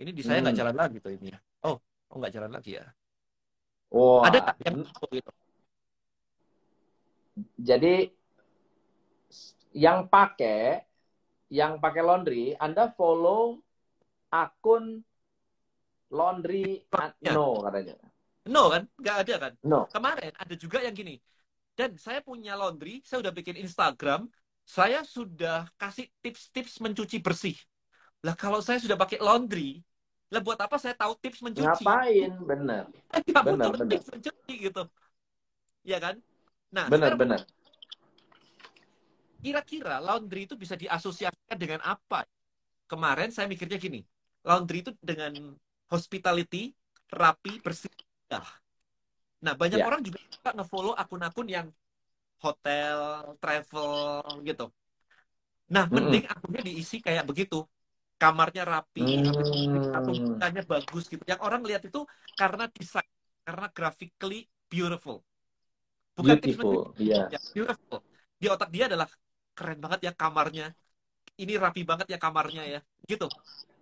Ini 0.00 0.10
di 0.16 0.22
saya 0.24 0.40
nggak 0.40 0.56
hmm. 0.56 0.62
jalan 0.64 0.76
lagi 0.76 0.96
tuh 1.00 1.12
ini 1.12 1.28
ya. 1.32 1.38
Oh, 1.64 1.76
oh 1.80 2.16
nggak 2.16 2.32
jalan 2.32 2.52
lagi 2.56 2.80
ya. 2.80 2.88
Wow. 3.92 4.24
Ada 4.24 4.38
tak 4.52 4.56
yang 4.64 4.76
gitu? 5.12 5.30
Jadi 7.60 7.94
yang 9.76 10.08
pakai 10.08 10.84
yang 11.50 11.82
pakai 11.82 12.02
laundry, 12.04 12.54
Anda 12.56 12.94
follow 12.94 13.60
akun 14.30 15.02
laundry 16.10 16.84
ya. 17.22 17.32
no 17.32 17.62
katanya. 17.64 17.94
No 18.50 18.62
kan? 18.68 18.82
Nggak 18.98 19.16
ada 19.26 19.34
kan? 19.38 19.52
No. 19.62 19.86
Kemarin 19.88 20.32
ada 20.34 20.54
juga 20.58 20.82
yang 20.82 20.94
gini 20.94 21.18
dan 21.80 21.96
saya 21.96 22.20
punya 22.20 22.60
laundry, 22.60 23.00
saya 23.00 23.24
udah 23.24 23.32
bikin 23.32 23.56
Instagram, 23.56 24.28
saya 24.68 25.00
sudah 25.00 25.64
kasih 25.80 26.12
tips-tips 26.20 26.76
mencuci 26.84 27.24
bersih. 27.24 27.56
Lah 28.20 28.36
kalau 28.36 28.60
saya 28.60 28.76
sudah 28.76 29.00
pakai 29.00 29.16
laundry, 29.16 29.80
lah 30.28 30.44
buat 30.44 30.60
apa 30.60 30.76
saya 30.76 30.92
tahu 30.92 31.16
tips 31.24 31.40
mencuci? 31.40 31.80
Ngapain? 31.80 32.30
Bener. 32.44 32.84
tips 33.88 34.08
mencuci 34.12 34.54
gitu. 34.68 34.82
Ya 35.88 35.96
kan? 35.96 36.20
Nah, 36.68 36.86
benar 36.92 37.16
benar. 37.16 37.40
Kira-kira 39.40 40.04
laundry 40.04 40.44
itu 40.44 40.52
bisa 40.52 40.76
diasosiasikan 40.76 41.56
dengan 41.56 41.80
apa? 41.80 42.28
Kemarin 42.84 43.32
saya 43.32 43.48
mikirnya 43.48 43.80
gini, 43.80 44.04
laundry 44.44 44.84
itu 44.84 44.92
dengan 45.00 45.56
hospitality, 45.90 46.72
rapi, 47.10 47.58
bersih. 47.58 47.90
Nah, 49.42 49.54
banyak 49.58 49.82
yeah. 49.82 49.88
orang 49.90 50.00
juga 50.06 50.22
suka 50.30 50.54
nge-follow 50.54 50.94
akun-akun 50.94 51.48
yang 51.50 51.66
hotel, 52.40 53.34
travel 53.42 54.22
gitu. 54.46 54.70
Nah, 55.70 55.84
mm-hmm. 55.90 55.94
mending 55.98 56.24
akunnya 56.30 56.62
diisi 56.64 57.02
kayak 57.02 57.26
begitu. 57.26 57.66
Kamarnya 58.20 58.68
rapi, 58.68 59.24
mm. 59.24 59.96
atau 59.96 60.12
bagus 60.68 61.08
gitu. 61.08 61.24
Yang 61.24 61.40
orang 61.40 61.64
lihat 61.64 61.80
itu 61.88 62.04
karena 62.36 62.68
desain, 62.68 63.08
karena 63.48 63.72
graphically 63.72 64.44
beautiful. 64.68 65.24
Bukan 66.20 66.36
beautiful, 66.36 66.92
yeah. 67.00 67.32
ya, 67.32 67.40
beautiful. 67.56 68.04
Di 68.36 68.52
otak 68.52 68.68
dia 68.68 68.92
adalah 68.92 69.08
keren 69.56 69.80
banget 69.80 70.04
ya 70.04 70.12
kamarnya. 70.12 70.76
Ini 71.40 71.56
rapi 71.56 71.80
banget 71.80 72.12
ya 72.12 72.20
kamarnya 72.20 72.68
ya, 72.68 72.80
gitu. 73.08 73.24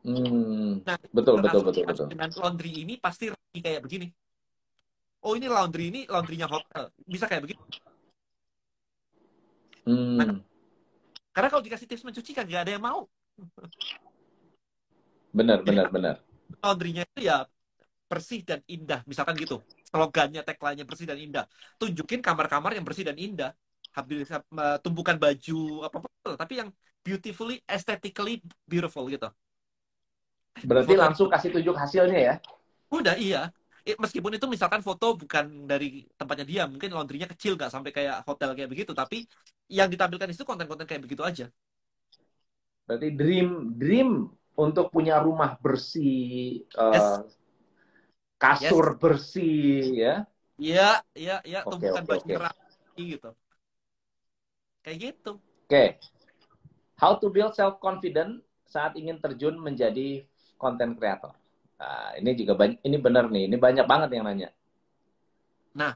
Hmm, 0.08 0.80
nah, 0.88 0.96
betul 1.12 1.36
betul 1.44 1.60
betul 1.68 1.84
betul. 1.84 2.06
Dengan 2.08 2.32
laundry 2.40 2.72
ini 2.72 2.96
pasti 2.96 3.28
kayak 3.52 3.84
begini. 3.84 4.08
Oh 5.20 5.36
ini 5.36 5.52
laundry 5.52 5.92
ini 5.92 6.00
laundrynya 6.08 6.48
hotel. 6.48 6.88
Bisa 7.04 7.28
kayak 7.28 7.44
begitu 7.44 7.60
hmm. 9.88 10.16
nah, 10.20 10.28
karena 11.32 11.48
kalau 11.48 11.62
dikasih 11.64 11.86
tips 11.88 12.04
mencuci 12.04 12.32
kan 12.36 12.44
gak 12.44 12.68
ada 12.68 12.72
yang 12.76 12.84
mau. 12.84 13.08
Benar 15.32 15.60
benar 15.64 15.92
benar. 15.92 16.16
laundrynya 16.64 17.04
itu 17.04 17.28
ya 17.28 17.44
bersih 18.08 18.40
dan 18.44 18.64
indah. 18.64 19.04
Misalkan 19.04 19.36
gitu 19.36 19.60
slogannya 19.88 20.40
tagline-nya 20.40 20.88
bersih 20.88 21.04
dan 21.04 21.20
indah. 21.20 21.44
Tunjukin 21.76 22.24
kamar-kamar 22.24 22.72
yang 22.76 22.84
bersih 22.84 23.04
dan 23.04 23.16
indah. 23.20 23.52
Habis 23.92 24.28
tumpukan 24.84 25.16
baju 25.20 25.84
apa 25.84 25.96
apa 26.00 26.08
tapi 26.36 26.60
yang 26.60 26.68
beautifully 27.04 27.60
aesthetically 27.64 28.44
beautiful 28.68 29.08
gitu 29.08 29.28
berarti 30.64 30.94
Foto 30.94 31.02
langsung 31.02 31.28
kasih 31.28 31.50
tunjuk 31.54 31.76
hasilnya 31.76 32.18
ya 32.18 32.34
udah 32.88 33.14
iya 33.20 33.42
meskipun 33.96 34.36
itu 34.36 34.44
misalkan 34.44 34.84
foto 34.84 35.16
bukan 35.16 35.64
dari 35.64 36.04
tempatnya 36.18 36.44
dia 36.44 36.62
mungkin 36.68 36.92
laundrynya 36.92 37.30
kecil 37.32 37.56
nggak 37.56 37.72
sampai 37.72 37.88
kayak 37.94 38.20
hotel 38.28 38.52
kayak 38.52 38.68
begitu 38.68 38.92
tapi 38.92 39.24
yang 39.72 39.88
ditampilkan 39.88 40.28
itu 40.28 40.44
konten-konten 40.44 40.84
kayak 40.84 41.08
begitu 41.08 41.24
aja 41.24 41.46
berarti 42.84 43.08
dream 43.16 43.72
dream 43.80 44.28
untuk 44.58 44.92
punya 44.92 45.22
rumah 45.22 45.56
bersih 45.56 46.66
uh, 46.76 46.92
yes. 46.92 47.08
kasur 48.36 48.96
yes. 48.96 48.98
bersih 49.00 49.80
ya 49.96 50.14
iya 50.60 51.00
iya 51.16 51.36
iya 51.46 51.60
okay, 51.64 51.70
tumpukan 51.72 52.04
okay, 52.04 52.10
baju 52.12 52.24
okay. 52.26 52.36
rapi 52.44 53.02
gitu 53.16 53.30
kayak 54.84 54.98
gitu 55.00 55.32
oke 55.40 55.68
okay. 55.68 55.88
how 57.00 57.16
to 57.16 57.32
build 57.32 57.56
self 57.56 57.80
confident 57.80 58.44
saat 58.68 58.92
ingin 59.00 59.16
terjun 59.16 59.56
menjadi 59.56 60.27
content 60.58 60.98
creator 60.98 61.30
Nah, 61.78 62.10
ini 62.18 62.30
juga 62.34 62.58
banyak, 62.58 62.78
ini 62.82 62.96
benar 62.98 63.30
nih, 63.30 63.46
ini 63.46 63.56
banyak 63.56 63.86
banget 63.86 64.18
yang 64.18 64.26
nanya. 64.26 64.50
Nah, 65.78 65.94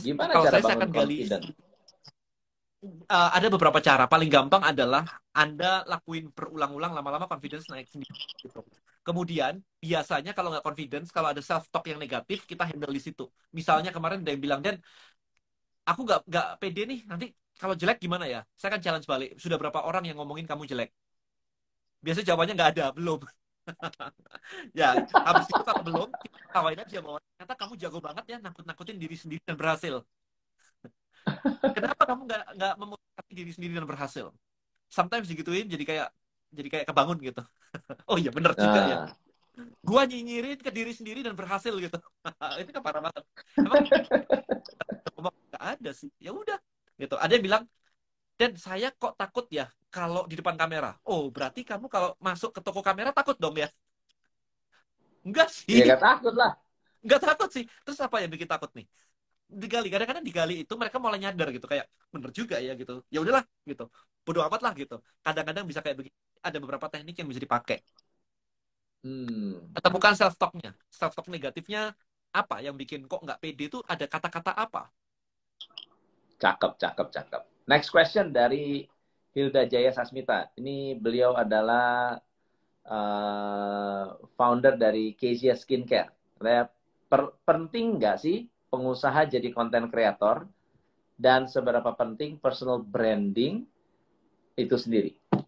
gimana 0.00 0.32
kalau 0.32 0.46
cara 0.48 0.58
saya 0.64 0.76
akan 0.80 0.90
gali 0.90 1.28
uh, 1.28 3.30
ada 3.36 3.46
beberapa 3.52 3.78
cara. 3.84 4.08
Paling 4.08 4.32
gampang 4.32 4.64
adalah 4.64 5.04
Anda 5.36 5.84
lakuin 5.84 6.32
berulang-ulang, 6.32 6.96
lama-lama 6.96 7.28
confidence 7.28 7.68
naik 7.68 7.92
sendiri. 7.92 8.16
Gitu. 8.40 8.64
Kemudian 9.04 9.60
biasanya 9.76 10.32
kalau 10.32 10.48
nggak 10.50 10.64
confidence, 10.64 11.12
kalau 11.12 11.36
ada 11.36 11.44
self 11.44 11.68
talk 11.68 11.84
yang 11.92 12.00
negatif, 12.00 12.48
kita 12.48 12.64
handle 12.64 12.90
di 12.90 13.02
situ. 13.04 13.28
Misalnya 13.52 13.92
kemarin 13.92 14.24
ada 14.24 14.32
yang 14.32 14.40
bilang 14.40 14.64
dan 14.64 14.80
aku 15.84 16.00
nggak 16.00 16.20
nggak 16.26 16.46
pede 16.64 16.82
nih. 16.88 17.00
Nanti 17.04 17.26
kalau 17.60 17.76
jelek 17.76 18.00
gimana 18.00 18.24
ya? 18.24 18.40
Saya 18.56 18.72
kan 18.72 18.80
challenge 18.80 19.04
balik. 19.04 19.36
Sudah 19.36 19.60
berapa 19.60 19.84
orang 19.84 20.08
yang 20.08 20.16
ngomongin 20.16 20.48
kamu 20.48 20.64
jelek? 20.64 20.96
Biasanya 22.04 22.26
jawabannya 22.32 22.54
nggak 22.58 22.70
ada, 22.76 22.86
belum. 22.94 23.20
Ya 24.78 24.94
habis 25.26 25.46
itu 25.50 25.62
kalau 25.66 25.82
belum 25.82 26.08
tawain 26.54 26.78
aja 26.78 26.98
bahwa 27.02 27.18
ternyata 27.18 27.54
kamu 27.58 27.72
jago 27.82 27.98
banget 27.98 28.24
ya 28.30 28.36
nakut-nakutin 28.38 28.94
diri 28.94 29.16
sendiri 29.18 29.42
dan 29.42 29.58
berhasil. 29.58 30.06
Kenapa 31.76 32.02
kamu 32.06 32.20
nggak 32.30 32.42
nggak 32.56 32.74
memotivasi 32.78 33.32
diri 33.34 33.50
sendiri 33.50 33.72
dan 33.74 33.86
berhasil? 33.88 34.26
Sometimes 34.86 35.26
digituin 35.26 35.66
jadi 35.66 35.82
kayak 35.82 36.08
jadi 36.54 36.68
kayak 36.70 36.86
kebangun 36.86 37.18
gitu. 37.20 37.42
Oh 38.08 38.16
iya 38.16 38.32
bener 38.32 38.56
juga 38.56 38.80
ya. 38.88 38.96
Nah. 39.04 39.12
gua 39.84 40.08
nyinyirin 40.08 40.56
ke 40.56 40.70
diri 40.72 40.92
sendiri 40.96 41.20
dan 41.20 41.36
berhasil 41.36 41.74
gitu. 41.76 41.98
Itu 42.62 42.70
kan 42.72 42.82
parah 42.86 43.02
banget. 43.04 43.24
Emang 45.18 45.34
nggak 45.50 45.64
ada 45.76 45.90
sih. 45.92 46.08
Ya 46.22 46.32
udah 46.32 46.56
gitu. 46.96 47.14
Ada 47.20 47.32
yang 47.36 47.44
bilang 47.44 47.62
dan 48.36 48.52
saya 48.60 48.92
kok 48.92 49.16
takut 49.16 49.48
ya 49.48 49.72
kalau 49.88 50.28
di 50.28 50.36
depan 50.36 50.60
kamera. 50.60 50.92
Oh, 51.08 51.32
berarti 51.32 51.64
kamu 51.64 51.88
kalau 51.88 52.12
masuk 52.20 52.52
ke 52.52 52.60
toko 52.60 52.84
kamera 52.84 53.10
takut 53.16 53.36
dong 53.40 53.56
ya? 53.56 53.68
Enggak 55.24 55.48
sih. 55.48 55.82
Ya, 55.82 55.96
takut 55.96 56.36
lah. 56.36 56.54
Enggak 57.00 57.20
takut 57.24 57.48
sih. 57.48 57.64
Terus 57.82 57.98
apa 58.04 58.20
yang 58.20 58.30
bikin 58.30 58.44
takut 58.46 58.68
nih? 58.76 58.86
Digali. 59.48 59.88
Kadang-kadang 59.88 60.24
digali 60.24 60.54
itu 60.62 60.74
mereka 60.76 61.00
mulai 61.00 61.16
nyadar 61.16 61.48
gitu. 61.48 61.64
Kayak, 61.64 61.88
bener 62.12 62.30
juga 62.30 62.56
ya 62.60 62.76
gitu. 62.76 63.00
Ya 63.08 63.24
udahlah 63.24 63.42
gitu. 63.64 63.88
Bodoh 64.22 64.44
amat 64.46 64.60
lah 64.60 64.72
gitu. 64.76 65.00
Kadang-kadang 65.24 65.64
bisa 65.64 65.80
kayak 65.80 65.96
begini. 65.96 66.16
Ada 66.44 66.60
beberapa 66.60 66.86
teknik 66.92 67.16
yang 67.16 67.28
bisa 67.32 67.40
dipakai. 67.40 67.80
Hmm. 69.00 69.72
bukan 69.72 70.12
self-talk-nya. 70.12 70.76
Self-talk 70.92 71.26
negatifnya 71.32 71.94
apa 72.36 72.60
yang 72.60 72.76
bikin 72.76 73.08
kok 73.08 73.22
nggak 73.24 73.40
pede 73.40 73.72
itu 73.72 73.78
ada 73.88 74.04
kata-kata 74.04 74.52
apa? 74.52 74.92
Cakep, 76.36 76.72
cakep, 76.76 77.08
cakep. 77.14 77.55
Next 77.66 77.90
question 77.90 78.30
dari 78.30 78.86
Hilda 79.34 79.66
Jaya 79.66 79.90
Sasmita. 79.90 80.54
Ini 80.54 80.96
beliau 81.02 81.34
adalah 81.34 82.14
uh, 82.86 84.04
founder 84.38 84.78
dari 84.78 85.18
Kezia 85.18 85.58
Skincare. 85.58 86.14
Per 87.06 87.22
penting 87.42 87.98
nggak 87.98 88.16
sih 88.22 88.46
pengusaha 88.70 89.26
jadi 89.26 89.50
konten 89.50 89.90
kreator 89.90 90.46
dan 91.18 91.50
seberapa 91.50 91.90
penting 91.98 92.38
personal 92.38 92.78
branding 92.86 93.66
itu 94.54 94.76
sendiri? 94.78 95.18
Oke, 95.32 95.42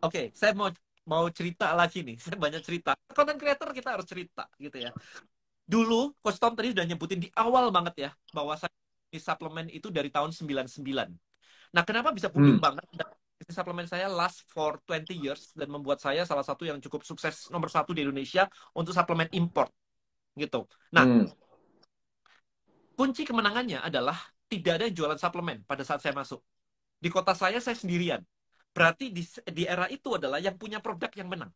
okay, 0.00 0.26
saya 0.32 0.56
mau 0.56 0.72
mau 1.04 1.28
cerita 1.28 1.76
lagi 1.76 2.00
nih. 2.00 2.16
Saya 2.24 2.40
banyak 2.40 2.64
cerita. 2.64 2.96
Konten 3.12 3.36
kreator 3.36 3.76
kita 3.76 4.00
harus 4.00 4.08
cerita 4.08 4.48
gitu 4.56 4.80
ya. 4.80 4.96
Dulu 5.68 6.16
Coach 6.24 6.40
Tom 6.40 6.56
tadi 6.56 6.72
udah 6.72 6.88
nyebutin 6.88 7.20
di 7.20 7.28
awal 7.36 7.68
banget 7.68 8.08
ya 8.08 8.10
bahwa 8.32 8.58
saya 8.58 8.72
suplemen 9.14 9.70
itu 9.70 9.86
dari 9.92 10.10
tahun 10.10 10.34
99. 10.34 11.29
Nah, 11.70 11.82
kenapa 11.86 12.10
bisa 12.10 12.30
booming 12.30 12.58
hmm. 12.58 12.64
banget? 12.64 12.84
Bisnis 13.40 13.56
suplemen 13.56 13.88
saya 13.88 14.06
last 14.10 14.44
for 14.50 14.76
20 14.84 15.16
years 15.16 15.56
dan 15.56 15.72
membuat 15.72 16.02
saya 16.02 16.28
salah 16.28 16.44
satu 16.44 16.68
yang 16.68 16.76
cukup 16.82 17.06
sukses 17.06 17.48
nomor 17.48 17.72
satu 17.72 17.96
di 17.96 18.04
Indonesia 18.04 18.50
untuk 18.76 18.92
suplemen 18.92 19.30
import. 19.32 19.72
Gitu. 20.36 20.66
Nah, 20.92 21.04
hmm. 21.06 21.26
kunci 22.98 23.24
kemenangannya 23.24 23.80
adalah 23.80 24.18
tidak 24.50 24.72
ada 24.76 24.84
yang 24.90 24.96
jualan 24.98 25.18
suplemen 25.18 25.62
pada 25.64 25.86
saat 25.86 26.02
saya 26.02 26.12
masuk. 26.12 26.42
Di 27.00 27.08
kota 27.08 27.32
saya, 27.32 27.62
saya 27.62 27.78
sendirian. 27.78 28.20
Berarti 28.70 29.10
di, 29.10 29.22
di 29.50 29.64
era 29.64 29.88
itu 29.88 30.14
adalah 30.14 30.36
yang 30.42 30.54
punya 30.60 30.82
produk 30.82 31.10
yang 31.16 31.30
menang. 31.30 31.50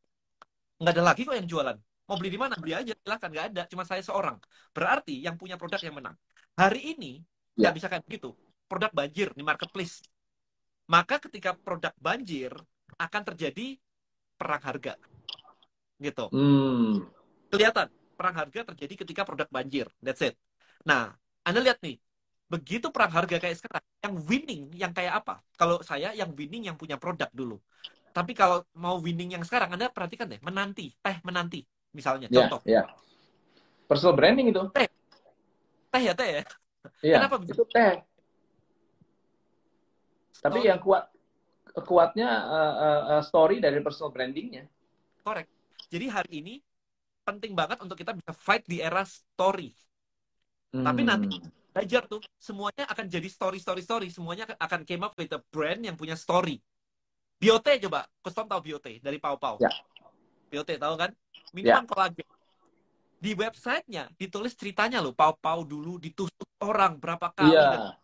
Nggak 0.80 0.94
ada 0.94 1.04
lagi 1.04 1.22
kok 1.26 1.36
yang 1.36 1.46
jualan. 1.46 1.76
Mau 2.04 2.16
beli 2.16 2.30
di 2.32 2.40
mana? 2.40 2.54
Beli 2.56 2.72
aja. 2.74 2.92
Silahkan. 2.96 3.28
Nggak 3.28 3.46
ada. 3.52 3.62
Cuma 3.68 3.84
saya 3.84 4.02
seorang. 4.02 4.36
Berarti 4.72 5.20
yang 5.20 5.36
punya 5.36 5.60
produk 5.60 5.78
yang 5.84 5.94
menang. 5.94 6.16
Hari 6.56 6.96
ini, 6.96 7.20
nggak 7.58 7.72
ya. 7.72 7.76
bisa 7.76 7.86
kayak 7.92 8.04
begitu. 8.08 8.32
Produk 8.64 8.92
banjir 8.92 9.28
di 9.36 9.42
marketplace. 9.44 10.04
Maka 10.88 11.16
ketika 11.20 11.56
produk 11.56 11.92
banjir, 11.96 12.52
akan 13.00 13.22
terjadi 13.34 13.78
perang 14.36 14.62
harga. 14.62 14.94
Gitu. 15.98 16.26
Hmm. 16.32 17.08
Kelihatan. 17.48 17.88
Perang 18.14 18.36
harga 18.38 18.60
terjadi 18.74 19.02
ketika 19.02 19.26
produk 19.26 19.48
banjir. 19.50 19.90
That's 19.98 20.22
it. 20.22 20.38
Nah, 20.86 21.12
Anda 21.42 21.60
lihat 21.64 21.82
nih. 21.82 21.98
Begitu 22.44 22.92
perang 22.92 23.10
harga 23.10 23.40
kayak 23.40 23.56
sekarang, 23.56 23.84
yang 24.04 24.14
winning, 24.28 24.62
yang 24.76 24.92
kayak 24.92 25.24
apa? 25.24 25.40
Kalau 25.56 25.80
saya, 25.80 26.12
yang 26.12 26.30
winning 26.36 26.68
yang 26.68 26.76
punya 26.76 27.00
produk 27.00 27.26
dulu. 27.32 27.58
Tapi 28.14 28.30
kalau 28.36 28.62
mau 28.78 29.00
winning 29.02 29.34
yang 29.34 29.42
sekarang, 29.42 29.74
Anda 29.74 29.90
perhatikan 29.90 30.30
deh, 30.30 30.38
menanti, 30.38 30.92
teh 31.02 31.18
menanti, 31.26 31.66
misalnya, 31.90 32.30
yeah, 32.30 32.46
contoh. 32.46 32.60
Yeah. 32.62 32.86
Personal 33.90 34.14
branding 34.14 34.54
itu. 34.54 34.62
Teh. 34.70 34.86
Teh 35.90 36.02
ya, 36.04 36.12
teh 36.14 36.28
ya? 36.30 36.42
Iya, 37.02 37.16
Kenapa 37.18 37.36
begitu? 37.42 37.58
Itu 37.58 37.64
teh. 37.74 38.04
Tapi 40.44 40.60
story. 40.60 40.68
yang 40.68 40.80
kuat 40.84 41.04
kuatnya 41.74 42.28
uh, 42.44 42.74
uh, 43.16 43.22
story 43.24 43.64
dari 43.64 43.80
personal 43.80 44.12
brandingnya. 44.12 44.68
Korek. 45.24 45.48
Jadi 45.88 46.06
hari 46.12 46.32
ini 46.44 46.54
penting 47.24 47.56
banget 47.56 47.80
untuk 47.80 47.96
kita 47.96 48.12
bisa 48.12 48.36
fight 48.36 48.62
di 48.68 48.84
era 48.84 49.02
story. 49.08 49.72
Hmm. 50.76 50.84
Tapi 50.84 51.00
nanti 51.02 51.40
belajar 51.72 52.04
tuh 52.04 52.20
semuanya 52.36 52.84
akan 52.86 53.08
jadi 53.08 53.26
story 53.26 53.58
story 53.58 53.82
story 53.82 54.06
semuanya 54.12 54.46
akan 54.60 54.86
came 54.86 55.02
up 55.02 55.16
with 55.16 55.32
a 55.32 55.40
brand 55.48 55.80
yang 55.80 55.96
punya 55.96 56.14
story. 56.14 56.60
Biote 57.40 57.80
coba, 57.88 58.06
Kustom 58.22 58.46
tahu 58.46 58.60
Biote 58.62 59.00
dari 59.00 59.16
Pau 59.18 59.40
Pau. 59.40 59.58
Ya. 59.58 59.72
Biote 60.52 60.78
tahu 60.78 60.94
kan? 60.94 61.10
Minuman 61.50 61.82
ya. 61.82 61.88
kolagen 61.88 62.28
di 63.24 63.32
websitenya 63.32 64.12
ditulis 64.20 64.52
ceritanya 64.52 65.00
loh 65.00 65.16
pau 65.16 65.32
pau 65.32 65.64
dulu 65.64 65.96
ditusuk 65.96 66.44
orang 66.60 67.00
berapa 67.00 67.32
kali 67.32 67.56
kan? 67.56 67.96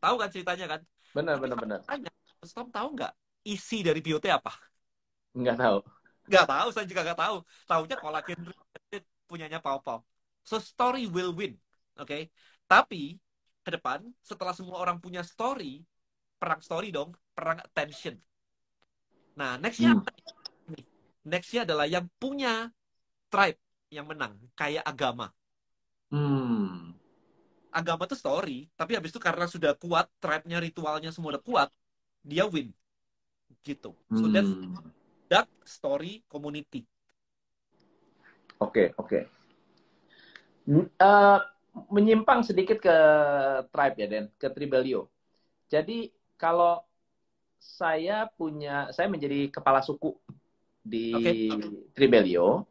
tahu 0.00 0.16
kan 0.16 0.28
ceritanya 0.32 0.64
kan 0.64 0.80
benar 1.14 1.38
benar 1.38 1.56
benar 1.56 1.80
tanya 1.86 2.10
Tom 2.44 2.68
tahu 2.68 2.88
nggak 2.98 3.12
isi 3.46 3.80
dari 3.80 4.04
biote 4.04 4.28
apa 4.28 4.52
nggak 5.32 5.56
tahu 5.56 5.78
nggak 6.28 6.46
tahu 6.48 6.68
saya 6.74 6.86
juga 6.88 7.02
nggak 7.06 7.20
tahu 7.20 7.36
tahunya 7.64 7.96
kolagen 8.02 8.38
punyanya 9.30 9.58
pau 9.62 9.80
pau 9.80 10.02
so 10.44 10.60
story 10.60 11.08
will 11.08 11.32
win 11.32 11.56
oke 11.96 12.10
okay? 12.10 12.28
tapi 12.66 13.16
ke 13.64 13.70
depan 13.72 14.04
setelah 14.20 14.52
semua 14.52 14.76
orang 14.82 15.00
punya 15.00 15.24
story 15.24 15.80
perang 16.36 16.60
story 16.60 16.92
dong 16.92 17.16
perang 17.32 17.62
attention 17.62 18.20
nah 19.38 19.56
nextnya 19.56 19.96
hmm. 19.96 20.82
nextnya 21.24 21.64
adalah 21.64 21.88
yang 21.88 22.04
punya 22.20 22.68
tribe 23.32 23.58
yang 23.94 24.06
menang 24.06 24.34
kayak 24.54 24.86
agama. 24.86 25.30
Hmm. 26.10 26.93
Agama 27.74 28.06
tuh 28.06 28.14
story, 28.14 28.70
tapi 28.78 28.94
habis 28.94 29.10
itu 29.10 29.18
karena 29.18 29.50
sudah 29.50 29.74
kuat, 29.74 30.06
tribe-nya, 30.22 30.62
ritualnya 30.62 31.10
semua 31.10 31.34
udah 31.34 31.42
kuat, 31.42 31.68
dia 32.22 32.46
win. 32.46 32.70
Gitu. 33.66 33.90
So 34.14 34.30
that's 34.30 34.46
hmm. 34.46 34.78
that 35.26 35.50
story 35.66 36.22
community. 36.30 36.86
Oke, 38.62 38.70
okay, 38.70 38.86
oke. 38.94 39.08
Okay. 39.10 39.22
Uh, 41.02 41.42
menyimpang 41.90 42.46
sedikit 42.46 42.78
ke 42.78 42.96
tribe 43.74 43.96
ya, 43.98 44.06
Den, 44.06 44.26
ke 44.38 44.46
Tribelio. 44.54 45.10
Jadi 45.66 46.14
kalau 46.38 46.78
saya 47.58 48.30
punya, 48.38 48.94
saya 48.94 49.10
menjadi 49.10 49.50
kepala 49.50 49.82
suku 49.82 50.14
di 50.78 51.10
okay. 51.10 51.50
Tribelio, 51.96 52.68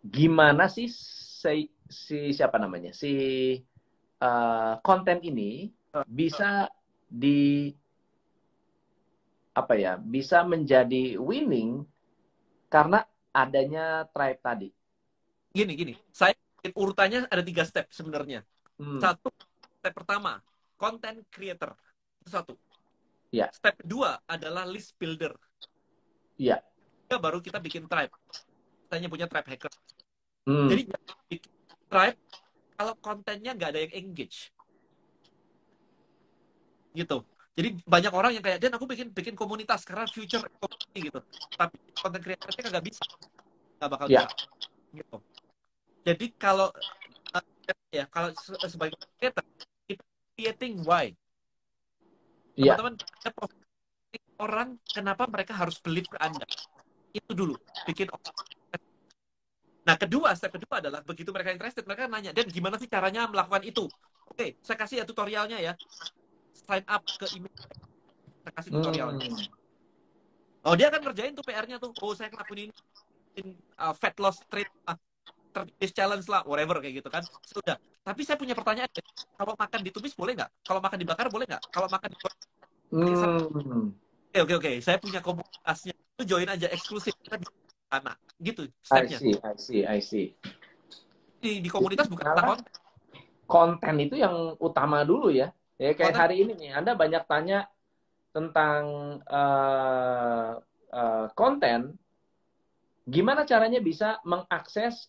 gimana 0.00 0.70
sih 0.70 0.86
si, 0.88 1.68
si 1.90 2.30
siapa 2.30 2.56
namanya 2.56 2.94
si 2.94 3.10
uh, 4.20 4.80
konten 4.80 5.20
ini 5.24 5.72
bisa 6.04 6.68
di 7.06 7.72
apa 9.56 9.72
ya 9.72 9.96
bisa 9.96 10.44
menjadi 10.44 11.16
winning 11.16 11.88
karena 12.68 13.04
adanya 13.32 14.04
tribe 14.12 14.40
tadi. 14.44 14.68
Gini 15.56 15.72
gini, 15.72 15.94
saya 16.12 16.36
urutannya 16.76 17.24
ada 17.32 17.40
tiga 17.40 17.64
step 17.64 17.88
sebenarnya. 17.88 18.44
Hmm. 18.76 19.00
Satu 19.00 19.32
step 19.80 19.92
pertama 19.96 20.44
content 20.76 21.24
creator 21.32 21.72
itu 22.20 22.28
satu. 22.28 22.52
Ya. 23.32 23.48
Step 23.52 23.80
kedua 23.80 24.20
adalah 24.28 24.68
list 24.68 24.92
builder. 25.00 25.32
Iya. 26.36 26.60
Baru 27.08 27.40
kita 27.40 27.56
bikin 27.56 27.88
tribe. 27.88 28.12
Kita 28.86 29.08
punya 29.08 29.24
tribe 29.24 29.48
hacker. 29.48 29.72
Hmm. 30.44 30.68
Jadi 30.68 30.82
tribe 31.88 32.18
kalau 32.76 32.94
kontennya 33.00 33.56
nggak 33.56 33.70
ada 33.72 33.80
yang 33.82 33.94
engage, 33.96 34.52
gitu. 36.96 37.24
Jadi 37.56 37.68
banyak 37.88 38.12
orang 38.12 38.36
yang 38.36 38.44
kayak, 38.44 38.60
Dan 38.60 38.76
aku 38.76 38.84
bikin 38.84 39.16
bikin 39.16 39.32
komunitas 39.32 39.80
karena 39.88 40.04
future 40.12 40.44
economy 40.44 41.08
gitu. 41.08 41.20
Tapi 41.56 41.76
konten 41.96 42.20
kreatornya 42.20 42.68
nggak 42.68 42.84
bisa, 42.84 43.04
nggak 43.80 43.90
bakal 43.96 44.06
yeah. 44.12 44.28
bisa. 44.28 44.44
Gitu. 44.92 45.16
Jadi 46.04 46.26
kalau 46.36 46.68
ya 47.88 48.04
kalau 48.12 48.28
sebagai 48.68 49.00
creator, 49.16 49.44
creating 50.36 50.84
why. 50.84 51.16
Iya. 52.60 52.76
Teman-teman, 52.76 53.52
orang 54.36 54.68
kenapa 54.84 55.24
mereka 55.28 55.56
harus 55.56 55.80
believe 55.80 56.08
ke 56.12 56.16
Anda? 56.20 56.44
Itu 57.12 57.32
dulu, 57.32 57.56
bikin 57.88 58.12
Nah, 59.86 59.94
kedua, 59.94 60.34
step 60.34 60.50
kedua 60.50 60.82
adalah 60.82 61.00
begitu 61.06 61.30
mereka 61.30 61.54
interested, 61.54 61.86
mereka 61.86 62.10
nanya, 62.10 62.34
dan 62.34 62.50
gimana 62.50 62.74
sih 62.74 62.90
caranya 62.90 63.30
melakukan 63.30 63.62
itu? 63.62 63.86
Oke, 64.26 64.58
saya 64.58 64.74
kasih 64.74 64.96
ya 65.00 65.04
tutorialnya 65.06 65.62
ya. 65.62 65.72
Sign 66.50 66.82
up 66.90 67.06
ke 67.06 67.26
email. 67.38 67.54
Saya 68.42 68.52
kasih 68.58 68.70
tutorialnya. 68.74 69.30
Hmm. 69.30 70.66
Oh, 70.66 70.74
dia 70.74 70.90
akan 70.90 71.06
ngerjain 71.06 71.38
tuh 71.38 71.46
PR-nya 71.46 71.78
tuh. 71.78 71.94
Oh, 72.02 72.10
saya 72.18 72.26
ngelakuin 72.34 72.74
ini 73.38 73.54
uh, 73.78 73.94
fat 73.94 74.18
loss 74.18 74.42
trade 74.50 74.66
uh, 74.90 74.98
challenge 75.94 76.26
lah, 76.26 76.42
whatever 76.42 76.82
kayak 76.82 77.06
gitu 77.06 77.08
kan. 77.08 77.22
Sudah. 77.46 77.78
Tapi 78.02 78.26
saya 78.26 78.34
punya 78.34 78.58
pertanyaan. 78.58 78.90
Kalau 79.38 79.54
makan 79.54 79.80
ditumis 79.86 80.18
boleh 80.18 80.34
nggak? 80.34 80.50
Kalau 80.66 80.82
makan 80.82 80.98
dibakar 80.98 81.26
boleh 81.30 81.46
nggak? 81.46 81.62
Kalau 81.70 81.86
makan 81.86 82.08
di 82.10 82.18
hmm. 82.90 83.86
Oke, 84.34 84.38
oke, 84.42 84.54
oke. 84.58 84.72
Saya 84.82 84.98
punya 84.98 85.22
komunitasnya. 85.22 85.94
Itu 85.94 86.22
join 86.26 86.50
aja 86.50 86.66
eksklusif. 86.74 87.14
Kita 87.22 87.38
anak 88.00 88.18
gitu 88.36 88.68
stepnya. 88.84 89.16
I 89.16 89.20
see, 89.20 89.34
I 89.40 89.54
see, 89.56 89.82
I 89.82 89.98
see. 90.00 90.26
Di, 91.40 91.64
di 91.64 91.68
komunitas 91.72 92.08
bukan 92.08 92.24
tentang 92.32 92.48
konten. 92.56 92.72
Konten 93.46 93.94
itu 94.02 94.18
yang 94.18 94.58
utama 94.58 95.06
dulu 95.06 95.32
ya. 95.32 95.52
Ya 95.76 95.92
kayak 95.92 96.16
konten. 96.16 96.22
hari 96.22 96.36
ini 96.44 96.52
nih, 96.56 96.70
Anda 96.76 96.96
banyak 96.96 97.24
tanya 97.28 97.68
tentang 98.32 98.82
uh, 99.24 100.60
uh, 100.92 101.26
konten. 101.32 101.96
Gimana 103.06 103.46
caranya 103.46 103.78
bisa 103.78 104.18
mengakses 104.26 105.08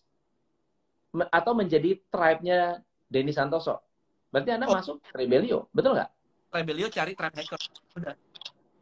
me 1.10 1.26
atau 1.28 1.52
menjadi 1.56 1.98
tribe-nya 2.12 2.78
Denny 3.10 3.34
Santoso? 3.34 3.82
Berarti 4.30 4.50
Anda 4.54 4.68
oh. 4.68 4.76
masuk 4.76 4.96
Rebelio, 5.16 5.66
betul 5.74 5.98
nggak? 5.98 6.10
Rebelio 6.52 6.88
cari 6.88 7.12
tribe 7.12 7.36
hacker. 7.36 7.60
Udah. 7.96 8.14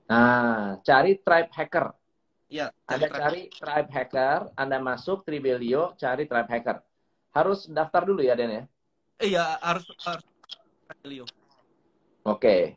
Nah, 0.06 0.78
cari 0.86 1.18
tribe 1.18 1.50
hacker. 1.50 1.86
Ya, 2.46 2.70
Anda 2.86 3.10
cari 3.10 3.50
Tribe 3.50 3.90
Hacker, 3.90 4.54
Anda 4.54 4.78
masuk 4.78 5.26
Tribelio, 5.26 5.98
cari 5.98 6.30
Tribe 6.30 6.46
Hacker. 6.46 6.78
Harus 7.34 7.66
daftar 7.66 8.06
dulu 8.06 8.22
ya, 8.22 8.38
Den 8.38 8.50
ya? 8.50 8.64
Iya, 9.18 9.44
harus, 9.58 9.84
harus 10.06 10.24
Tribelio. 10.86 11.26
Oke. 12.26 12.74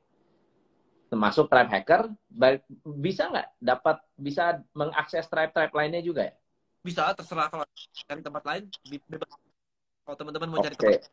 Masuk 1.10 1.50
tribe 1.50 1.74
hacker, 1.74 2.14
bisa 2.86 3.34
nggak 3.34 3.58
dapat 3.58 3.98
bisa 4.14 4.62
mengakses 4.78 5.26
tribe-tribe 5.26 5.74
lainnya 5.74 6.06
juga 6.06 6.30
ya? 6.30 6.34
Bisa, 6.86 7.10
terserah 7.18 7.50
kalau 7.50 7.66
cari 8.06 8.22
tempat 8.22 8.44
lain 8.46 8.64
bebas. 9.10 9.34
Kalau 10.06 10.18
teman-teman 10.22 10.54
mau 10.54 10.62
okay. 10.62 10.70
cari 10.70 10.76
tempat. 10.78 11.10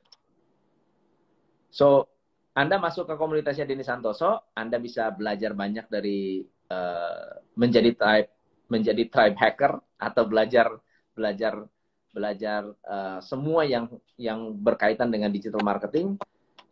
So, 1.72 2.12
Anda 2.52 2.76
masuk 2.76 3.08
ke 3.08 3.16
komunitasnya 3.16 3.64
Denny 3.64 3.88
Santoso, 3.88 4.52
Anda 4.52 4.76
bisa 4.76 5.08
belajar 5.16 5.56
banyak 5.56 5.88
dari 5.88 6.44
uh, 6.68 7.40
menjadi 7.56 7.96
tribe 7.96 8.35
menjadi 8.66 9.06
tribe 9.06 9.38
hacker 9.38 9.78
atau 9.96 10.22
belajar 10.26 10.68
belajar 11.16 11.64
belajar 12.12 12.72
uh, 12.84 13.20
semua 13.20 13.68
yang 13.68 13.88
yang 14.16 14.52
berkaitan 14.56 15.12
dengan 15.12 15.28
digital 15.28 15.60
marketing. 15.60 16.16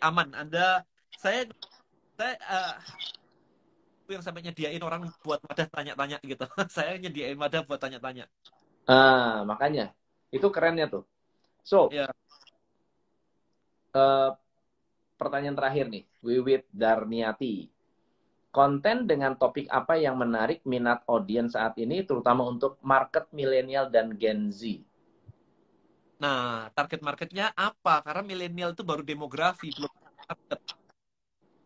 Aman 0.01 0.33
anda 0.33 0.83
saya 1.21 1.49
saya 2.17 2.35
uh, 2.49 2.75
yang 4.09 4.21
sampai 4.21 4.45
nyediain 4.45 4.81
orang 4.85 5.09
buat 5.25 5.41
wadah 5.49 5.69
tanya-tanya 5.73 6.21
gitu. 6.21 6.45
Saya 6.77 7.01
nyediain 7.01 7.41
wadah 7.41 7.65
buat 7.65 7.81
tanya-tanya. 7.81 8.29
Ah 8.85 9.41
makanya. 9.49 9.97
Itu 10.29 10.53
kerennya 10.53 10.93
tuh. 10.93 11.09
So 11.65 11.89
yeah. 11.89 12.13
Ya. 12.13 13.97
uh, 13.97 14.31
pertanyaan 15.17 15.57
terakhir 15.57 15.89
nih 15.89 16.05
Wiwit 16.21 16.69
Darniati 16.69 17.74
konten 18.55 19.11
dengan 19.11 19.35
topik 19.35 19.67
apa 19.67 19.99
yang 19.99 20.15
menarik 20.15 20.63
minat 20.63 21.03
audiens 21.11 21.59
saat 21.59 21.75
ini 21.83 22.07
terutama 22.07 22.47
untuk 22.47 22.79
market 22.87 23.27
milenial 23.35 23.91
dan 23.91 24.15
Gen 24.15 24.55
Z 24.55 24.79
Nah, 26.25 26.71
target 26.73 27.05
marketnya 27.05 27.51
apa? 27.53 28.01
Karena 28.01 28.23
milenial 28.25 28.73
itu 28.73 28.81
baru 28.87 29.03
demografi, 29.03 29.69
belum 29.75 29.93
market. 29.93 30.61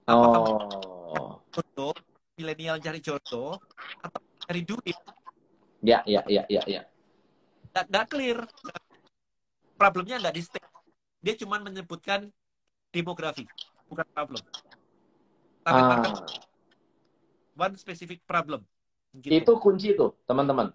Apakah 0.09 0.41
oh. 0.41 1.33
jodoh, 1.55 1.95
milenial 2.35 2.81
cari 2.83 2.99
jodoh, 2.99 3.61
atau 4.03 4.21
cari 4.49 4.65
duit? 4.65 4.97
Ya, 5.85 6.03
ya, 6.09 6.25
ya, 6.27 6.43
ya, 6.49 6.63
ya. 6.65 6.83
Gak, 7.77 7.87
gak 7.87 8.07
clear. 8.11 8.43
Problemnya 9.79 10.19
nggak 10.19 10.35
di 10.35 10.43
state. 10.43 10.67
Dia 11.23 11.39
cuma 11.39 11.63
menyebutkan 11.63 12.27
demografi, 12.91 13.47
bukan 13.87 14.07
problem. 14.11 14.43
Target 15.63 15.85
ah. 15.85 15.89
market, 15.93 16.15
one 17.59 17.75
specific 17.75 18.23
problem. 18.23 18.63
Gitu. 19.11 19.35
Itu 19.35 19.59
kunci 19.59 19.99
tuh, 19.99 20.15
teman-teman 20.25 20.71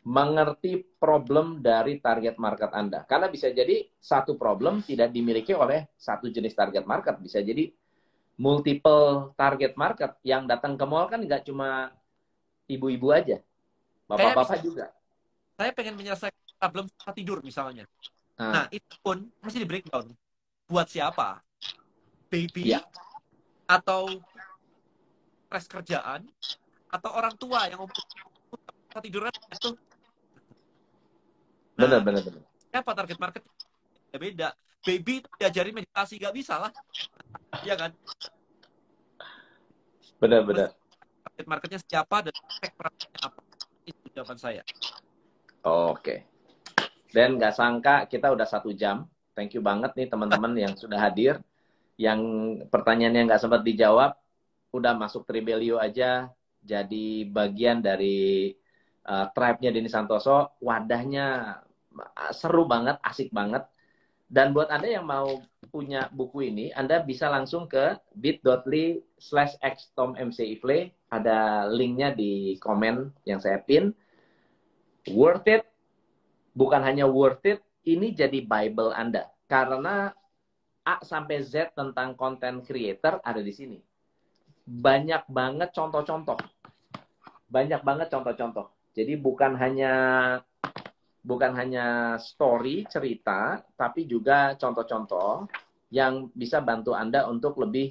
mengerti 0.00 0.80
problem 0.96 1.60
dari 1.60 2.00
target 2.00 2.40
market 2.40 2.72
Anda. 2.72 3.04
Karena 3.04 3.28
bisa 3.28 3.52
jadi 3.52 3.84
satu 4.00 4.40
problem 4.40 4.80
tidak 4.80 5.12
dimiliki 5.12 5.52
oleh 5.52 5.92
satu 6.00 6.32
jenis 6.32 6.56
target 6.56 6.88
market. 6.88 7.20
Bisa 7.20 7.44
jadi 7.44 7.68
multiple 8.40 9.36
target 9.36 9.76
market 9.76 10.16
yang 10.24 10.48
datang 10.48 10.80
ke 10.80 10.84
mall 10.88 11.04
kan 11.12 11.20
nggak 11.20 11.44
cuma 11.44 11.92
ibu-ibu 12.64 13.12
aja. 13.12 13.44
Bapak-bapak 14.08 14.64
juga. 14.64 14.86
Saya 15.60 15.70
pengen 15.76 16.00
menyelesaikan 16.00 16.56
problem 16.56 16.88
tidur 17.12 17.44
misalnya. 17.44 17.84
Hmm. 18.40 18.52
Nah, 18.56 18.64
itu 18.72 18.96
pun 19.04 19.28
masih 19.44 19.60
di 19.60 19.68
breakdown. 19.68 20.08
Buat 20.64 20.88
siapa? 20.88 21.44
Baby? 22.32 22.72
Ya. 22.72 22.80
Atau 23.68 24.24
stres 25.50 25.66
kerjaan? 25.66 26.30
Atau 26.94 27.10
orang 27.10 27.34
tua 27.34 27.66
yang 27.66 27.82
tiduran 29.02 29.34
itu 29.50 29.74
benar, 31.74 31.98
benar, 32.06 32.22
benar. 32.22 32.42
Apa 32.70 32.92
target 32.94 33.18
market? 33.18 33.42
Ya 34.14 34.18
beda. 34.22 34.48
Baby 34.86 35.26
diajarin 35.42 35.74
meditasi 35.74 36.22
gak 36.22 36.34
bisa 36.34 36.54
lah. 36.54 36.70
Iya 37.66 37.74
kan? 37.74 37.90
Benar, 40.22 40.46
benar. 40.46 40.68
Target 41.26 41.46
marketnya 41.50 41.80
siapa 41.82 42.16
dan 42.22 42.34
tag 42.34 42.74
apa? 43.26 43.40
Itu 43.86 44.06
jawaban 44.14 44.38
saya. 44.38 44.62
Oke. 45.66 46.26
Dan 47.10 47.42
nggak 47.42 47.54
sangka 47.58 48.06
kita 48.06 48.30
udah 48.30 48.46
satu 48.46 48.70
jam. 48.70 49.08
Thank 49.34 49.58
you 49.58 49.62
banget 49.62 49.94
nih 49.98 50.06
teman-teman 50.06 50.54
yang 50.54 50.78
sudah 50.78 51.00
hadir. 51.00 51.42
Yang 51.96 52.20
pertanyaannya 52.70 53.28
nggak 53.28 53.40
sempat 53.40 53.64
dijawab, 53.64 54.19
udah 54.70 54.94
masuk 54.94 55.26
Tribelio 55.26 55.76
aja 55.76 56.30
jadi 56.60 57.24
bagian 57.26 57.80
dari 57.80 58.52
uh, 59.08 59.26
tribe-nya 59.32 59.72
Denny 59.72 59.88
Santoso. 59.88 60.54
Wadahnya 60.60 61.58
seru 62.30 62.68
banget, 62.68 63.00
asik 63.02 63.32
banget. 63.32 63.64
Dan 64.30 64.54
buat 64.54 64.70
Anda 64.70 64.86
yang 64.86 65.10
mau 65.10 65.42
punya 65.74 66.06
buku 66.14 66.54
ini, 66.54 66.70
Anda 66.70 67.02
bisa 67.02 67.26
langsung 67.26 67.66
ke 67.66 67.98
bit.ly 68.14 69.02
slash 69.18 69.58
xtommcifle. 69.58 70.94
Ada 71.10 71.66
linknya 71.66 72.14
di 72.14 72.54
komen 72.62 73.10
yang 73.26 73.42
saya 73.42 73.58
pin. 73.58 73.90
Worth 75.10 75.50
it. 75.50 75.66
Bukan 76.54 76.82
hanya 76.82 77.06
worth 77.10 77.42
it, 77.46 77.62
ini 77.86 78.14
jadi 78.14 78.46
Bible 78.46 78.94
Anda. 78.94 79.26
Karena 79.50 80.14
A 80.86 80.94
sampai 81.02 81.42
Z 81.42 81.74
tentang 81.74 82.14
content 82.14 82.62
creator 82.62 83.18
ada 83.26 83.42
di 83.42 83.50
sini. 83.50 83.78
Banyak 84.70 85.26
banget 85.26 85.74
contoh-contoh. 85.74 86.38
Banyak 87.50 87.82
banget 87.82 88.06
contoh-contoh. 88.14 88.70
Jadi 88.94 89.18
bukan 89.18 89.58
hanya 89.58 89.94
bukan 91.26 91.52
hanya 91.58 92.16
story, 92.22 92.86
cerita, 92.86 93.66
tapi 93.74 94.06
juga 94.06 94.54
contoh-contoh 94.54 95.50
yang 95.90 96.30
bisa 96.32 96.62
bantu 96.62 96.94
Anda 96.94 97.26
untuk 97.26 97.58
lebih 97.58 97.90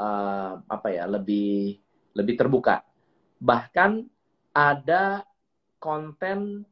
uh, 0.00 0.56
apa 0.64 0.88
ya, 0.88 1.04
lebih 1.04 1.76
lebih 2.16 2.34
terbuka. 2.40 2.80
Bahkan 3.36 4.08
ada 4.56 5.22
konten 5.76 6.64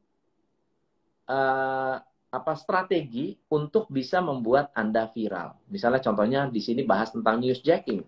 uh, 1.29 1.97
apa 2.29 2.53
strategi 2.57 3.37
untuk 3.49 3.89
bisa 3.89 4.20
membuat 4.20 4.72
Anda 4.76 5.09
viral. 5.09 5.57
Misalnya 5.68 6.01
contohnya 6.01 6.41
di 6.49 6.61
sini 6.61 6.85
bahas 6.85 7.12
tentang 7.12 7.41
newsjacking. 7.41 8.05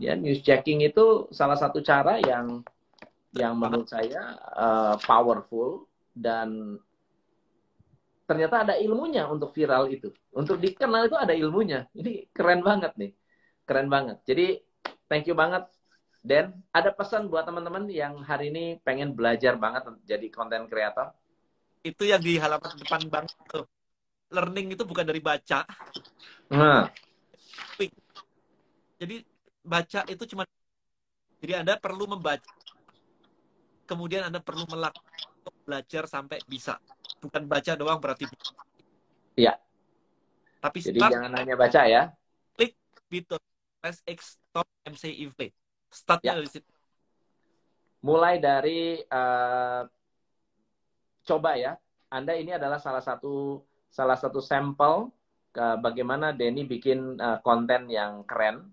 Ya, 0.00 0.16
newsjacking 0.16 0.80
itu 0.80 1.28
salah 1.28 1.60
satu 1.60 1.84
cara 1.84 2.16
yang 2.24 2.64
yang 3.36 3.52
menurut 3.54 3.86
saya 3.86 4.32
uh, 4.56 4.96
powerful 5.04 5.84
dan 6.16 6.80
ternyata 8.24 8.64
ada 8.64 8.74
ilmunya 8.80 9.28
untuk 9.28 9.52
viral 9.52 9.92
itu. 9.92 10.08
Untuk 10.32 10.56
dikenal 10.56 11.12
itu 11.12 11.20
ada 11.20 11.36
ilmunya. 11.36 11.84
Ini 11.92 12.32
keren 12.32 12.64
banget 12.64 12.96
nih. 12.96 13.12
Keren 13.68 13.92
banget. 13.92 14.24
Jadi 14.24 14.64
thank 15.04 15.28
you 15.28 15.36
banget. 15.36 15.68
Dan 16.20 16.64
ada 16.72 16.92
pesan 16.96 17.28
buat 17.28 17.44
teman-teman 17.44 17.88
yang 17.92 18.24
hari 18.24 18.52
ini 18.52 18.80
pengen 18.80 19.12
belajar 19.12 19.56
banget 19.60 19.88
jadi 20.04 20.26
konten 20.32 20.64
kreator? 20.68 21.12
Itu 21.80 22.08
yang 22.08 22.24
di 22.24 22.40
halaman 22.40 22.76
depan 22.76 23.04
banget 23.08 23.36
tuh. 23.48 23.68
Learning 24.32 24.76
itu 24.78 24.84
bukan 24.84 25.04
dari 25.04 25.20
baca. 25.20 25.64
Nah. 26.52 26.88
Jadi 29.00 29.24
baca 29.70 30.02
itu 30.10 30.26
cuma 30.34 30.42
jadi 31.40 31.64
Anda 31.64 31.78
perlu 31.78 32.04
membaca. 32.10 32.50
Kemudian 33.88 34.28
Anda 34.28 34.42
perlu 34.42 34.66
melakukan 34.68 35.30
belajar 35.64 36.04
sampai 36.10 36.42
bisa. 36.44 36.76
Bukan 37.22 37.48
baca 37.48 37.72
doang 37.74 37.98
berarti. 38.02 38.28
Iya. 39.38 39.56
Tapi 40.60 40.78
Jadi 40.84 41.00
start, 41.00 41.12
jangan 41.16 41.32
hanya 41.40 41.54
baca 41.56 41.80
ya. 41.88 42.02
Klik 42.54 42.76
bit.ly 43.08 43.90
x 44.04 44.36
top 44.52 44.68
MCIV. 44.84 45.48
Startnya 45.88 46.36
ya. 46.36 46.38
dari 46.44 46.48
situ. 46.52 46.70
Mulai 48.04 48.36
dari 48.36 49.00
uh, 49.00 49.82
coba 51.24 51.56
ya. 51.56 51.72
Anda 52.12 52.36
ini 52.36 52.52
adalah 52.52 52.76
salah 52.76 53.00
satu 53.00 53.64
salah 53.88 54.18
satu 54.18 54.44
sampel 54.44 55.08
ke 55.50 55.66
bagaimana 55.82 56.36
Denny 56.36 56.68
bikin 56.68 57.16
uh, 57.16 57.40
konten 57.40 57.88
yang 57.88 58.22
keren. 58.28 58.70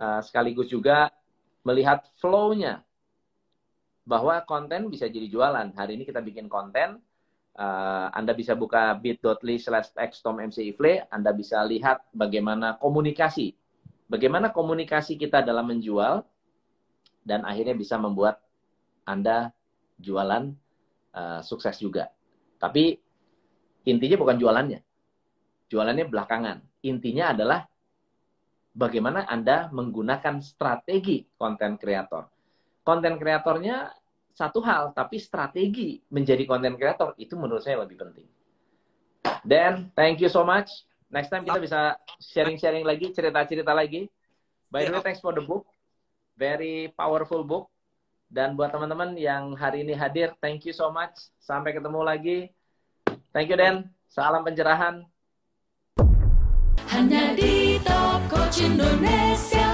Uh, 0.00 0.24
sekaligus 0.24 0.72
juga 0.72 1.12
melihat 1.60 2.00
flow-nya 2.16 2.80
bahwa 4.08 4.40
konten 4.48 4.88
bisa 4.88 5.04
jadi 5.04 5.28
jualan. 5.28 5.76
Hari 5.76 6.00
ini 6.00 6.08
kita 6.08 6.24
bikin 6.24 6.48
konten, 6.48 7.04
uh, 7.60 8.08
Anda 8.16 8.32
bisa 8.32 8.56
buka 8.56 8.96
bit.ly 8.96 9.60
slash 9.60 9.92
xtommcifle, 9.92 11.04
Anda 11.12 11.36
bisa 11.36 11.60
lihat 11.68 12.08
bagaimana 12.16 12.80
komunikasi. 12.80 13.52
Bagaimana 14.08 14.56
komunikasi 14.56 15.20
kita 15.20 15.44
dalam 15.44 15.68
menjual, 15.68 16.24
dan 17.20 17.44
akhirnya 17.44 17.76
bisa 17.76 18.00
membuat 18.00 18.40
Anda 19.04 19.52
jualan 20.00 20.48
uh, 21.12 21.44
sukses 21.44 21.76
juga. 21.76 22.08
Tapi 22.56 22.96
intinya 23.84 24.16
bukan 24.16 24.40
jualannya. 24.40 24.80
Jualannya 25.68 26.08
belakangan. 26.08 26.58
Intinya 26.88 27.36
adalah 27.36 27.68
bagaimana 28.80 29.28
Anda 29.28 29.68
menggunakan 29.68 30.40
strategi 30.40 31.28
konten 31.36 31.76
kreator. 31.76 32.32
Konten 32.80 33.20
kreatornya 33.20 33.92
satu 34.32 34.64
hal, 34.64 34.96
tapi 34.96 35.20
strategi 35.20 36.00
menjadi 36.08 36.48
content 36.48 36.80
creator 36.80 37.12
itu 37.20 37.36
menurut 37.36 37.60
saya 37.60 37.84
lebih 37.84 38.00
penting. 38.00 38.24
Dan 39.44 39.92
thank 39.92 40.24
you 40.24 40.32
so 40.32 40.40
much. 40.40 40.72
Next 41.12 41.28
time 41.28 41.44
kita 41.44 41.60
bisa 41.60 42.00
sharing-sharing 42.32 42.88
lagi, 42.88 43.12
cerita-cerita 43.12 43.76
lagi. 43.76 44.08
By 44.72 44.88
the 44.88 44.96
way, 44.96 45.04
thanks 45.04 45.20
for 45.20 45.36
the 45.36 45.44
book. 45.44 45.68
Very 46.40 46.88
powerful 46.96 47.44
book. 47.44 47.68
Dan 48.30 48.54
buat 48.54 48.70
teman-teman 48.70 49.18
yang 49.18 49.58
hari 49.58 49.82
ini 49.82 49.92
hadir, 49.92 50.32
thank 50.38 50.62
you 50.64 50.72
so 50.72 50.88
much. 50.88 51.12
Sampai 51.42 51.74
ketemu 51.74 52.00
lagi. 52.00 52.38
Thank 53.34 53.50
you, 53.50 53.58
Den. 53.58 53.90
Salam 54.06 54.46
pencerahan. 54.46 55.02
Hanya 56.94 57.34
di 57.34 57.78
Top 57.82 58.19
Coach 58.50 58.62
Indonesia. 58.62 59.69